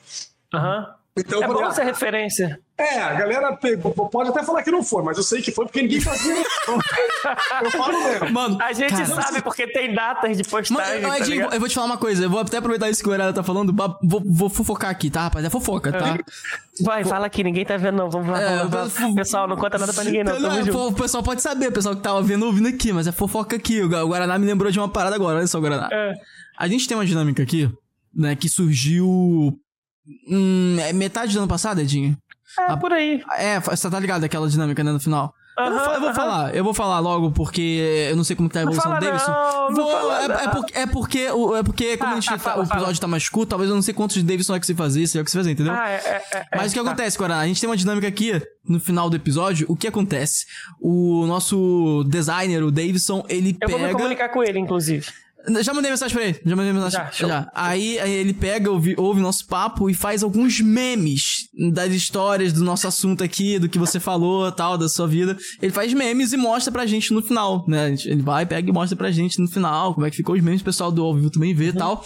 [0.55, 0.87] Aham.
[1.15, 2.59] Então, eu É bom ser referência.
[2.79, 5.67] é, a galera pegou, pode até falar que não foi, mas eu sei que foi
[5.67, 6.35] porque ninguém fazia.
[7.63, 8.31] eu falo mesmo.
[8.33, 11.03] Mano, A gente cara, sabe porque tem datas de Mano, postagem.
[11.03, 11.53] eu, tá Edinho, ligado?
[11.55, 13.43] eu vou te falar uma coisa, eu vou até aproveitar isso que o Herada tá
[13.43, 15.45] falando, vou, vou fofocar aqui, tá, rapaz?
[15.45, 16.17] É fofoca, tá?
[16.81, 18.09] Vai, fala aqui, ninguém tá vendo, não.
[18.09, 18.41] Vamos lá.
[18.41, 19.15] É, vamos lá.
[19.15, 20.33] Pessoal, não conta nada pra ninguém, não.
[20.41, 20.89] Não, Tamo é, junto.
[20.89, 23.83] o pessoal pode saber, o pessoal que tá vendo ouvindo aqui, mas é fofoca aqui.
[23.83, 25.91] O Guaraná me lembrou de uma parada agora, olha só, Guaraná.
[25.93, 26.15] É.
[26.59, 27.71] A gente tem uma dinâmica aqui,
[28.15, 29.59] né, que surgiu.
[30.29, 32.17] Hum, é metade do ano passado, Edinho?
[32.69, 33.23] É, por aí.
[33.39, 35.33] É, você tá ligado aquela dinâmica, né, no final?
[35.59, 36.15] eu vou, eu vou aham.
[36.15, 38.91] falar, eu vou falar logo porque eu não sei como que tá a Não evolução
[38.91, 39.31] fala do Davidson.
[39.31, 40.51] não, não Vou- fala é, é não.
[40.55, 42.99] porque, é porque, é porque como Ah, a gente tá, tá- fala, o episódio fala.
[42.99, 45.21] tá mais curto, talvez eu não sei quantos Davidson é que se fazer, se é
[45.21, 45.75] o que se fazer, entendeu?
[45.75, 46.89] Ah, é, é, é, Mas o que é, tá.
[46.91, 47.43] acontece, Guaraná?
[47.43, 48.33] A gente tem uma dinâmica aqui
[48.67, 49.67] no final do episódio.
[49.69, 50.47] O que acontece?
[50.81, 53.99] O nosso designer, o Davidson, ele Eu vou me pega.
[53.99, 55.07] comunicar com ele, inclusive.
[55.63, 56.41] Já mandei mensagem pra ele.
[56.45, 56.99] Já mandei mensagem.
[56.99, 57.29] Já, show.
[57.29, 57.51] Já.
[57.55, 62.63] Aí, aí ele pega, ouve, ouve nosso papo e faz alguns memes das histórias do
[62.63, 65.37] nosso assunto aqui, do que você falou, tal, da sua vida.
[65.61, 67.95] Ele faz memes e mostra pra gente no final, né?
[68.05, 70.61] Ele vai, pega e mostra pra gente no final como é que ficou os memes,
[70.61, 72.05] o pessoal do ao vivo também vê e tal.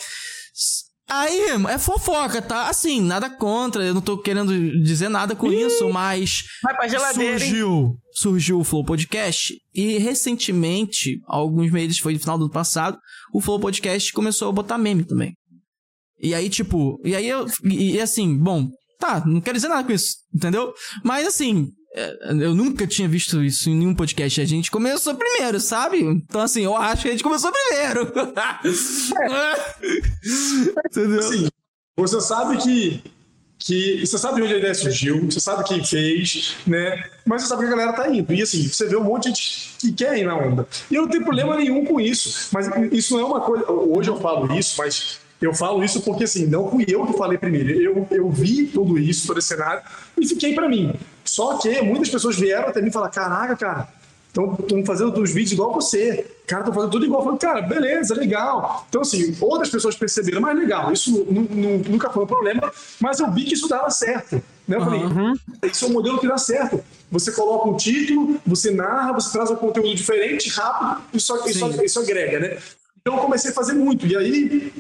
[1.09, 2.69] Aí, é fofoca, tá?
[2.69, 4.53] Assim, nada contra, eu não tô querendo
[4.83, 7.39] dizer nada com isso, mas Vai pra geladeira, hein?
[7.39, 12.99] surgiu, surgiu o Flow Podcast e recentemente, alguns meses, foi no final do ano passado,
[13.33, 15.33] o Flow Podcast começou a botar meme também.
[16.21, 18.69] E aí, tipo, e aí eu, e, e assim, bom,
[18.99, 20.73] tá, não quero dizer nada com isso, entendeu?
[21.05, 24.41] Mas assim, eu nunca tinha visto isso em nenhum podcast.
[24.41, 26.01] A gente começou primeiro, sabe?
[26.03, 28.13] Então, assim, eu acho que a gente começou primeiro.
[30.85, 31.21] entendeu?
[31.21, 31.49] Assim,
[31.97, 33.03] você sabe que,
[33.59, 37.03] que você sabe onde a ideia surgiu, você sabe quem fez, né?
[37.25, 38.31] Mas você sabe que a galera tá indo.
[38.31, 40.69] E assim, você vê um monte de gente que quer ir na onda.
[40.91, 42.51] E eu não tenho problema nenhum com isso.
[42.53, 43.71] Mas isso não é uma coisa.
[43.73, 47.39] Hoje eu falo isso, mas eu falo isso porque, assim, não fui eu que falei
[47.39, 47.71] primeiro.
[47.71, 49.83] Eu, eu vi tudo isso, todo esse cenário,
[50.19, 50.93] e fiquei para mim.
[51.27, 53.89] Só que muitas pessoas vieram até mim e falaram: caraca, cara,
[54.29, 56.27] estão fazendo os vídeos igual você.
[56.47, 57.21] Cara, estão fazendo tudo igual.
[57.21, 58.87] Eu falei, cara, beleza, legal.
[58.89, 63.45] Então, assim, outras pessoas perceberam, mas legal, isso nunca foi um problema, mas eu vi
[63.45, 64.41] que isso dava certo.
[64.69, 64.77] Né?
[64.77, 65.35] Eu falei, uhum.
[65.65, 66.83] isso é um modelo que dá certo.
[67.11, 72.01] Você coloca um título, você narra, você traz um conteúdo diferente, rápido, isso, isso, isso
[72.01, 72.59] agrega, né?
[73.01, 74.07] Então eu comecei a fazer muito.
[74.07, 74.73] E aí,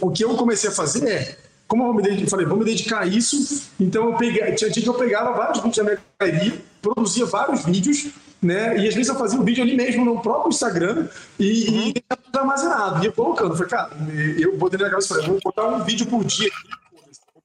[0.00, 1.36] o que eu comecei a fazer é,
[1.66, 4.82] como eu me dedicar, falei, vou me dedicar a isso, então eu peguei, tinha dia
[4.82, 8.10] que eu pegava vários vídeos da minha galeria, produzia vários vídeos,
[8.42, 8.76] né?
[8.76, 11.08] E às vezes eu fazia um vídeo ali mesmo no próprio Instagram
[11.38, 11.88] e, uhum.
[11.88, 13.04] e deixava tudo armazenado.
[13.04, 13.52] Ia colocando.
[13.52, 13.90] Eu falei, cara,
[14.38, 16.68] eu botei na cabeça, falei, vou botar um vídeo por dia aqui.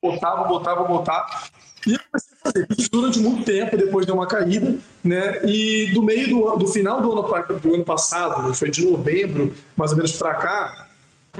[0.01, 1.49] Vou botar, vou botar, vou botar.
[1.87, 5.41] E eu comecei a fazer isso durante muito tempo, depois deu uma caída, né?
[5.45, 9.91] E do meio do, do final do ano, do ano passado, foi de novembro, mais
[9.91, 10.88] ou menos para cá,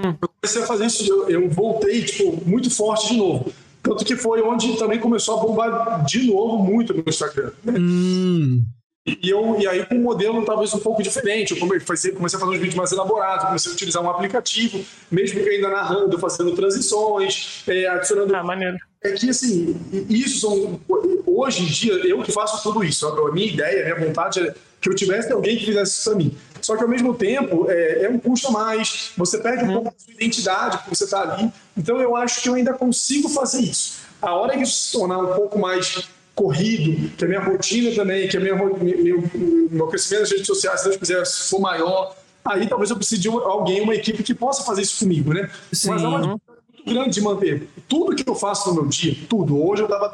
[0.06, 0.16] hum.
[0.22, 3.52] eu comecei a fazer isso, eu, eu voltei, tipo, muito forte de novo.
[3.82, 7.52] Tanto que foi onde também começou a bombar de novo muito no Instagram.
[7.64, 7.74] Né?
[7.80, 8.66] Hum.
[9.06, 11.52] E, eu, e aí com um modelo talvez um pouco diferente.
[11.54, 15.42] Eu comecei, comecei a fazer uns vídeos mais elaborados, comecei a utilizar um aplicativo, mesmo
[15.42, 18.36] que ainda narrando, fazendo transições, é, adicionando.
[18.36, 18.78] Ah, maneiro.
[19.02, 20.80] É que assim, isso são.
[21.26, 23.08] Hoje em dia, eu que faço tudo isso.
[23.08, 26.18] A minha ideia, a minha vontade é que eu tivesse alguém que fizesse isso para
[26.18, 26.38] mim.
[26.62, 29.74] Só que ao mesmo tempo é, é um custo a mais, você perde um uhum.
[29.76, 31.52] pouco da sua identidade porque você está ali.
[31.78, 34.00] Então eu acho que eu ainda consigo fazer isso.
[34.22, 38.28] A hora que isso se tornar um pouco mais corrido, que a minha rotina também,
[38.28, 39.24] que a minha, meu,
[39.70, 42.16] meu crescimento nas redes sociais, se Deus quiser, for maior,
[42.46, 45.50] aí talvez eu precise de alguém, uma equipe que possa fazer isso comigo, né?
[45.74, 45.90] Sim.
[45.90, 46.42] Mas é uma muito
[46.86, 47.68] grande de manter.
[47.88, 50.10] Tudo que eu faço no meu dia, tudo, hoje eu estava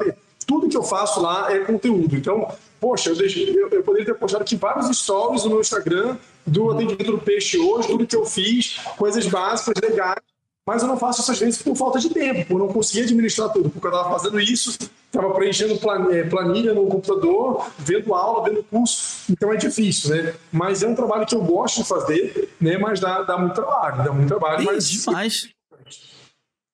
[0.46, 2.16] tudo que eu faço lá é conteúdo.
[2.16, 2.48] Então,
[2.80, 6.16] poxa, eu, deixei, eu, eu, poderia ter postado aqui vários stories no meu Instagram
[6.46, 10.20] do atendimento do peixe hoje, tudo que eu fiz, coisas básicas, legais,
[10.66, 13.70] mas eu não faço essas vezes por falta de tempo, por não conseguir administrar tudo,
[13.70, 15.78] porque eu estava fazendo isso, estava preenchendo
[16.10, 20.34] eh, planilha no computador, vendo aula, vendo curso, então é difícil, né?
[20.50, 22.78] Mas é um trabalho que eu gosto de fazer, né?
[22.78, 24.62] Mas dá, dá muito trabalho, dá muito trabalho.
[24.62, 24.90] Ih, mas...
[24.90, 25.48] demais.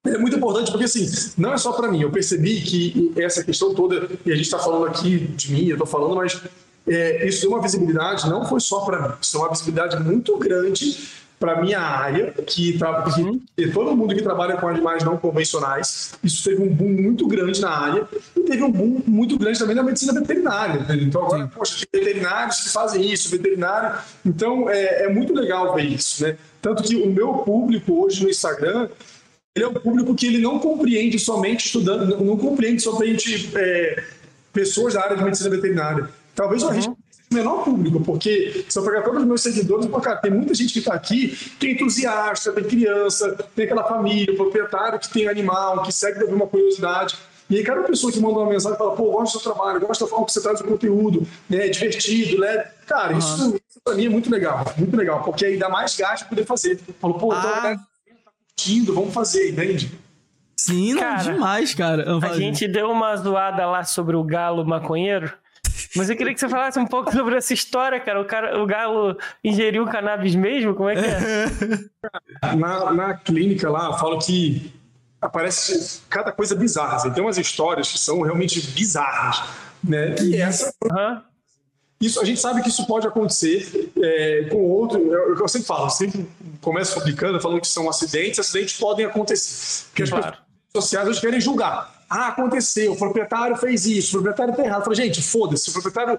[0.04, 1.08] É muito importante porque, assim,
[1.38, 2.02] não é só para mim.
[2.02, 5.74] Eu percebi que essa questão toda, e a gente está falando aqui de mim, eu
[5.74, 6.40] estou falando, mas
[6.86, 10.36] é, isso deu uma visibilidade, não foi só para mim, isso é uma visibilidade muito
[10.36, 16.12] grande para minha área, que, tá, que todo mundo que trabalha com animais não convencionais,
[16.22, 19.74] isso teve um boom muito grande na área e teve um boom muito grande também
[19.74, 20.86] na medicina veterinária.
[21.00, 21.50] Então agora, Sim.
[21.52, 23.98] poxa, tem veterinários que fazem isso, veterinário.
[24.24, 26.36] Então é, é muito legal ver isso, né?
[26.60, 28.88] Tanto que o meu público hoje no Instagram
[29.54, 34.02] ele é um público que ele não compreende somente estudando, não compreende somente é,
[34.52, 36.09] pessoas da área de medicina veterinária.
[36.34, 36.96] Talvez uhum
[37.32, 40.72] menor público, porque se eu pegar todos os meus seguidores, pô, cara, tem muita gente
[40.72, 41.28] que está aqui
[41.59, 46.24] que é entusiasta, tem criança, tem aquela família, proprietário que tem animal, que segue de
[46.24, 47.16] alguma curiosidade.
[47.50, 50.04] E aí, cada pessoa que manda uma mensagem fala, pô, gosto do seu trabalho, gosto
[50.04, 52.66] da forma que você traz o conteúdo, né, é divertido, né?
[52.86, 53.18] Cara, uhum.
[53.18, 56.30] isso, isso pra mim é muito legal, muito legal, porque aí dá mais gasto para
[56.30, 56.80] poder fazer.
[57.00, 57.42] Falo, pô, ah.
[57.42, 57.76] tô, né,
[58.24, 59.92] tá curtindo, vamos fazer, entende?
[60.56, 62.18] Sim, cara, não, demais, cara.
[62.22, 65.32] A gente deu uma zoada lá sobre o galo maconheiro.
[65.97, 68.20] Mas eu queria que você falasse um pouco sobre essa história, cara.
[68.20, 70.74] O, cara, o galo ingeriu cannabis mesmo?
[70.74, 72.55] Como é que é?
[72.56, 74.73] Na, na clínica lá, falo que
[75.20, 76.97] aparece cada coisa bizarra.
[76.97, 77.10] Assim.
[77.10, 79.43] Tem umas histórias que são realmente bizarras.
[79.82, 80.14] Né?
[80.20, 80.73] E essa.
[80.85, 81.20] Uhum.
[82.01, 84.98] Isso, a gente sabe que isso pode acontecer é, com outro.
[84.98, 86.28] Eu, eu sempre falo, sempre
[86.60, 89.86] começo publicando falando que são acidentes, acidentes podem acontecer.
[89.90, 90.27] Porque claro.
[90.27, 92.01] as pessoas sociais hoje querem julgar.
[92.14, 94.84] Ah, aconteceu, o proprietário fez isso, o proprietário tá errado.
[94.84, 96.18] Falei, gente, foda-se, o proprietário.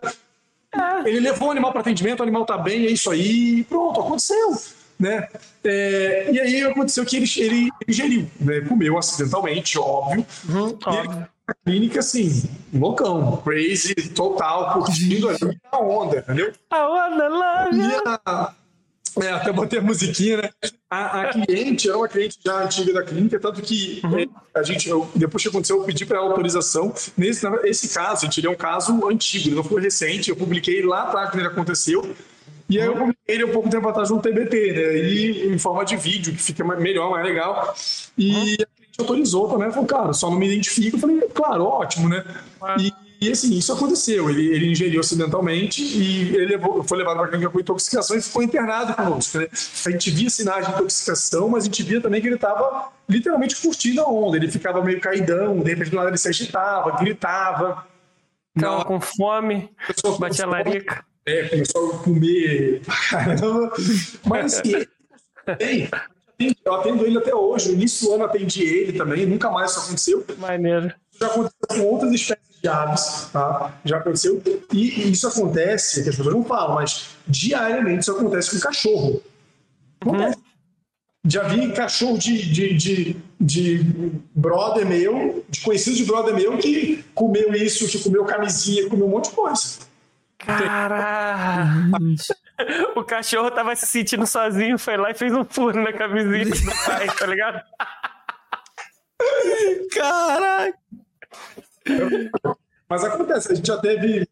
[0.74, 4.02] É, ele levou o animal para atendimento, o animal tá bem, é isso aí, pronto,
[4.02, 4.58] aconteceu.
[5.00, 5.28] Né?
[5.64, 8.62] É, e aí aconteceu que ele, ele, ele geriu, né?
[8.62, 10.26] comeu acidentalmente, óbvio.
[10.50, 11.28] Uhum, óbvio.
[11.48, 12.44] na clínica, assim,
[12.74, 16.54] loucão, crazy, total, curtindo ali a onda, entendeu?
[16.72, 18.56] A onda lá.
[19.22, 20.50] É, até botei a musiquinha, né?
[20.90, 24.20] A, a, cliente era uma cliente já antiga da clínica, tanto que uhum.
[24.20, 26.94] é, a gente, eu, depois que aconteceu, eu pedi para ela autorização.
[27.16, 30.30] Nesse esse caso, gente, ele é um caso antigo, ele não foi recente.
[30.30, 32.16] Eu publiquei lá atrás quando ele aconteceu.
[32.70, 34.98] E aí eu publiquei ele um pouco tempo atrás no TBT, né?
[34.98, 37.76] E em forma de vídeo, que fica melhor, mais legal.
[38.18, 38.42] E uhum.
[38.42, 40.98] a cliente autorizou também, falou, cara, só não me identifico.
[40.98, 42.24] Eu falei, claro, ótimo, né?
[42.62, 42.78] Uhum.
[42.80, 44.30] E e assim, isso aconteceu.
[44.30, 48.22] Ele, ele ingeriu acidentalmente e ele levou, foi levado para a clínica com intoxicação e
[48.22, 49.38] ficou internado conosco.
[49.38, 49.48] Né?
[49.86, 53.56] A gente via sinais de intoxicação, mas a gente via também que ele estava literalmente
[53.56, 54.36] curtindo a onda.
[54.36, 57.88] Ele ficava meio caidão, de repente do nada ele se agitava, gritava.
[58.54, 59.70] Ficava Não, com fome,
[60.20, 61.06] batia larica.
[61.26, 63.72] É, começou a comer caramba.
[64.26, 64.86] Mas assim,
[65.58, 65.90] bem,
[66.66, 67.70] eu atendo ele até hoje.
[67.70, 70.26] No início do ano atendi ele também, nunca mais isso aconteceu.
[70.38, 70.94] Maneiro.
[71.18, 73.74] já aconteceu com outras espécies de aves, tá?
[73.84, 74.42] Já aconteceu.
[74.72, 79.22] E, isso acontece, que as pessoas não falam, mas diariamente isso acontece com cachorro.
[80.00, 80.38] Acontece.
[81.26, 83.84] Já vi cachorro de, de, de, de
[84.34, 89.10] brother meu, de conhecido de brother meu, que comeu isso, que comeu camisinha, comeu um
[89.10, 89.80] monte de coisa.
[90.38, 90.98] Caraca!
[92.96, 96.86] O cachorro tava se sentindo sozinho, foi lá e fez um furo na camisinha do
[96.86, 97.62] pai, tá ligado?
[99.92, 100.78] Caraca!
[102.90, 104.28] Mas acontece, a gente já teve.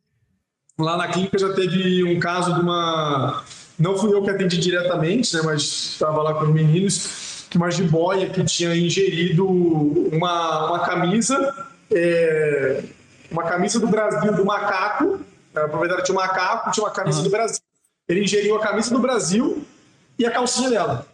[0.79, 3.43] Lá na clínica já teve um caso de uma.
[3.77, 5.41] Não fui eu que atendi diretamente, né?
[5.43, 11.67] Mas estava lá com os meninos, que uma jiboia que tinha ingerido uma, uma camisa.
[11.91, 12.83] é,
[13.31, 15.21] uma camisa do Brasil do macaco.
[15.55, 17.61] A proprietária tinha um macaco, tinha uma camisa do Brasil.
[18.07, 19.65] Ele ingeriu a camisa do Brasil
[20.19, 21.07] e a calcinha dela.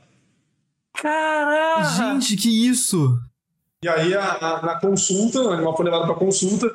[0.94, 1.84] Caraca!
[1.84, 3.20] Gente, que isso?
[3.84, 6.74] E aí, a, a- na consulta, o animal foi levado para consulta.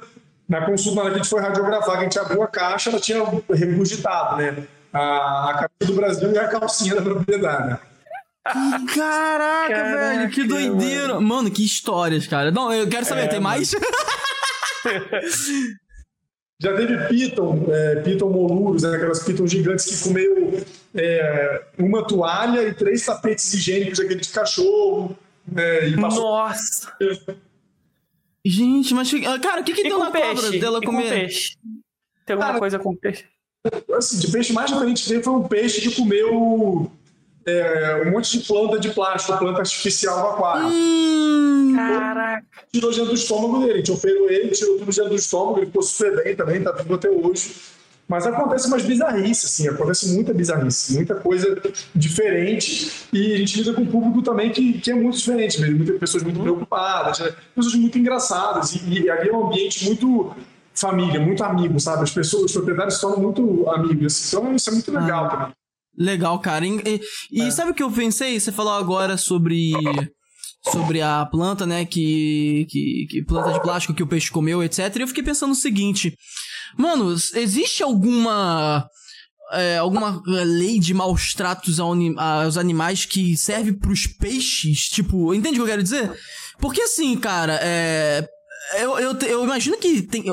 [0.49, 2.91] Na consulta, na hora que a gente foi radiografar, que a gente abriu a caixa,
[2.91, 4.67] ela tinha regurgitado, né?
[4.93, 7.79] A, a camisa do Brasil e a calcinha da propriedade.
[8.45, 11.21] Caraca, Caraca, velho, que doideira.
[11.21, 11.51] Mano.
[11.51, 12.51] que histórias, cara.
[12.51, 13.73] Não, eu quero saber, É, tem mais?
[16.61, 18.95] Já teve piton, é, piton moluros, né?
[18.97, 20.65] aquelas pitons gigantes que comeu
[20.95, 25.17] é, uma toalha e três tapetes higiênicos daquele de cachorro.
[25.55, 25.89] Né?
[25.89, 26.93] E passou Nossa!
[28.45, 29.13] Gente, mas.
[29.27, 30.59] ah, Cara, o que que E deu com na cobra peixe?
[30.59, 31.09] dela E com comer?
[31.11, 31.57] peixe?
[32.27, 33.25] Tem alguma Cara, coisa com peixe?
[33.97, 36.91] assim, de peixe mais diferente que teve foi um peixe que comeu
[37.47, 40.69] é, um monte de planta de plástico, planta artificial no aquário.
[40.69, 42.47] Hum, Caraca!
[42.73, 43.73] tirou dentro do estômago dele.
[43.75, 46.73] A gente operou ele, tirou tudo dentro do estômago, ele ficou super bem também, tá
[46.73, 47.55] vivo até hoje.
[48.09, 51.61] Mas acontece umas bizarrices, assim, acontece muita bizarrice, muita coisa
[51.95, 52.91] diferente.
[53.13, 55.77] E a gente lida com um público também que, que é muito diferente, mesmo.
[55.79, 57.33] Muitas pessoas muito preocupadas, né?
[57.55, 58.75] pessoas muito engraçadas.
[58.75, 60.35] E, e ali é um ambiente muito
[60.75, 62.03] família, muito amigo, sabe?
[62.03, 64.29] As pessoas, os proprietários são muito amigos.
[64.29, 65.49] Então isso é muito legal também.
[65.97, 66.67] legal, cara.
[66.67, 67.01] E,
[67.31, 67.51] e- É.
[67.51, 68.39] sabe o que eu pensei?
[68.39, 69.73] Você falou agora sobre.
[70.71, 71.85] Sobre a planta, né?
[71.85, 74.95] Que, que, que planta de plástico que o peixe comeu, etc.
[74.97, 76.17] E eu fiquei pensando o seguinte:
[76.77, 78.87] Mano, existe alguma.
[79.53, 84.89] é, alguma lei de maus tratos aos animais que serve pros peixes?
[84.89, 86.13] Tipo, entende o que eu quero dizer?
[86.59, 88.27] Porque assim, cara, é.
[88.75, 90.25] Eu, eu, eu imagino que tem.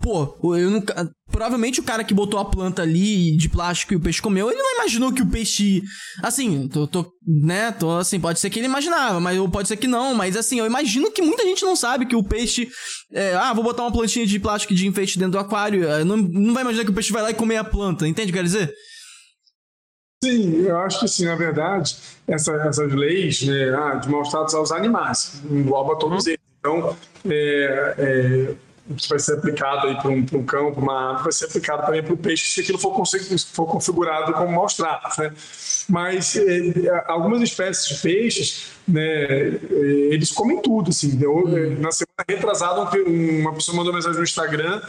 [0.00, 1.08] Pô, eu nunca.
[1.30, 4.60] Provavelmente o cara que botou a planta ali de plástico e o peixe comeu, ele
[4.60, 5.80] não imaginou que o peixe.
[6.22, 7.06] Assim, tô, tô.
[7.24, 7.70] Né?
[7.70, 10.12] Tô assim, pode ser que ele imaginava, mas ou pode ser que não.
[10.12, 12.68] Mas assim, eu imagino que muita gente não sabe que o peixe.
[13.12, 15.88] é, ah, vou botar uma plantinha de plástico de enfeite dentro do aquário.
[15.88, 18.30] é, Não, não vai imaginar que o peixe vai lá e comer a planta, entende
[18.30, 18.74] o que eu quero dizer?
[20.22, 24.54] Sim, eu acho que sim, na verdade, essa- essas leis né, ah, de maus tratos
[24.54, 26.40] aos animais, engloba todos eles.
[26.58, 26.94] Então,
[27.24, 28.54] é, é,
[28.96, 31.44] que vai ser aplicado aí para um, pra um cão, para uma ave, vai ser
[31.46, 32.92] aplicado também para o peixe se aquilo for,
[33.52, 35.16] for configurado como maus tratos.
[35.18, 35.32] Né?
[35.88, 39.56] Mas é, algumas espécies de peixes, né, é,
[40.10, 40.90] eles comem tudo.
[40.90, 44.80] Assim, Eu, é, Na semana retrasada, um- uma pessoa mandou mensagem no Instagram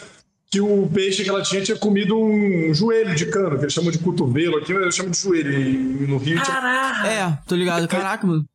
[0.49, 3.89] que o peixe que ela tinha tinha comido um joelho de cano, que eles chamam
[3.89, 6.07] de cotovelo aqui, mas eu chamo de joelho.
[6.07, 7.07] No Rio tinha Caraca!
[7.07, 7.88] É, tô ligado.
[7.88, 8.45] Caraca, mano.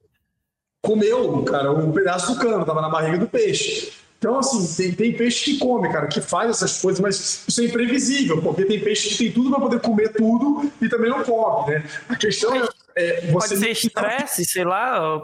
[0.82, 3.92] comeu, cara, um pedaço do cano, tava na barriga do peixe.
[4.18, 7.64] Então, assim, tem, tem peixe que come, cara, que faz essas coisas, mas isso é
[7.64, 11.74] imprevisível, porque tem peixe que tem tudo para poder comer tudo e também não come,
[11.74, 11.84] né?
[12.08, 12.66] A questão é,
[12.96, 13.32] é você...
[13.32, 15.20] Pode ser estresse, sei lá.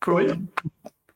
[0.00, 0.40] pro- Oi?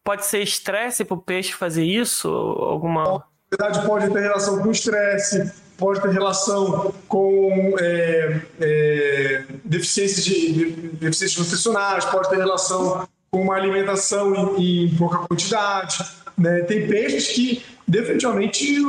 [0.05, 2.29] Pode ser estresse pro peixe fazer isso?
[2.29, 3.25] Alguma.
[3.51, 10.71] Verdade, pode ter relação com estresse, pode ter relação com é, é, deficiências, de, de-
[10.97, 16.05] deficiências nutricionais, pode ter relação com uma alimentação em, em pouca quantidade.
[16.37, 16.63] Né?
[16.63, 18.83] Tem peixes que definitivamente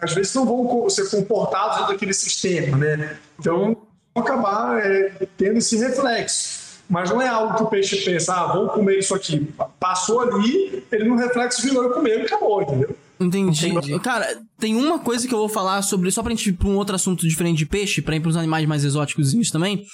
[0.00, 2.76] às vezes não vão ser comportados dentro daquele sistema.
[2.76, 3.16] Né?
[3.38, 3.76] Então,
[4.14, 6.62] vão acabar é, tendo esse reflexo.
[6.88, 9.48] Mas não é algo que o peixe pensa, ah, vou comer isso aqui.
[9.80, 12.94] Passou ali, ele no reflexo virou e comeu e acabou, entendeu?
[13.18, 13.98] Entendi.
[14.00, 14.26] Cara,
[14.58, 16.94] tem uma coisa que eu vou falar sobre, só pra gente ir pra um outro
[16.94, 19.84] assunto diferente de peixe, pra ir pros animais mais exóticos também.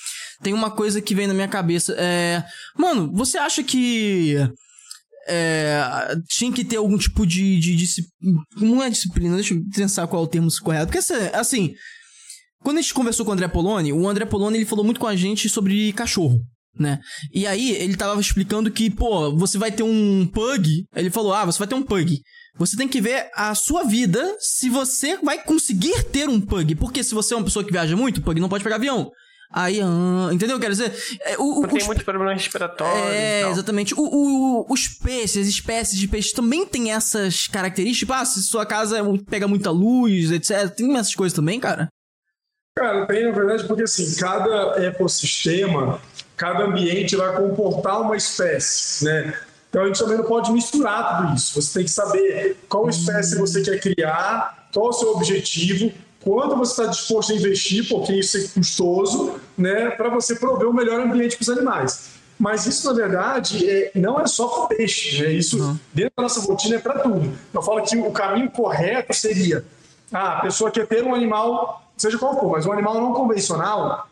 [0.42, 1.94] Tem uma coisa que vem na minha cabeça.
[1.98, 2.42] É.
[2.76, 4.36] Mano, você acha que.
[5.28, 8.42] É, tinha que ter algum tipo de, de, disciplina.
[8.56, 10.90] Não é disciplina, deixa eu pensar qual é o termo correto.
[10.90, 10.98] Porque
[11.34, 11.74] assim,
[12.62, 15.06] quando a gente conversou com o André Poloni, o André Poloni ele falou muito com
[15.06, 16.40] a gente sobre cachorro.
[16.78, 16.98] né?
[17.32, 20.84] E aí ele tava explicando que, pô, você vai ter um pug.
[20.94, 22.20] Ele falou: "Ah, você vai ter um pug.
[22.58, 27.04] Você tem que ver a sua vida se você vai conseguir ter um pug, porque
[27.04, 29.10] se você é uma pessoa que viaja muito, pug não pode pegar avião.
[29.50, 30.60] Aí, ah, entendeu?
[30.60, 30.92] Quero dizer,
[31.22, 32.98] é, o, o, Tem os- muitos problemas respiratórios.
[33.12, 33.50] e é, tal.
[33.52, 33.94] exatamente.
[33.94, 37.98] O, o- os peixes, as espécies de peixes também têm essas características.
[38.00, 38.98] Tipo, ah, se sua casa
[39.28, 40.68] pega muita luz, etc.
[40.74, 41.88] Tem essas coisas também, cara?
[42.76, 46.00] Cara, tem na verdade porque assim, cada ecossistema,
[46.36, 49.34] cada ambiente vai comportar uma espécie, né?
[49.70, 51.60] Então a gente também não pode misturar tudo isso.
[51.60, 55.92] Você tem que saber qual espécie você quer criar, qual o seu objetivo,
[56.28, 59.90] quanto você está disposto a investir, porque isso é custoso, né?
[59.90, 62.10] Para você prover o melhor ambiente para os animais.
[62.38, 65.32] Mas isso, na verdade, é, não é só para peixe, né?
[65.32, 67.32] Isso dentro da nossa rotina é para tudo.
[67.52, 69.64] Eu falo que o caminho correto seria
[70.12, 74.08] ah, a pessoa quer ter um animal, seja qual for, mas um animal não convencional,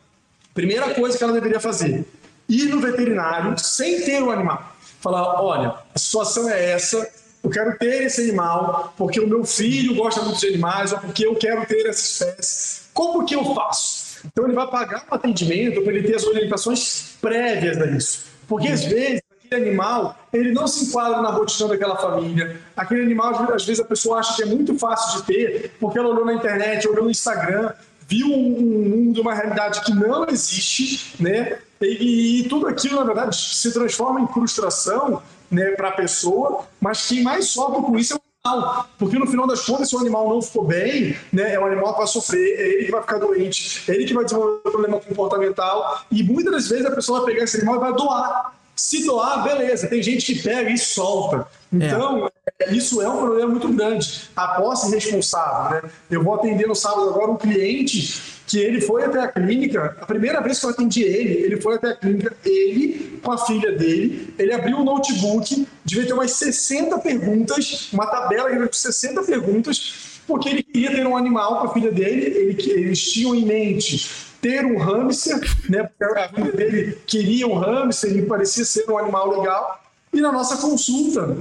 [0.52, 2.06] primeira coisa que ela deveria fazer,
[2.48, 4.72] ir no veterinário sem ter o animal.
[5.01, 7.09] Falar, olha, a situação é essa,
[7.47, 11.24] eu quero ter esse animal porque o meu filho gosta muito de animais ou porque
[11.24, 12.81] eu quero ter essa espécie.
[12.93, 14.18] Como que eu faço?
[14.27, 18.27] Então ele vai pagar um atendimento para ele ter as orientações prévias disso.
[18.48, 22.60] Porque às vezes aquele animal ele não se enquadra na rotina daquela família.
[22.77, 26.09] Aquele animal, às vezes, a pessoa acha que é muito fácil de ter, porque ela
[26.09, 27.73] olhou na internet, olhou no Instagram,
[28.09, 31.59] viu um mundo, uma realidade que não existe, né?
[31.81, 37.06] E, e tudo aquilo, na verdade, se transforma em frustração né, para a pessoa, mas
[37.06, 38.20] quem mais sofre com isso é o
[38.51, 38.89] animal.
[38.98, 41.93] Porque no final das contas, se o animal não ficou bem, né, é o animal
[41.93, 45.01] que vai sofrer, é ele que vai ficar doente, é ele que vai desenvolver problema
[45.01, 46.02] comportamental.
[46.10, 48.55] E muitas das vezes a pessoa vai pegar esse animal e vai doar.
[48.74, 49.86] Se doar, beleza.
[49.86, 51.48] Tem gente que pega e solta.
[51.73, 52.31] Então,
[52.68, 54.28] isso é um problema muito grande.
[54.36, 55.90] A posse responsável, né?
[56.10, 60.06] Eu vou atender no sábado agora um cliente que ele foi até a clínica, a
[60.06, 63.73] primeira vez que eu atendi ele, ele foi até a clínica, ele com a filha
[63.73, 70.20] dele, ele abriu o notebook, devia ter umas 60 perguntas, uma tabela com 60 perguntas,
[70.27, 74.09] porque ele queria ter um animal com a filha dele, ele, eles tinham em mente
[74.40, 75.82] ter um hamster, né?
[75.82, 79.82] Porque a filha dele queria um hamster, ele parecia ser um animal legal.
[80.12, 81.36] E na nossa consulta,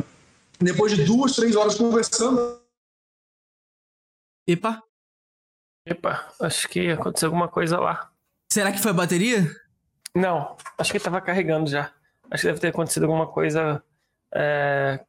[0.59, 2.59] depois de duas, três horas conversando,
[4.47, 4.84] Epa.
[5.85, 8.09] Epa, acho que aconteceu alguma coisa lá.
[8.51, 9.49] Será que foi a bateria?
[10.15, 11.91] Não, acho que tava carregando já.
[12.31, 13.83] Acho que deve ter acontecido alguma coisa
[14.33, 14.99] é,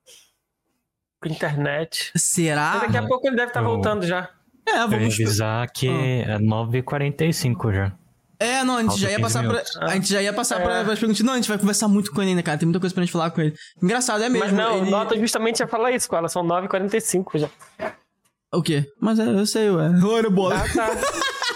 [1.22, 2.12] com internet.
[2.16, 2.72] Será?
[2.74, 4.28] Mas daqui a pouco ele deve estar Eu- voltando já.
[4.68, 5.14] É, Eu ia vamos.
[5.14, 6.32] avisar que Ah.
[6.34, 7.92] é 9h45 já.
[8.38, 9.48] É, não, a gente Falta já ia 15 passar pra.
[9.52, 9.76] minutos.
[9.78, 10.84] A gente já ia passar pra, É.
[10.84, 11.20] perguntas.
[11.20, 12.58] Não, a gente vai conversar muito com ele ainda, cara.
[12.58, 13.54] Tem muita coisa pra gente falar com ele.
[13.82, 14.44] Engraçado, é mesmo.
[14.44, 14.90] Mas não, ele...
[14.90, 16.28] nota justamente ia falar isso com ela.
[16.28, 17.48] São 9h45 já.
[18.56, 18.84] O quê?
[19.00, 19.90] Mas é, eu sei, ué.
[20.04, 20.56] Olha, bola.
[20.56, 20.90] Ah, tá.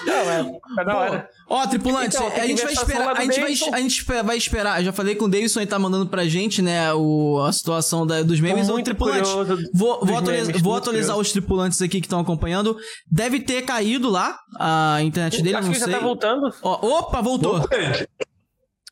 [0.07, 0.61] não, é.
[0.77, 1.29] Tá da hora.
[1.49, 3.17] Ó, tripulante, Então, a gente vai esperar.
[3.17, 4.81] A gente vai, a gente vai esperar.
[4.81, 8.07] Eu já falei com o Davidson, ele tá mandando pra gente, né, o, a situação
[8.07, 8.69] da- dos memes.
[8.69, 9.29] Ô, tripulante,
[9.75, 11.21] vou, vou, atualiza- memes, vou atualizar curioso.
[11.29, 12.77] os tripulantes aqui que estão acompanhando.
[13.11, 15.95] Deve ter caído lá a internet dele, Acho não que já sei.
[15.95, 16.49] tá voltando.
[16.63, 17.61] Ó, opa, voltou.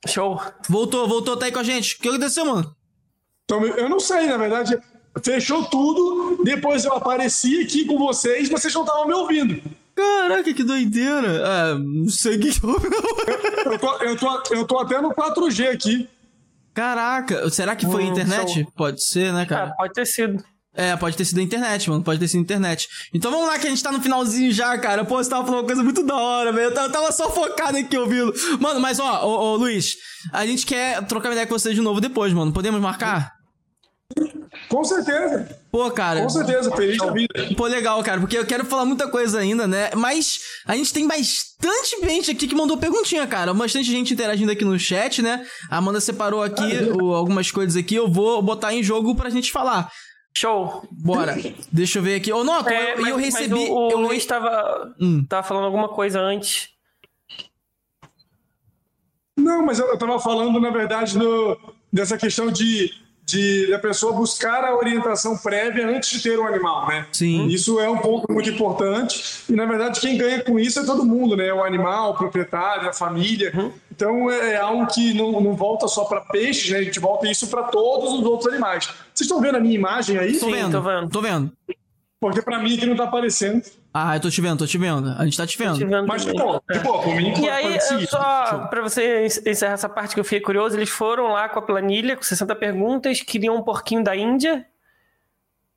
[0.06, 0.40] Show.
[0.68, 1.96] Voltou, voltou, tá aí com a gente.
[1.96, 2.70] O que aconteceu, mano?
[3.44, 4.78] Então, eu não sei, na verdade,
[5.22, 6.42] fechou tudo.
[6.44, 9.60] Depois eu apareci aqui com vocês, vocês não estavam me ouvindo.
[9.94, 11.42] Caraca, que doideira.
[11.44, 12.48] Ah, não sei o que.
[12.48, 16.08] Eu tô, eu, tô, eu tô até no 4G aqui.
[16.72, 18.66] Caraca, será que foi a Hum, internet?
[18.76, 19.70] Pode ser, né, cara?
[19.70, 20.42] Ah, pode ter sido.
[20.72, 22.04] É, pode ter sido a internet, mano.
[22.04, 22.88] Pode ter sido a internet.
[23.12, 25.04] Então vamos lá, que a gente tá no finalzinho já, cara.
[25.04, 26.66] Pô, você tava falando uma coisa muito da hora, velho.
[26.70, 28.32] Eu tava, só focado aqui ouvindo.
[28.60, 29.96] Mano, mas ó, ô, ô, Luiz,
[30.32, 32.52] a gente quer trocar ideia com você de novo depois, mano.
[32.52, 33.37] Podemos marcar?
[34.68, 36.22] Com certeza, Pô, cara.
[36.22, 37.32] com certeza, feliz da vida.
[37.56, 39.90] Pô, legal, cara, porque eu quero falar muita coisa ainda, né?
[39.96, 43.52] Mas a gente tem bastante gente aqui que mandou perguntinha, cara.
[43.54, 45.46] Bastante gente interagindo aqui no chat, né?
[45.70, 46.62] A Amanda separou aqui
[47.00, 47.94] o- algumas coisas aqui.
[47.94, 49.90] Eu vou botar em jogo pra gente falar.
[50.36, 50.86] Show.
[50.90, 51.36] Bora.
[51.72, 52.32] Deixa eu ver aqui.
[52.32, 53.54] Ô, Noto, É, eu, mas, eu mas recebi.
[53.54, 55.24] o, o eu, Luiz tava, Hum.
[55.28, 56.68] tava falando alguma coisa antes.
[59.36, 61.56] Não, mas eu, eu tava falando, na verdade, no,
[61.92, 62.90] dessa questão de,
[63.28, 67.06] de da pessoa buscar a orientação prévia antes de ter um animal, né?
[67.12, 67.46] Sim.
[67.46, 69.42] Isso é um ponto muito importante.
[69.46, 71.52] E, na verdade, quem ganha com isso é todo mundo, né?
[71.52, 73.52] O animal, o proprietário, a família.
[73.92, 76.78] Então, é algo que não, não volta só para peixes, né?
[76.78, 78.86] A gente volta isso para todos os outros animais.
[79.12, 80.38] Vocês estão vendo a minha imagem aí?
[80.38, 81.10] Tô Sim, vendo, tô vendo.
[81.10, 81.52] Tô vendo.
[82.18, 83.62] Porque para mim aqui não tá aparecendo.
[83.92, 85.08] Ah, eu tô te vendo, tô te vendo.
[85.18, 85.78] A gente tá te vendo.
[85.78, 86.40] Tivendo Mas, também.
[86.40, 90.24] pô, de boa, por mim, E aí, só pra você encerrar essa parte que eu
[90.24, 94.14] fiquei curioso, eles foram lá com a planilha, com 60 perguntas, queriam um porquinho da
[94.14, 94.66] Índia.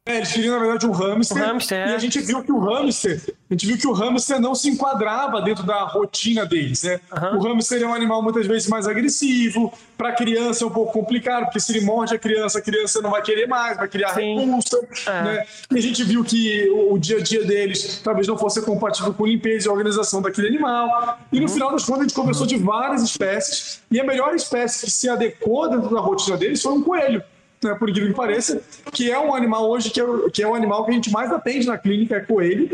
[0.03, 1.37] É, eles queriam, na verdade, um hamster.
[1.37, 1.91] Um hamster, é.
[1.91, 4.67] E a gente viu que o hamster, a gente viu que o hamster não se
[4.67, 6.99] enquadrava dentro da rotina deles, né?
[7.11, 7.37] Aham.
[7.37, 10.91] O hamster é um animal muitas vezes mais agressivo, para a criança é um pouco
[10.91, 14.15] complicado, porque se ele morde a criança, a criança não vai querer mais, vai criar
[14.15, 14.39] Sim.
[14.39, 15.21] repulsa, É.
[15.23, 15.45] né?
[15.71, 19.13] E a gente viu que o, o dia a dia deles talvez não fosse compatível
[19.13, 21.19] com a limpeza e a organização daquele animal.
[21.31, 21.43] E Uhum.
[21.43, 24.91] no final das contas, a gente conversou de várias espécies, e a melhor espécie que
[24.91, 27.21] se adequou dentro da rotina deles foi um coelho
[27.63, 28.61] né, por incrível que pareça,
[28.91, 31.31] que é um animal hoje que é, que é o animal que a gente mais
[31.31, 32.69] atende na clínica, é coelho.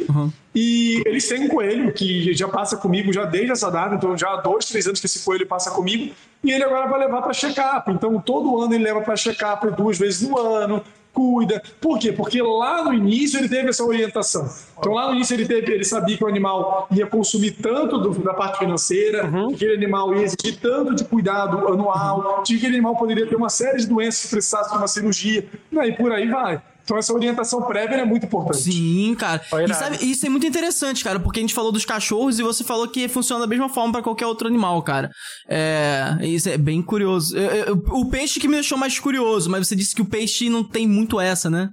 [0.55, 4.29] E eles têm um coelho que já passa comigo já desde essa data, então já
[4.29, 7.33] há dois, três anos que esse coelho passa comigo, e ele agora vai levar para
[7.33, 7.91] check-up.
[7.91, 10.83] Então todo ano ele leva para check-up duas vezes no ano.
[11.21, 11.63] Cuida.
[11.81, 12.11] Por quê?
[12.11, 14.47] Porque lá no início ele teve essa orientação.
[14.77, 18.11] Então lá no início ele teve, ele sabia que o animal ia consumir tanto do-
[18.23, 22.75] da parte financeira, que aquele animal ia exigir tanto de cuidado anual, de que aquele
[22.75, 26.27] animal poderia ter uma série de doenças que precisasse de uma cirurgia, e por aí
[26.29, 26.61] vai.
[26.87, 28.59] Então essa orientação prévia é muito importante.
[28.61, 29.41] Sim, cara.
[29.65, 32.63] E sabe, isso é muito interessante, cara, porque a gente falou dos cachorros e você
[32.63, 35.11] falou que funciona da mesma forma pra qualquer outro animal, cara.
[35.49, 37.37] É, isso é bem curioso.
[37.37, 40.49] Eu- eu- o peixe que me deixou mais curioso, mas você disse que o peixe
[40.49, 41.71] não tem muito essa, né?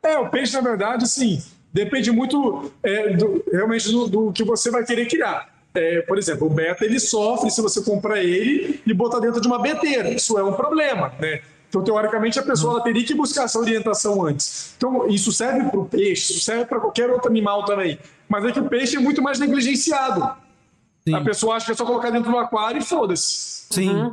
[0.00, 1.42] É, o peixe, na verdade, assim,
[1.72, 5.50] depende muito é, do- realmente do, do que você vai querer criar.
[5.74, 9.48] É, por exemplo, o beta ele sofre se você comprar ele e botar dentro de
[9.48, 10.08] uma beteira.
[10.12, 11.40] Isso é um problema, né?
[11.72, 14.74] Então, teoricamente, a pessoa ela teria que buscar essa orientação antes.
[14.76, 17.98] Então, isso serve para o peixe, isso serve para qualquer outro animal também.
[18.28, 20.20] Mas é que o peixe é muito mais negligenciado.
[21.02, 21.14] Sim.
[21.14, 23.68] A pessoa acha que é só colocar dentro do aquário e foda-se.
[23.70, 24.12] Sim.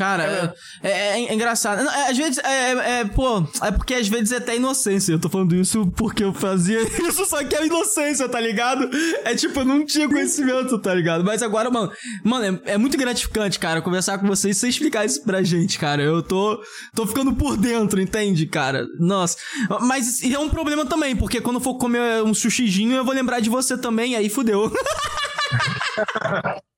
[0.00, 1.84] Cara, é, é- é engraçado.
[1.84, 5.12] Não, é, Às vezes, é, é- é, pô, é porque às vezes é até inocência.
[5.12, 8.88] Eu tô falando isso porque eu fazia isso, só que é inocência, tá ligado?
[9.24, 11.22] É tipo, eu não tinha conhecimento, tá ligado?
[11.22, 11.92] Mas agora, mano,
[12.24, 16.02] mano, é, é muito gratificante, cara, conversar com vocês sem explicar isso pra gente, cara.
[16.02, 16.58] Eu tô,
[16.94, 18.86] tô ficando por dentro, entende, cara?
[18.98, 19.36] Nossa.
[19.82, 23.40] Mas é um problema também, porque quando eu for comer um sushizinho, eu vou lembrar
[23.40, 24.72] de você também, aí fudeu.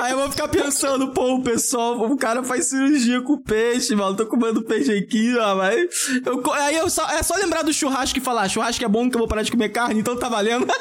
[0.00, 4.16] Aí eu vou ficar pensando, pô, o pessoal, o cara faz cirurgia com peixe, mano.
[4.16, 5.88] Tô comendo peixe aqui, ó, mas.
[6.24, 9.16] Eu, aí eu só, é só lembrar do churrasco e falar: churrasco é bom que
[9.16, 10.66] eu vou parar de comer carne, então tá valendo.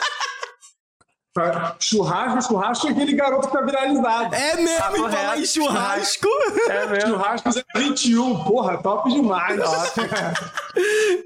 [1.82, 4.34] Churrasco, churrasco é aquele garoto que tá viralizado.
[4.34, 6.28] É mesmo, Tá e falar em churrasco.
[6.70, 7.10] É mesmo.
[7.10, 9.60] Churrasco 21, porra, top demais.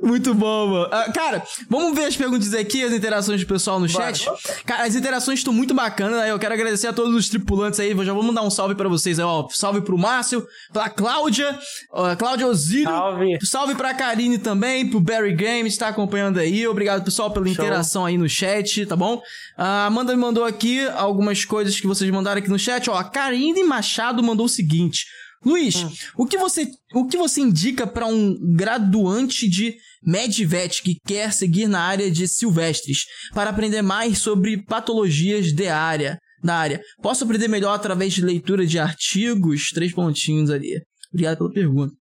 [0.01, 0.88] Muito bom, mano.
[0.91, 4.26] Ah, cara, vamos ver as perguntas aqui, as interações do pessoal no chat.
[4.65, 6.31] Cara, as interações estão muito bacanas, né?
[6.31, 7.91] Eu quero agradecer a todos os tripulantes aí.
[7.91, 9.47] Eu já vou mandar um salve pra vocês aí, ó.
[9.49, 11.57] Salve pro Márcio, pra Cláudia,
[11.91, 12.85] ó, Cláudia Osírio.
[12.89, 13.38] Salve.
[13.43, 16.67] Salve pra Karine também, pro Barry Games, tá acompanhando aí.
[16.67, 17.53] Obrigado, pessoal, pela Show.
[17.53, 19.21] interação aí no chat, tá bom?
[19.57, 22.89] A Amanda me mandou aqui algumas coisas que vocês mandaram aqui no chat.
[22.89, 25.05] Ó, a Karine Machado mandou o seguinte.
[25.45, 25.90] Luiz, Hum.
[26.18, 31.68] o, que você, o que você indica pra um graduante de Medvet que quer seguir
[31.68, 36.82] na área de silvestres para aprender mais sobre patologias de área, da área?
[37.02, 39.70] Posso aprender melhor através de leitura de artigos?
[39.74, 40.82] Três pontinhos ali.
[41.11, 41.94] Obrigado pela pergunta.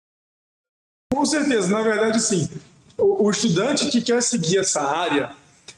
[1.14, 2.50] Com certeza, na verdade, sim.
[2.98, 5.32] O, o estudante que quer seguir essa área,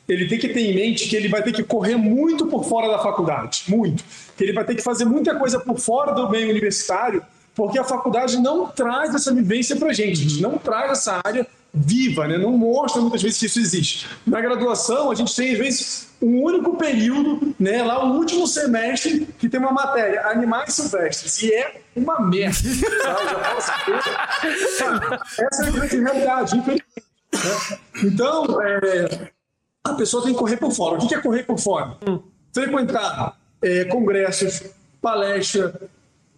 [0.07, 2.87] ele tem que ter em mente que ele vai ter que correr muito por fora
[2.87, 4.03] da faculdade, muito.
[4.37, 7.21] Que ele vai ter que fazer muita coisa por fora do meio universitário,
[7.59, 12.37] porque a faculdade não traz essa vivência pra gente, não traz essa área viva, né?
[12.37, 14.07] não mostra muitas vezes que isso existe.
[14.25, 19.27] Na graduação, a gente tem, às vezes, um único período, né, lá o último semestre,
[19.37, 22.69] que tem uma matéria, animais silvestres, e é uma merda.
[25.37, 27.03] essa é a grande realidade, infelizmente.
[27.33, 27.77] né?
[28.05, 29.31] Então, é,
[29.83, 30.97] a pessoa tem que correr por fora.
[30.97, 31.97] O que é correr por fora?
[32.53, 34.63] Frequentar é, congressos,
[35.01, 35.89] palestra,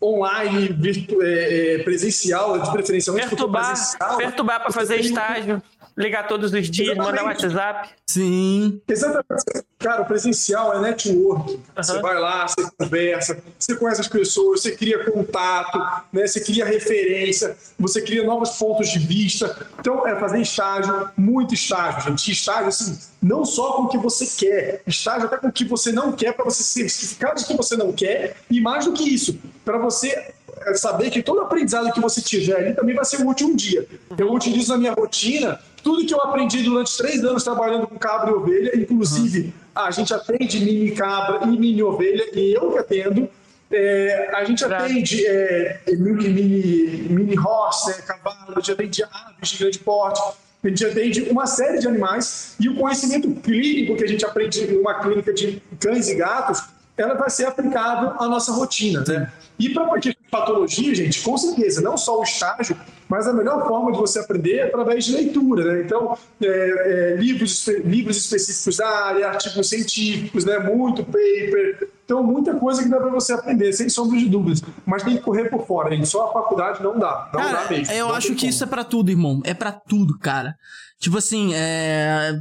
[0.01, 3.13] online, virtu- é, é, presencial, de preferência.
[3.13, 5.61] Perturbar, presencial, perturbar você fazer estágio,
[5.97, 7.45] ligar todos os dias, mandar Exatamente.
[7.45, 7.89] WhatsApp.
[8.05, 8.81] Sim.
[8.87, 9.63] Exatamente.
[9.79, 11.59] Cara, o presencial é network.
[11.75, 15.79] Você vai lá, você conversa, você conhece as pessoas, você cria contato,
[16.13, 16.27] né?
[16.27, 19.57] você cria referência, você cria novos pontos de vista.
[19.79, 22.31] Então, é fazer estágio, muito estágio, gente.
[22.31, 25.91] Estágio, assim, não só com o que você quer, estágio até com o que você
[25.91, 29.39] não quer, para você certificar de que você não quer, e mais do que isso,
[29.65, 30.33] para você
[30.65, 33.87] é, saber que todo aprendizado que você tiver ali também vai ser útil um dia.
[34.17, 38.31] Eu utilizo na minha rotina tudo que eu aprendi durante três anos trabalhando com cabra
[38.31, 43.29] e ovelha, inclusive a gente atende mini cabra e mini ovelha, e eu que atendo.
[43.73, 49.49] É, a gente atende é, mini, mini, mini horse, né, cavalo, a gente atende aves
[49.49, 50.21] de grande porte,
[50.61, 54.67] a gente atende uma série de animais, e o conhecimento clínico que a gente aprende
[54.67, 56.61] numa clínica de cães e gatos,
[57.01, 59.03] ela vai ser aplicável à nossa rotina.
[59.07, 59.31] Né?
[59.59, 59.85] E para
[60.31, 62.77] patologia, gente, com certeza, não só o estágio,
[63.09, 65.81] Mas a melhor forma de você aprender é através de leitura, né?
[65.81, 70.57] Então, é, é, livros, livros específicos da área, artigos científicos, né?
[70.59, 71.89] Muito paper.
[72.11, 74.61] Então, muita coisa que dá para você aprender, sem sombra de dúvidas.
[74.85, 76.03] Mas tem que correr por fora, hein?
[76.03, 77.29] Só a faculdade não dá.
[77.33, 77.93] Não cara, dá mesmo.
[77.93, 78.49] Eu acho que como.
[78.49, 79.39] isso é pra tudo, irmão.
[79.45, 80.53] É pra tudo, cara.
[80.99, 82.33] Tipo assim, é.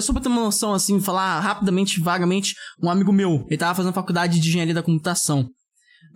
[0.00, 3.94] Só pra ter uma noção, assim, falar rapidamente, vagamente, um amigo meu, ele tava fazendo
[3.94, 5.46] faculdade de engenharia da computação.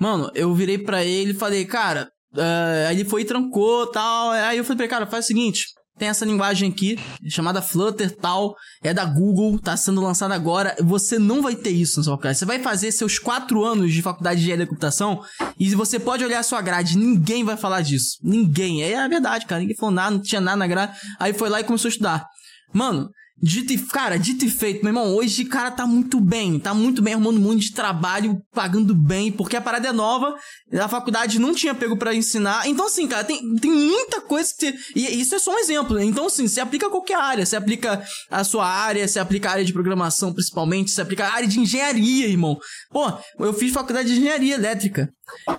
[0.00, 4.30] Mano, eu virei pra ele e falei, cara, eh, aí ele foi e trancou tal.
[4.30, 5.64] Aí eu falei pra ele, cara, faz o seguinte.
[5.98, 6.98] Tem essa linguagem aqui,
[7.28, 10.76] chamada Flutter tal, é da Google, tá sendo lançada agora.
[10.80, 12.38] Você não vai ter isso na sua faculdade.
[12.38, 15.22] Você vai fazer seus quatro anos de faculdade de engenharia da computação
[15.58, 16.98] e você pode olhar a sua grade.
[16.98, 18.18] Ninguém vai falar disso.
[18.22, 18.82] Ninguém.
[18.82, 19.60] É a verdade, cara.
[19.60, 20.98] Ninguém falou nada, não tinha nada na grade.
[21.18, 22.26] Aí foi lá e começou a estudar.
[22.74, 23.08] Mano,
[23.42, 26.72] dito e, cara, dito e feito, meu irmão, hoje o cara tá muito bem, tá
[26.72, 30.34] muito bem arrumando um monte de trabalho, pagando bem, porque a parada é nova,
[30.72, 32.66] a faculdade não tinha pego pra ensinar.
[32.66, 34.74] Então, assim, cara, tem, tem muita coisa que.
[34.94, 36.00] E isso é só um exemplo.
[36.00, 37.44] Então, assim, você aplica a qualquer área.
[37.44, 41.32] Você aplica a sua área, você aplica a área de programação, principalmente, você aplica a
[41.32, 42.58] área de engenharia, irmão.
[42.90, 45.08] Pô, eu fiz faculdade de engenharia elétrica.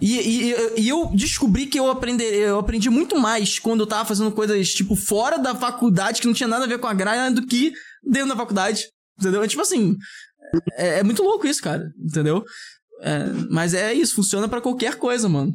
[0.01, 4.05] E, e, e eu descobri que eu aprendi, eu aprendi muito mais quando eu tava
[4.05, 7.35] fazendo coisas, tipo, fora da faculdade, que não tinha nada a ver com a grade,
[7.35, 7.73] do que
[8.03, 8.87] dentro da faculdade.
[9.19, 9.43] Entendeu?
[9.43, 9.97] É tipo assim.
[10.73, 11.91] É, é muito louco isso, cara.
[11.99, 12.43] Entendeu?
[13.01, 15.53] É, mas é isso, funciona pra qualquer coisa, mano.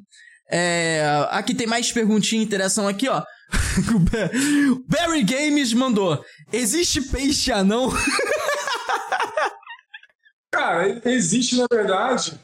[0.50, 3.22] É, aqui tem mais perguntinha, interação aqui, ó.
[4.86, 6.22] Barry Games mandou:
[6.52, 7.90] Existe peixe anão?
[10.52, 12.38] Cara, existe, na verdade,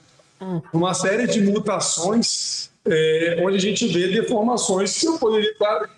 [0.72, 5.88] uma série de mutações é, onde a gente vê deformações que eu poderia claro,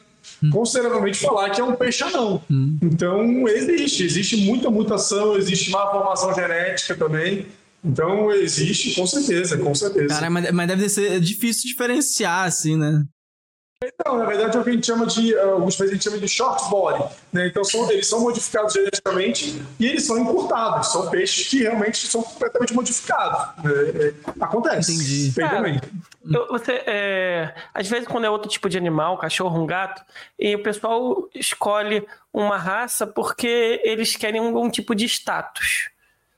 [0.51, 2.43] consideravelmente falar que é um peixe anão.
[2.83, 4.05] Então, existe.
[4.05, 7.47] Existe muita mutação, existe má formação genética também.
[7.83, 10.15] Então, existe, com certeza, com certeza.
[10.15, 13.05] Cara, mas, mas deve ser difícil diferenciar, assim, né?
[13.83, 16.05] Então, na verdade, é o que a gente chama de, uh, alguns países a gente
[16.05, 17.03] chama de short body.
[17.33, 17.47] Né?
[17.47, 20.93] Então, são, eles são modificados geneticamente e eles são encurtados.
[20.93, 23.65] São peixes que realmente são completamente modificados.
[23.65, 23.73] né?
[23.95, 24.93] É, acontece.
[24.93, 25.33] Entendi.
[26.31, 30.03] Eu- você, é, às vezes, quando é outro tipo de animal, um cachorro, um gato,
[30.39, 35.89] e o pessoal escolhe uma raça porque eles querem algum tipo de status.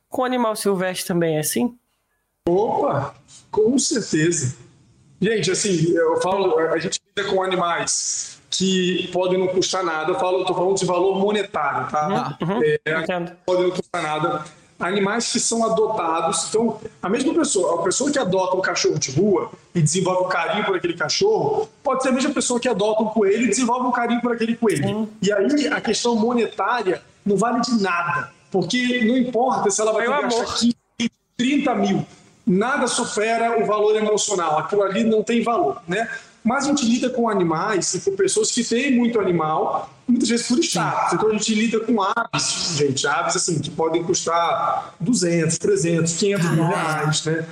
[0.08, 1.76] Com animal silvestre também é assim?
[2.48, 3.16] Opa,
[3.50, 4.54] com certeza.
[5.22, 10.10] Gente, assim, eu falo, a gente lida com animais que podem não custar nada.
[10.10, 12.36] Eu falo, tô falando de valor monetário, tá?
[12.84, 13.32] É, Entendo.
[13.46, 14.44] podem não custar nada.
[14.80, 16.48] Animais que são adotados.
[16.48, 20.28] Então, a mesma pessoa, a pessoa que adota um cachorro de rua e desenvolve um
[20.28, 23.86] carinho por aquele cachorro, pode ser a mesma pessoa que adota um coelho e desenvolve
[23.86, 25.08] um carinho por aquele coelho.
[25.22, 28.32] E aí, a questão monetária não vale de nada.
[28.50, 30.58] Porque não importa se ela vai gastar amor.
[30.58, 30.76] 15,
[31.36, 32.06] 30 mil.
[32.46, 34.58] Nada supera o valor emocional.
[34.58, 36.08] Aquilo ali não tem valor, né?
[36.44, 40.48] Mas a gente lida com animais e com pessoas que têm muito animal, muitas vezes
[40.48, 41.12] por status.
[41.12, 46.50] Então a gente lida com aves, gente, aves assim, que podem custar 200, 300, 500
[46.50, 47.46] mil reais, né?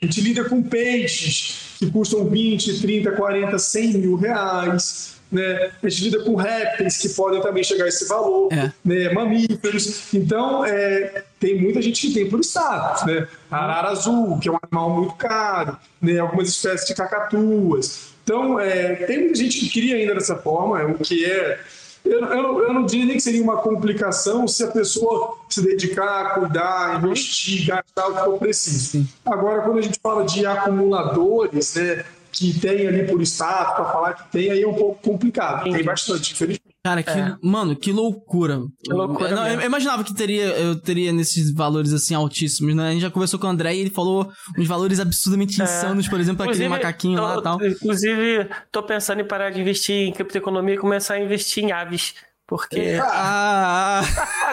[0.00, 5.17] A gente lida com peixes que custam 20, 30, 40, 100 mil reais.
[5.30, 5.70] Né?
[5.82, 8.72] A gente lida com répteis que podem também chegar a esse valor, É.
[8.84, 9.12] né?
[9.12, 10.12] mamíferos.
[10.14, 13.04] Então, é, tem muita gente que tem por status.
[13.04, 13.28] Né?
[13.50, 16.18] Arara azul, que é um animal muito caro, né?
[16.18, 18.08] algumas espécies de cacatuas.
[18.24, 21.60] Então, é, tem muita gente que cria ainda dessa forma, o que é.
[22.04, 25.60] Eu, eu, não- eu não diria nem que seria uma complicação se a pessoa se
[25.60, 29.06] dedicar, cuidar, investir, gastar o que for preciso.
[29.26, 34.14] Agora, quando a gente fala de acumuladores, né, que tem ali por status, para falar
[34.14, 35.64] que tem, aí é um pouco complicado.
[35.70, 36.62] Tem bastante, infelizmente.
[36.84, 37.10] Cara, que,
[37.46, 38.60] mano, que loucura.
[38.82, 42.88] Que loucura Eu, não, eu imaginava que teria, eu teria nesses valores assim altíssimos, né?
[42.88, 46.18] A gente já conversou com o André e ele falou uns valores absurdamente insanos, por
[46.20, 47.62] exemplo, aquele Inclusive, macaquinho lá e tô- tal.
[47.66, 52.14] Inclusive, tô pensando em parar de investir em criptoeconomia e começar a investir em aves.
[52.46, 52.96] Porque.
[53.04, 54.02] Ah,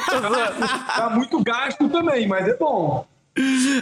[0.09, 0.59] Tô zoando.
[0.97, 3.07] Dá muito gasto também, mas é bom.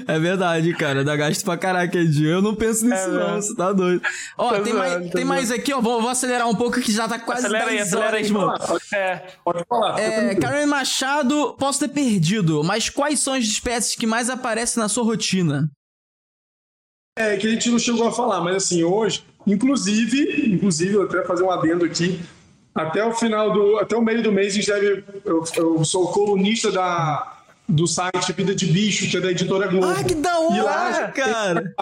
[0.07, 1.03] É verdade, cara.
[1.03, 2.29] Dá gasto pra caraca, Edinho.
[2.29, 3.41] Eu não penso nisso, É, não.
[3.41, 4.01] Você tá doido.
[4.37, 5.79] Ó, Tô tem, zoando, mais, tô tem mais aqui, ó.
[5.79, 8.31] Vou, vou acelerar um pouco que já tá quase acelera aí, 10 acelera aí, horas,
[8.31, 8.79] mano.
[8.93, 9.23] É.
[9.43, 9.99] Pode falar.
[9.99, 10.35] É.
[10.35, 15.03] Karen Machado, posso ter perdido, mas quais são as espécies que mais aparecem na sua
[15.03, 15.69] rotina?
[17.17, 21.23] É, que a gente não chegou a falar, mas assim, hoje, inclusive, inclusive, eu até
[21.23, 22.19] fazer um adendo aqui,
[22.73, 26.11] até o final do, até o meio do mês, a gente deve, eu, eu sou
[26.11, 27.32] colunista da,
[27.67, 29.87] do site Vida de Bicho, que é da editora Globo.
[29.87, 31.75] Ah, que da lá, hora, cara!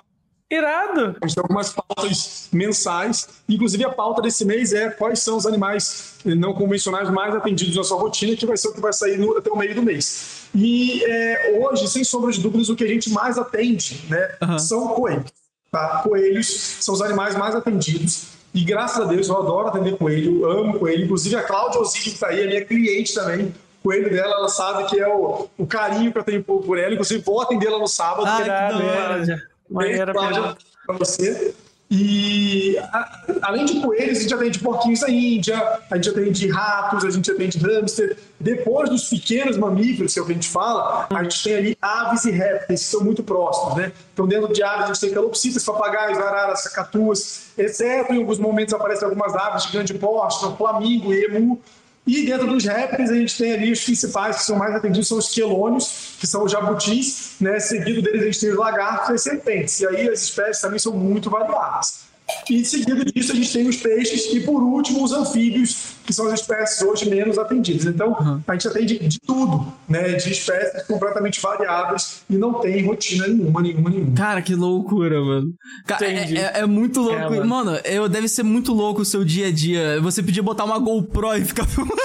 [0.49, 1.15] Irado.
[1.21, 3.29] A gente tem algumas pautas mensais.
[3.47, 7.83] Inclusive, a pauta desse mês é quais são os animais não convencionais mais atendidos na
[7.85, 10.41] sua rotina, que vai ser o que vai sair no- até o meio do mês.
[10.53, 14.59] E é, hoje, sem sombra de dúvidas, o que a gente mais atende né, Aham.
[14.59, 15.31] são coelhos.
[15.71, 16.01] Tá?
[16.03, 16.47] Coelhos
[16.81, 18.23] são os animais mais atendidos.
[18.53, 21.05] E graças a Deus eu adoro atender coelho, amo coelho.
[21.05, 23.53] Inclusive a Cláudia Osílio, que está aí, é minha cliente também.
[23.83, 26.93] Coelho dela, ela sabe que é o, o carinho que eu tenho por, ela.
[26.93, 28.25] Inclusive, vou atendê-la no sábado.
[28.27, 28.69] Ah, que é-.
[29.07, 29.43] Cláudia.
[29.69, 31.53] Maneira, Cláudia, para você.
[31.93, 37.03] E a- além de coelhos, a gente atende porquinhos da Índia, a gente atende ratos,
[37.03, 38.17] a gente atende hamster.
[38.39, 41.77] Depois dos pequenos mamíferos, que é o que a gente fala, a gente tem ali
[41.81, 43.91] aves e répteis, que são muito próximos, né?
[44.13, 48.73] Então, dentro de aves, a gente tem calopsitas, papagaios, araras, cacatuas, exceto em alguns momentos
[48.73, 51.59] aparecem algumas aves de grande porte, como flamingo, emu.
[52.05, 55.19] E dentro dos répteis, a gente tem ali os principais que são mais atendidos, são
[55.19, 57.59] os quelônios, que são os jabutis, né?
[57.59, 59.79] Seguido deles, a gente tem os lagartos e as serpentes.
[59.79, 62.00] E aí as espécies também são muito variadas.
[62.49, 66.27] E seguido disso, a gente tem os peixes e, por último, os anfíbios, que são
[66.27, 67.85] as espécies hoje menos atendidas.
[67.85, 70.13] Então, a gente atende de tudo, né?
[70.13, 74.15] De espécies completamente variadas e não tem rotina nenhuma, nenhuma, nenhuma.
[74.15, 75.53] Cara, que loucura, mano.
[75.85, 76.37] Cara, é, Entendi.
[76.37, 77.15] é- é muito louco.
[77.15, 77.45] É, mano.
[77.45, 77.79] mano.
[77.85, 79.99] eu, deve ser muito louco o seu dia a dia.
[80.01, 81.95] Você podia botar uma GoPro e ficar filmando,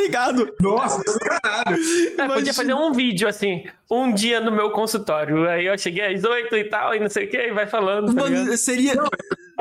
[0.00, 0.54] ligado?
[0.60, 1.78] Nossa, caralho.
[2.18, 5.48] É, podia fazer um vídeo assim, um dia no meu consultório.
[5.48, 8.14] Aí eu cheguei às oito e tal, e não sei o que, e vai falando.
[8.14, 8.22] Tá?
[8.22, 8.94] Mano, seria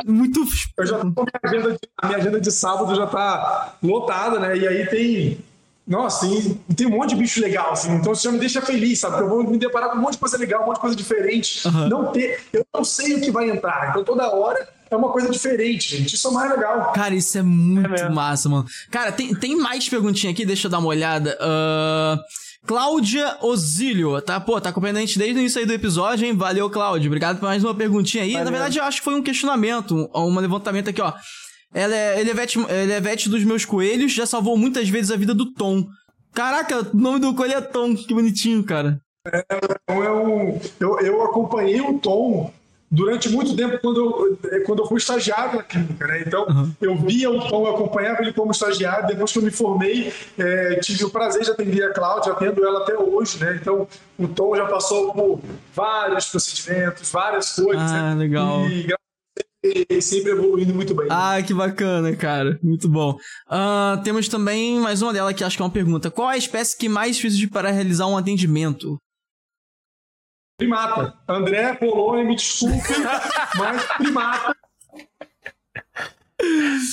[0.05, 0.43] muito.
[0.77, 4.57] Eu já tô, minha agenda de, a minha agenda de sábado já tá lotada, né?
[4.57, 5.37] E aí tem.
[5.87, 7.93] Nossa, tem, tem um monte de bicho legal, assim.
[7.93, 9.15] Então isso já me deixa feliz, sabe?
[9.15, 10.95] Porque eu vou me deparar com um monte de coisa legal, um monte de coisa
[10.95, 11.61] diferente.
[11.89, 13.89] Não ter, eu não sei o que vai entrar.
[13.89, 16.15] Então toda hora é uma coisa diferente, gente.
[16.15, 16.91] Isso é mais legal.
[16.93, 18.65] Cara, isso é muito É massa, mano.
[18.89, 21.37] Cara, tem, tem mais perguntinha aqui, deixa eu dar uma olhada.
[21.39, 22.17] Ahn,
[22.65, 24.39] Cláudia Osílio, tá?
[24.39, 26.35] Pô, tá acompanhando a gente desde o início aí do episódio, hein?
[26.35, 27.07] Valeu, Cláudia.
[27.07, 28.33] Obrigado por mais uma perguntinha aí.
[28.33, 28.51] Na Valeu.
[28.53, 31.13] verdade, eu acho que foi um questionamento, um, um levantamento aqui, ó.
[31.73, 35.85] Ela é Elevete, Elevete dos meus coelhos, já salvou muitas vezes a vida do Tom.
[36.33, 38.99] Caraca, o nome do coelho é Tom, que bonitinho, cara.
[39.27, 42.51] Então é um, eu, eu acompanhei o Tom
[42.89, 46.23] durante muito tempo quando eu, quando eu fui estagiário na clínica, né?
[46.25, 46.45] Então
[46.81, 49.07] eu via o Tom, eu acompanhava ele como estagiário.
[49.07, 52.83] Depois que eu me formei, eh, tive o prazer de atender a Cláudia, atendo ela
[52.83, 53.57] até hoje, né?
[53.61, 53.87] Então
[54.17, 55.39] o Tom já passou por
[55.73, 58.15] vários procedimentos, várias coisas, Ah, né?
[58.15, 58.61] legal.
[58.69, 58.87] E
[59.63, 61.07] ele sempre evoluindo muito bem.
[61.09, 62.57] Ah, que bacana, cara.
[62.63, 63.17] Muito bom.
[63.49, 66.09] Ah, temos também mais uma dela que acho que é uma pergunta.
[66.09, 68.97] Qual a espécie que mais difícil para realizar um atendimento?
[70.57, 71.13] Primata.
[71.27, 72.81] André Polônia, me desculpe,
[73.57, 74.55] mas primata.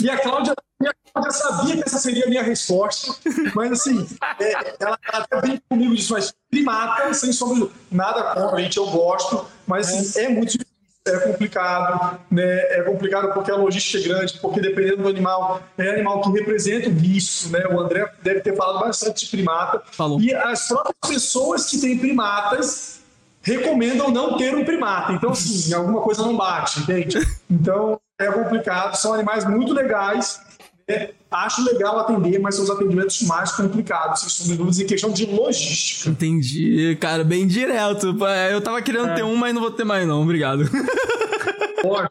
[0.02, 3.14] E a Cláudia, e Cláudia sabia que essa seria a minha resposta,
[3.54, 4.06] mas assim,
[4.38, 9.46] é, ela até bem comigo disso, mas primata, sem sombra nada contra, gente, eu gosto,
[9.66, 10.74] mas assim, é muito difícil.
[11.06, 12.60] É complicado, né?
[12.78, 16.88] É complicado porque a logística é grande, porque dependendo do animal, é animal que representa
[16.88, 17.62] o risco, né?
[17.66, 19.82] O André deve ter falado bastante de primata.
[19.92, 20.18] Falou.
[20.18, 23.03] E as próprias pessoas que têm primatas
[23.44, 25.12] recomendam não ter um primata.
[25.12, 27.18] Então, assim, alguma coisa não bate, entende?
[27.48, 28.96] Então, é complicado.
[28.96, 30.40] São animais muito legais.
[30.88, 31.10] né?
[31.30, 36.08] Acho legal atender, mas são os atendimentos mais complicados, sem dúvidas, em questão de logística.
[36.08, 38.16] Entendi, cara, bem direto.
[38.50, 40.64] Eu tava querendo ter um, mas não vou ter mais não, obrigado.
[41.82, 42.08] Pode.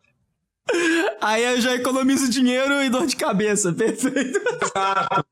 [1.22, 4.40] Aí eu já economizo dinheiro e dor de cabeça, perfeito.
[4.62, 5.26] Exato.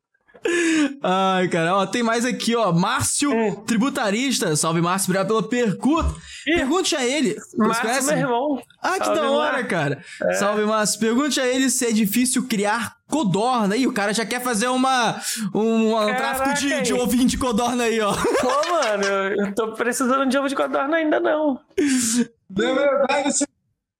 [1.03, 2.71] Ai, cara, ó, tem mais aqui, ó.
[2.71, 3.55] Márcio, Hum.
[3.65, 4.55] tributarista.
[4.55, 6.15] Salve, Márcio, obrigado pela pergunta.
[6.45, 7.35] Pergunte a ele.
[7.57, 8.61] Márcio, meu irmão.
[8.81, 9.67] Ah, que Salve, da hora, Márcio.
[9.69, 10.03] cara.
[10.23, 10.33] É.
[10.33, 10.99] Salve, Márcio.
[10.99, 13.85] Pergunte a ele se é difícil criar codorna aí.
[13.85, 15.21] O cara já quer fazer uma,
[15.53, 18.13] um, um Caraca, tráfico de, de ovinho de codorna aí, ó.
[18.13, 21.59] Pô, mano, eu eu tô precisando de ovo de codorna ainda não.
[22.49, 23.45] Na verdade, assim,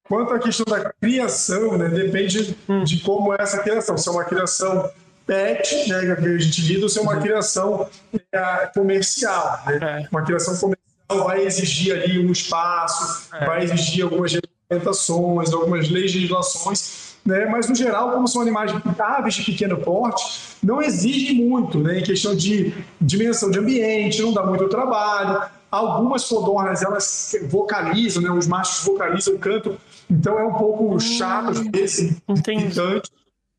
[0.08, 3.96] quanto à questão da criação, né, depende de como é essa criação.
[3.96, 4.90] Se é uma criação
[5.26, 7.88] pet, né, que a gente lida, ou se é uma criação
[8.32, 9.60] é, comercial.
[9.66, 9.78] Né?
[10.02, 10.08] É.
[10.10, 17.12] Uma criação comercial vai exigir ali um espaço, vai exigir algumas regulamentações, algumas legislações.
[17.24, 17.46] Né?
[17.46, 22.00] Mas, no geral, como são animais aves de pequeno porte, não exige muito né?
[22.00, 25.48] em questão de dimensão de ambiente, não dá muito trabalho.
[25.70, 28.30] Algumas codornas, elas vocalizam, né?
[28.30, 29.76] os machos vocalizam, cantam,
[30.10, 32.64] então é um pouco chato, às vezes, Entendi.
[32.64, 33.10] irritante.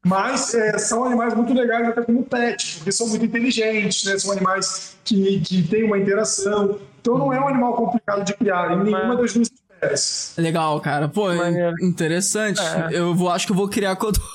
[0.05, 4.17] Mas é, são animais muito legais até como pet, porque são muito inteligentes, né?
[4.19, 6.77] São animais que, que têm uma interação.
[7.01, 10.33] Então não é um animal complicado de criar em nenhuma Mas- das duas espécies.
[10.37, 11.07] Legal, cara.
[11.09, 11.75] Pô, Maneiro.
[11.81, 12.59] interessante.
[12.61, 12.89] É.
[12.91, 14.27] Eu vou, acho que eu vou criar codorna.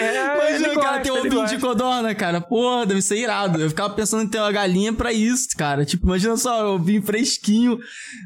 [0.00, 2.40] É, Imagina o cara gosta, ter um ovinho de codorna, cara.
[2.40, 3.60] Pô, deve ser irado.
[3.60, 5.84] Eu ficava pensando em ter uma galinha pra isso, cara.
[5.84, 7.78] Tipo, imagina só, ovinho fresquinho.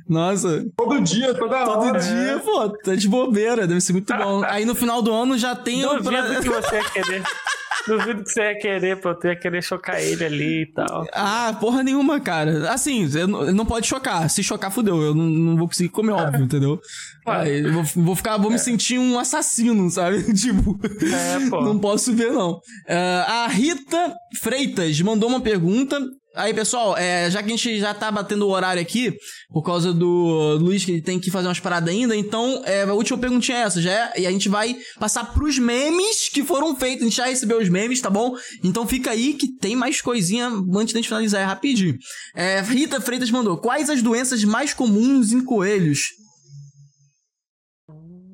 [0.09, 1.99] Nossa, Todo dia, toda todo hora.
[2.01, 3.67] dia, pô, tá de bobeira.
[3.67, 4.43] Deve ser muito bom.
[4.45, 6.01] Aí no final do ano já tem o.
[6.01, 7.23] Duvido que você querer.
[7.87, 9.15] Duvido que você ia querer, pô.
[9.15, 11.07] Tu ia querer chocar ele ali e tal.
[11.13, 12.71] Ah, porra nenhuma, cara.
[12.71, 14.29] Assim, não, não pode chocar.
[14.31, 15.01] Se chocar, fudeu.
[15.03, 16.81] Eu não, não vou conseguir comer, óbvio, entendeu?
[17.27, 20.23] Aí, vou, vou ficar, vou me sentir um assassino, sabe?
[20.35, 22.59] tipo, É, não posso ver, não.
[22.89, 26.01] Ah, a Rita Freitas mandou uma pergunta.
[26.35, 29.17] Aí, pessoal, é, já que a gente já tá batendo o horário aqui,
[29.53, 32.93] por causa do Luiz, que ele tem que fazer umas paradas ainda, então, é, a
[32.93, 36.75] última perguntinha é essa, já é, e a gente vai passar pros memes que foram
[36.75, 37.03] feitos.
[37.03, 38.35] A gente já recebeu os memes, tá bom?
[38.65, 41.97] Então fica aí que tem mais coisinha antes da gente finalizar, é rapidinho.
[42.35, 46.01] É, Rita Freitas mandou, quais as doenças mais comuns em coelhos?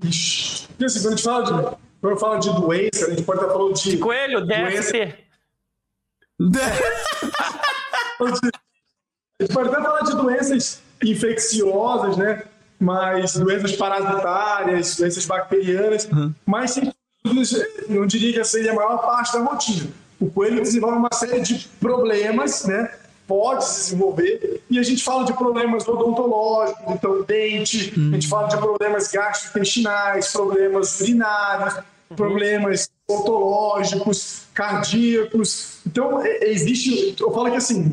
[0.02, 0.68] Ixi.
[0.82, 3.52] Assim, quando a gente fala de, quando eu falo de doença, a gente pode estar
[3.52, 3.98] falando de.
[3.98, 5.18] Coelho, DST.
[8.26, 12.44] A gente pode até falar de doenças infecciosas, né?
[12.78, 16.08] Mas doenças parasitárias, doenças bacterianas,
[16.46, 16.92] mas sem
[17.88, 19.90] não diria que essa seria a maior parte da rotina.
[20.18, 22.90] O coelho desenvolve uma série de problemas, né?
[23.26, 28.48] Pode se desenvolver, e a gente fala de problemas odontológicos, então dente, a gente fala
[28.48, 31.74] de problemas gastrointestinais, problemas urinários,
[32.16, 35.78] problemas odontológicos, cardíacos.
[35.86, 37.14] Então, é- existe.
[37.18, 37.92] Eu falo que assim,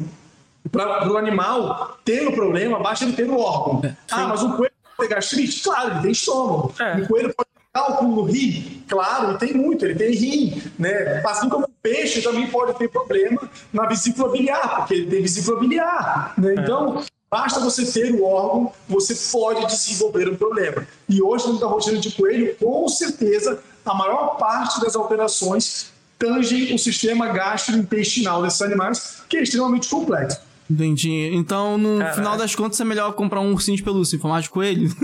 [0.71, 3.81] para o animal ter o problema, basta ele ter o órgão.
[4.11, 5.63] Ah, mas um coelho pode ter gastrite?
[5.63, 6.73] Claro, ele tem estômago.
[6.79, 6.95] É.
[6.95, 8.83] Um coelho pode ter cálculo no rim?
[8.87, 10.61] Claro, ele tem muito, ele tem rim.
[10.77, 11.21] Né?
[11.25, 15.59] Assim como o peixe também pode ter problema na vesícula biliar, porque ele tem vesícula
[15.59, 16.33] biliar.
[16.37, 16.55] Né?
[16.57, 20.87] Então, basta você ter o órgão, você pode desenvolver um problema.
[21.07, 23.61] E hoje, dentro da rotina de coelho, com certeza,
[23.91, 30.39] a maior parte das alterações tangem o sistema gastrointestinal desses animais, que é extremamente complexo.
[30.69, 31.29] Entendi.
[31.33, 32.15] Então, no Caraca.
[32.15, 34.89] final das contas, é melhor comprar um ursinho de pelúcia em formato de coelho?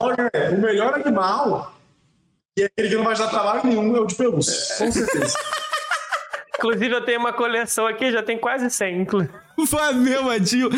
[0.00, 1.74] Olha, o melhor animal,
[2.58, 4.76] e é aquele que não vai dar trabalho nenhum, é o de pelúcia.
[4.78, 5.38] Com certeza.
[6.58, 9.02] Inclusive, eu tenho uma coleção aqui, já tem quase 100.
[9.02, 9.28] inclu-
[9.66, 10.70] Foi mesmo, Edinho.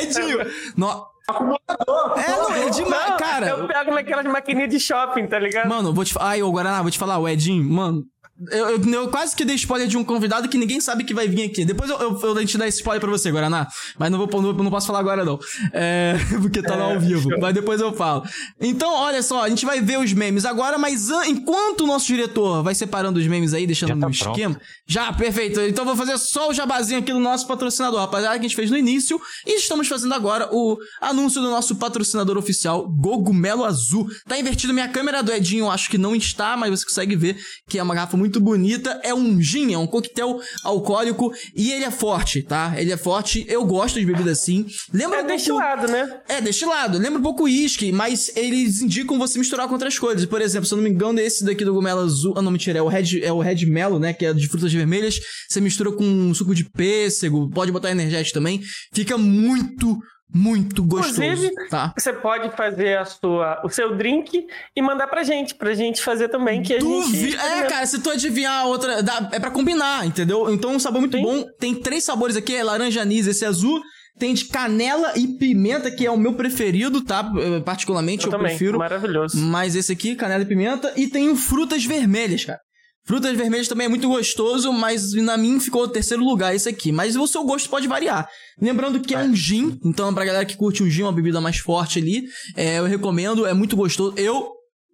[0.00, 0.38] Edinho.
[0.76, 1.06] No...
[1.28, 2.18] Acumulador.
[2.18, 3.48] É, não, é demais, Não, cara.
[3.48, 5.68] Eu pego naquelas maquininhas de shopping, tá ligado?
[5.68, 6.30] Mano, vou te falar.
[6.30, 8.04] Ai, ô Guaraná, vou te falar, o Edinho, mano.
[8.50, 11.28] Eu, eu- eu quase que dei spoiler de um convidado que ninguém sabe que vai
[11.28, 11.64] vir aqui.
[11.64, 13.66] Depois eu, eu, eu te dar esse spoiler pra você, Guaraná.
[13.98, 15.38] Mas não, vou, não, não posso falar agora, não.
[15.72, 17.28] É, porque tá lá ao vivo.
[17.40, 18.24] Mas depois eu falo.
[18.60, 22.06] Então, olha só, a gente vai ver os memes agora, mas an- enquanto o nosso
[22.06, 24.30] diretor vai separando os memes aí, deixando tá no pronto.
[24.32, 24.60] esquema.
[24.86, 25.60] Já, perfeito.
[25.60, 28.70] Então vou fazer só o jabazinho aqui do nosso patrocinador, rapaziada, que a gente fez
[28.70, 29.20] no início.
[29.46, 34.08] E estamos fazendo agora o anúncio do nosso patrocinador oficial, Gogumelo Azul.
[34.26, 37.36] Tá invertido minha câmera do Edinho, acho que não está, mas você consegue ver
[37.68, 39.00] que é uma garrafa muito bonita.
[39.02, 42.74] É um gin, é um coquetel alcoólico e ele é forte, tá?
[42.76, 43.44] Ele é forte.
[43.48, 44.66] Eu gosto de bebida assim.
[44.92, 46.20] Lembra É um pouco- destilado, né?
[46.28, 46.98] é, destilado.
[46.98, 50.24] Lembra um pouco uísque, mas eles indicam você misturar com outras coisas.
[50.26, 52.34] Por exemplo, se eu não me engano, esse daqui do Gomelo Azul...
[52.36, 52.78] Ah, não, mentira.
[52.78, 54.12] É o Red, é o Red Melo, né?
[54.12, 55.18] Que é de frutas vermelhas.
[55.48, 57.50] Você mistura com suco de pêssego.
[57.50, 58.60] Pode botar energético também.
[58.92, 59.98] Fica muito,
[60.32, 61.92] muito gostoso, Inclusive, tá?
[61.96, 64.46] Você pode fazer a sua, o seu drink
[64.76, 67.30] e mandar pra gente, pra gente fazer também, que a Duvi...
[67.30, 67.36] gente...
[67.36, 70.52] É, cara, se tu adivinhar a outra, dá- é pra combinar, entendeu?
[70.52, 71.22] Então é um sabor muito Sim.
[71.22, 71.44] bom.
[71.58, 73.80] Tem três sabores aqui, é laranja anis, esse azul.
[74.16, 77.28] Tem de canela e pimenta, que é o meu preferido, tá?
[77.64, 78.78] Particularmente, Eu eu, também, prefiro.
[78.78, 79.36] maravilhoso.
[79.36, 80.92] Mas esse aqui, canela e pimenta.
[80.96, 82.60] E tem frutas vermelhas, cara.
[83.06, 86.90] Frutas vermelhas também é muito gostoso, mas na mim ficou o terceiro lugar esse aqui.
[86.90, 88.26] Mas o seu gosto pode variar.
[88.60, 91.58] Lembrando que é um gin, então pra galera que curte um gin, uma bebida mais
[91.58, 92.24] forte ali,
[92.56, 94.14] é, eu recomendo, é muito gostoso.
[94.16, 94.50] Eu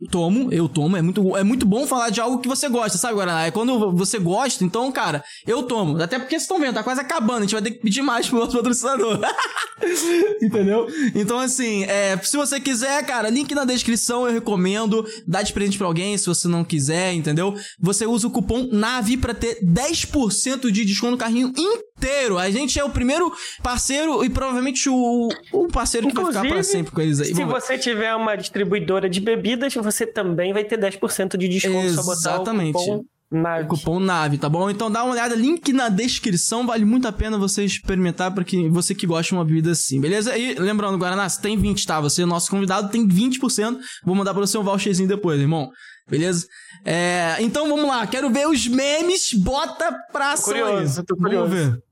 [0.08, 3.14] tomo, eu tomo, é muito, é muito bom falar de algo que você gosta, sabe,
[3.14, 3.46] Guaraná?
[3.46, 6.00] É quando você gosta, então, cara, eu tomo.
[6.02, 8.28] Até porque vocês estão vendo, tá quase acabando, a gente vai ter que pedir mais
[8.28, 9.20] pro nosso patrocinador.
[10.42, 10.86] Entendeu?
[11.14, 15.06] Então, assim, é, se você quiser, cara, link na descrição, eu recomendo.
[15.26, 17.54] Dá de presente pra alguém se você não quiser, entendeu?
[17.78, 22.38] Você usa o cupom NAVE pra ter 10% de desconto no carrinho inteiro.
[22.38, 23.32] A gente é o primeiro
[23.62, 27.34] parceiro e provavelmente o, o parceiro que vai ficar pra Inclusive, sempre com eles aí.
[27.34, 32.02] Se você tiver uma distribuidora de bebidas, você também vai ter 10% de desconto só
[32.02, 32.76] botar Exatamente.
[32.76, 33.68] o cupom NAVE.
[33.68, 34.68] Cupom NAVE, tá bom?
[34.68, 38.68] Então dá uma olhada, link na descrição, vale muito a pena você experimentar para que
[38.68, 40.36] você que gosta de uma bebida assim, beleza?
[40.36, 42.00] E lembrando, Guaraná, você tem 20, tá?
[42.00, 43.78] Você é nosso convidado, tem 20%.
[44.04, 45.70] Vou mandar para você um voucherzinho depois, irmão.
[46.08, 46.44] Beleza?
[46.84, 51.06] É, então vamos lá, quero ver os memes, bota pra ação curioso, aí.
[51.06, 51.48] tô curioso.
[51.54, 51.89] Vamos ver.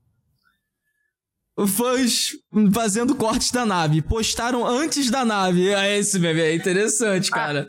[1.66, 2.30] Fãs
[2.72, 4.01] fazendo cortes da nave.
[4.02, 5.68] Postaram antes da nave.
[5.70, 7.66] É esse meme, é interessante, cara.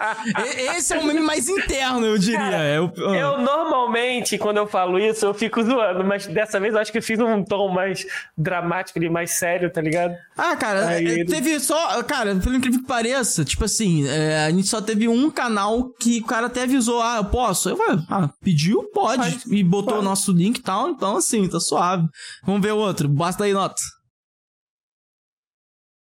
[0.75, 2.39] Esse é o meme mais interno, eu diria.
[2.39, 3.15] Cara, É o- ah.
[3.17, 6.97] Eu normalmente, quando eu falo isso, eu fico zoando, mas dessa vez eu acho que
[6.97, 8.05] eu fiz um tom mais
[8.37, 10.13] dramático e mais sério, tá ligado?
[10.37, 12.01] Ah, cara, Aí é, teve só.
[12.03, 16.19] Cara, pelo incrível que pareça, tipo assim, é, a gente só teve um canal que
[16.19, 17.69] o cara até avisou: ah, eu posso.
[17.69, 18.83] Eu falei, ah, pediu?
[18.93, 19.19] Pode.
[19.19, 19.55] Pode.
[19.55, 22.07] E botou o nosso link e tal, então assim, tá suave.
[22.45, 23.07] Vamos ver o outro.
[23.09, 23.78] Basta aí, nota.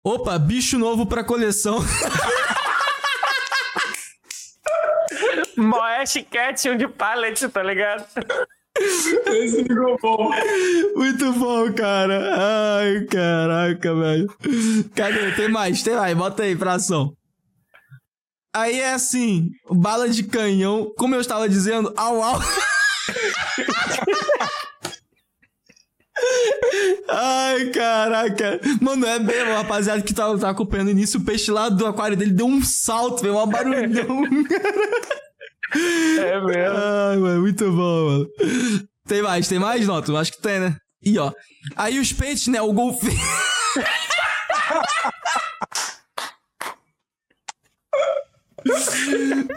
[0.06, 1.80] Opa, bicho novo pra coleção.
[5.58, 8.06] Moeste Cat de pallet, tá ligado?
[8.78, 10.30] Esse ficou bom.
[10.96, 12.36] Muito bom, cara.
[12.38, 14.28] Ai, caraca, velho.
[14.96, 15.32] Cadê?
[15.32, 16.16] Tem mais, tem mais.
[16.16, 17.12] Bota aí pra ação.
[18.54, 22.40] Aí é assim, bala de canhão, como eu estava dizendo, au au.
[27.08, 28.60] Ai, caraca.
[28.82, 32.18] Mano, é mesmo, rapaziada que tava, tava acompanhando o início, o peixe lá do aquário
[32.18, 33.86] dele deu um salto, veio um barulhão.
[35.76, 36.78] É mesmo.
[36.78, 38.30] Ai, mano, muito bom, mano.
[39.08, 40.16] Tem mais, tem mais, Noto?
[40.16, 40.78] Acho que tem, né?
[41.04, 41.32] E ó.
[41.76, 42.62] Aí os peixes, né?
[42.62, 43.14] O golfinho.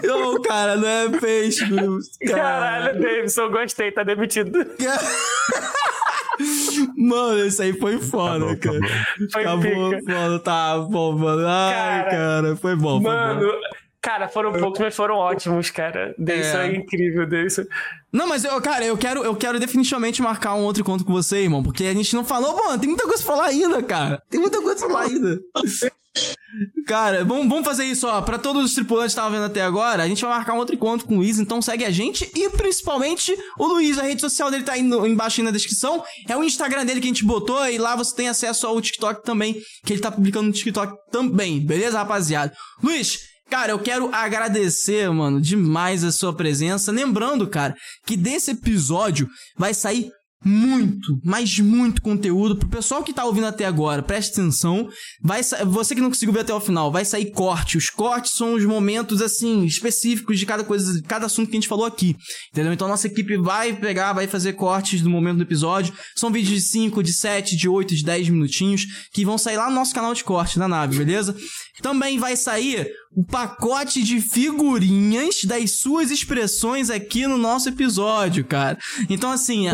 [0.03, 1.99] Não, cara, não é peixe, meu.
[2.27, 4.53] Caralho, Davidson, gostei, tá demitido.
[6.97, 8.79] Mano, esse aí foi foda, Acabou, cara.
[8.79, 9.31] acabou.
[9.33, 10.13] Foi Acabou, pica.
[10.13, 11.47] foda, tá bom, mano.
[11.47, 11.73] Ai,
[12.05, 13.59] Cara, cara, foi bom, foi Mano, bom.
[14.01, 16.15] cara, foram poucos, mas foram ótimos, cara.
[16.19, 16.69] Davidson É.
[16.69, 17.65] é, incrível, Davidson.
[18.13, 21.43] Não, mas eu, cara, eu quero, eu quero definitivamente marcar um outro encontro com você,
[21.43, 24.23] irmão, porque a gente não falou, mano, tem muita coisa pra falar ainda, cara.
[24.31, 25.39] Tem muita coisa pra falar ainda.
[26.87, 28.21] Cara, vamos, vamos fazer isso, ó.
[28.23, 30.75] Pra todos os tripulantes que estavam vendo até agora, a gente vai marcar um outro
[30.75, 34.51] encontro com o Luiz, então segue a gente e principalmente o Luiz, a rede social
[34.51, 36.03] dele tá aí no- embaixo aí na descrição.
[36.27, 39.23] É o Instagram dele que a gente botou e lá você tem acesso ao TikTok
[39.23, 42.53] também, que ele tá publicando no TikTok também, beleza, rapaziada?
[42.83, 46.93] Luiz, Cara, eu quero agradecer, mano, demais a sua presença.
[46.93, 47.75] Lembrando, cara,
[48.07, 49.27] que desse episódio
[49.57, 50.11] vai sair
[50.45, 54.03] muito, mas muito conteúdo pro pessoal que tá ouvindo até agora.
[54.03, 54.89] Preste atenção.
[55.21, 57.77] Vai você que não conseguiu ver até o final, vai sair corte.
[57.77, 61.61] Os cortes são os momentos assim específicos de cada coisa, de cada assunto que a
[61.61, 62.17] gente falou aqui.
[62.53, 62.73] Entendeu?
[62.73, 65.93] Então nossa equipe vai pegar, vai fazer cortes do momento do episódio.
[66.15, 69.69] São vídeos de 5, de 7, de 8, de 10 minutinhos que vão sair lá
[69.69, 71.37] no nosso canal de corte na nave, beleza?
[71.83, 78.79] Também vai sair o pacote de figurinhas das suas expressões aqui no nosso episódio, cara.
[79.09, 79.67] Então assim,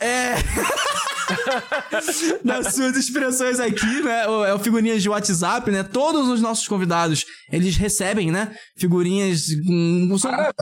[0.00, 0.34] é
[2.44, 4.24] das suas expressões aqui, né?
[4.48, 5.82] É o figurinhas de WhatsApp, né?
[5.82, 8.54] Todos os nossos convidados, eles recebem, né?
[8.76, 9.46] Figurinhas.
[9.66, 10.52] hum, são- Eu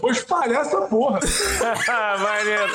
[0.00, 1.20] vou espalhar essa porra.
[2.20, 2.72] Maneiro.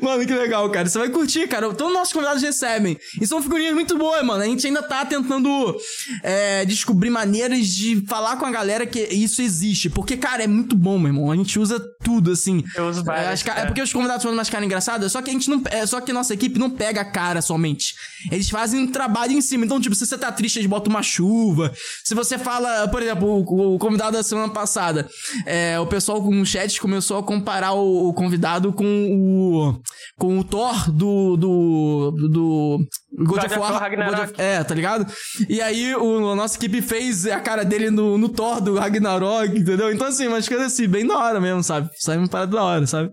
[0.00, 0.88] Mano, que legal, cara.
[0.88, 1.68] Você vai curtir, cara.
[1.74, 2.98] Todos os nossos convidados recebem.
[3.20, 4.42] E são figurinhas muito boas, mano.
[4.42, 5.76] A gente ainda tá tentando
[6.22, 9.90] é, descobrir maneiras de falar com a galera que isso existe.
[9.90, 11.30] Porque, cara, é muito bom, meu irmão.
[11.30, 12.62] A gente usa tudo, assim.
[12.74, 13.66] Eu uso várias, É, as ca- é cara.
[13.66, 15.62] porque os convidados fazem umas caras engraçadas, só que a gente não.
[15.70, 17.94] É, só que a nossa equipe não pega a cara somente.
[18.30, 19.64] Eles fazem um trabalho em cima.
[19.64, 21.72] Então, tipo, se você tá triste, eles botam uma chuva.
[22.04, 25.08] Se você fala, por exemplo, o, o convidado da semana passada,
[25.46, 29.80] é, o pessoal no chat começou a comparar o, o convidado com o.
[30.18, 31.36] com o Thor do.
[31.36, 32.10] do.
[32.30, 32.78] do.
[33.24, 33.80] God, of War.
[33.80, 34.16] Ragnarok.
[34.16, 35.12] God of- é, tá ligado?
[35.48, 39.58] E aí o, a nossa equipe fez a cara dele no, no Thor do Ragnarok,
[39.58, 39.92] entendeu?
[39.92, 41.90] Então, assim, umas coisas assim, bem da hora mesmo, sabe?
[41.98, 43.10] Sai uma parada da hora, sabe?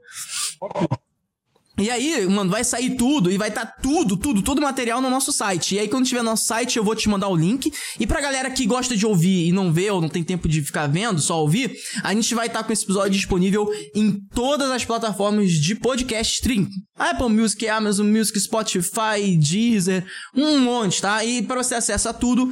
[1.77, 5.09] E aí, mano, vai sair tudo e vai estar tudo, tudo, todo o material no
[5.09, 5.75] nosso site.
[5.75, 7.71] E aí, quando tiver no nosso site, eu vou te mandar o link.
[7.99, 10.61] E pra galera que gosta de ouvir e não vê ou não tem tempo de
[10.61, 14.85] ficar vendo, só ouvir, a gente vai estar com esse episódio disponível em todas as
[14.85, 16.67] plataformas de podcast stream.
[16.97, 21.25] Apple Music, Amazon Music, Spotify, Deezer, um monte, tá?
[21.25, 22.49] E pra você acessar tudo,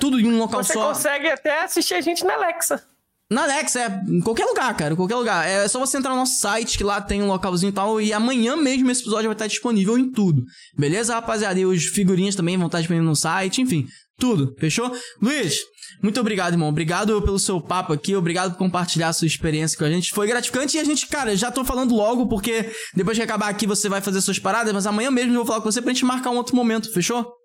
[0.00, 0.88] tudo em um local Você só.
[0.88, 2.82] consegue até assistir a gente na Alexa.
[3.30, 5.46] Na Alexa, é em qualquer lugar, cara, em qualquer lugar.
[5.46, 8.12] É só você entrar no nosso site, que lá tem um localzinho e tal, e
[8.12, 10.42] amanhã mesmo esse episódio vai estar disponível em tudo.
[10.76, 11.60] Beleza, rapaziada?
[11.60, 13.86] E os figurinhas também vão estar disponíveis no site, enfim,
[14.18, 14.90] tudo, fechou?
[15.20, 15.58] Luiz,
[16.02, 16.70] muito obrigado, irmão.
[16.70, 20.10] Obrigado pelo seu papo aqui, obrigado por compartilhar a sua experiência com a gente.
[20.10, 23.66] Foi gratificante e a gente, cara, já tô falando logo, porque depois que acabar aqui
[23.66, 26.04] você vai fazer suas paradas, mas amanhã mesmo eu vou falar com você pra gente
[26.04, 27.37] marcar um outro momento, fechou?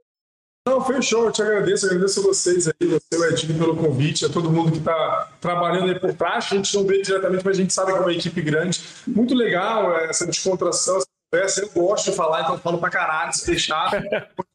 [0.66, 1.26] Não, fechou.
[1.26, 4.72] Eu te agradeço, agradeço a vocês aí, você, o Edinho, pelo convite, a todo mundo
[4.72, 6.46] que está trabalhando aí por trás.
[6.46, 8.82] A gente não vê diretamente, mas a gente sabe que é uma equipe grande.
[9.06, 11.62] Muito legal essa descontração, essa conversa.
[11.62, 13.92] Eu gosto de falar, então falo pra caralho, se deixar.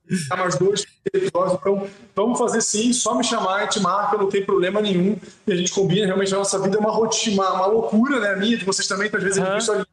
[0.09, 1.59] Ficar mais dois episódios.
[1.61, 1.87] Então,
[2.17, 5.19] vamos fazer sim, só me chamar, a gente marca, não tem problema nenhum.
[5.47, 8.31] E a gente combina, realmente a nossa vida é uma rotina, uma, loucura, né?
[8.31, 9.53] A minha, de vocês também, que às vezes é Aham.
[9.53, 9.85] difícil ali.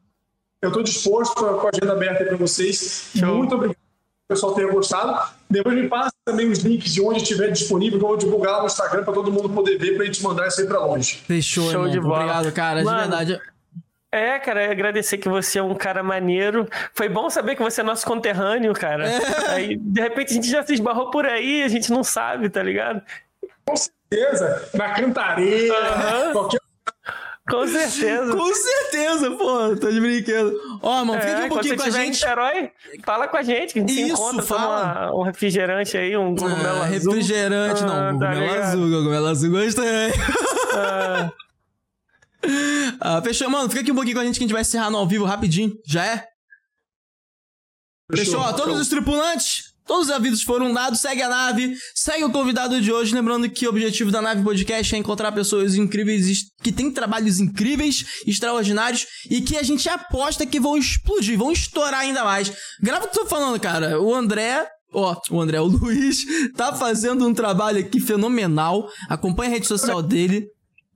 [0.62, 3.10] Eu estou disposto com a, com a agenda aberta aí para vocês.
[3.14, 3.36] Show.
[3.36, 3.76] Muito obrigado.
[3.76, 5.35] o pessoal tenha gostado.
[5.48, 8.66] Depois me passa também os links de onde estiver disponível, que eu vou divulgar no
[8.66, 11.22] Instagram para todo mundo poder ver, para a gente mandar isso aí para longe.
[11.26, 11.90] Fechou, Show irmão.
[11.90, 12.16] de bola.
[12.22, 12.82] Obrigado, cara.
[12.82, 13.40] Mano, de verdade.
[14.10, 16.68] É, cara, agradecer que você é um cara maneiro.
[16.94, 19.08] Foi bom saber que você é nosso conterrâneo, cara.
[19.08, 19.20] É.
[19.50, 22.62] Aí, de repente, a gente já se esbarrou por aí, a gente não sabe, tá
[22.62, 23.02] ligado?
[23.64, 26.32] Com certeza, na cantareira, Aham.
[26.32, 26.60] qualquer
[27.48, 28.32] Com certeza.
[28.36, 29.76] Com certeza, pô.
[29.76, 30.52] Tô de brinquedo.
[30.82, 32.14] Ó, mano, fica aqui um É, pouquinho com a gente.
[32.14, 32.72] Niterói,
[33.04, 34.94] fala com a gente, que a gente se Isso, encontra, fala.
[35.10, 37.12] toma um refrigerante aí, um cogumelo Ah, azul.
[37.12, 38.18] refrigerante, Ah, não.
[38.18, 38.62] tá Cogumelo ligado?
[38.68, 40.12] azul, cogumelo azul, gostei.
[40.74, 41.32] Ah,
[43.00, 43.68] Ah, fechou, mano.
[43.68, 45.24] Fica aqui um pouquinho com a gente que a gente vai encerrar no ao vivo
[45.24, 45.72] rapidinho.
[45.86, 46.24] Já é?
[48.14, 48.38] Fechou?
[48.40, 51.00] Ó, todos os tripulantes, todos os avisos foram dados.
[51.00, 53.14] Segue a nave, segue o convidado de hoje.
[53.14, 58.04] Lembrando que o objetivo da nave podcast é encontrar pessoas incríveis que têm trabalhos incríveis,
[58.26, 62.52] extraordinários e que a gente aposta que vão explodir, vão estourar ainda mais.
[62.82, 64.00] Grava o que eu tô falando, cara.
[64.00, 64.68] O André.
[64.92, 66.24] Ó, o André, o Luiz,
[66.56, 68.88] tá fazendo um trabalho aqui fenomenal.
[69.08, 70.48] Acompanha a rede social dele.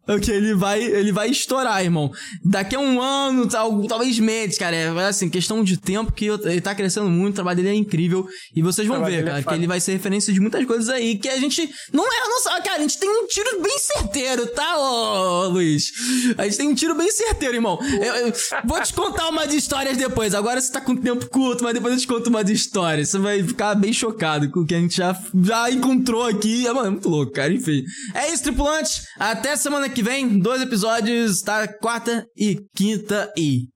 [0.09, 2.11] Ok, ele vai, ele vai estourar, irmão.
[2.45, 4.75] Daqui a um ano, tal, talvez meses, cara.
[4.75, 8.27] É assim, questão de tempo que ele tá crescendo muito, o trabalho dele é incrível.
[8.57, 9.57] E vocês vão ver, é cara, que foda.
[9.57, 11.17] ele vai ser referência de muitas coisas aí.
[11.17, 11.71] Que a gente.
[11.93, 12.63] Não é a nossa.
[12.63, 15.93] Cara, a gente tem um tiro bem certeiro, tá, ô, Luiz?
[16.37, 17.79] A gente tem um tiro bem certeiro, irmão.
[18.01, 18.33] Eu, eu
[18.65, 20.35] vou te contar umas histórias depois.
[20.35, 23.11] Agora você tá com tempo curto, mas depois eu te conto umas histórias.
[23.11, 26.67] Você vai ficar bem chocado com o que a gente já, já encontrou aqui.
[26.67, 27.53] É, mano, é muito louco, cara.
[27.53, 27.85] Enfim.
[28.15, 29.03] É isso, tripulantes.
[29.19, 30.39] Até semana que vem.
[30.39, 31.67] Dois episódios, tá?
[31.67, 33.69] Quarta e quinta e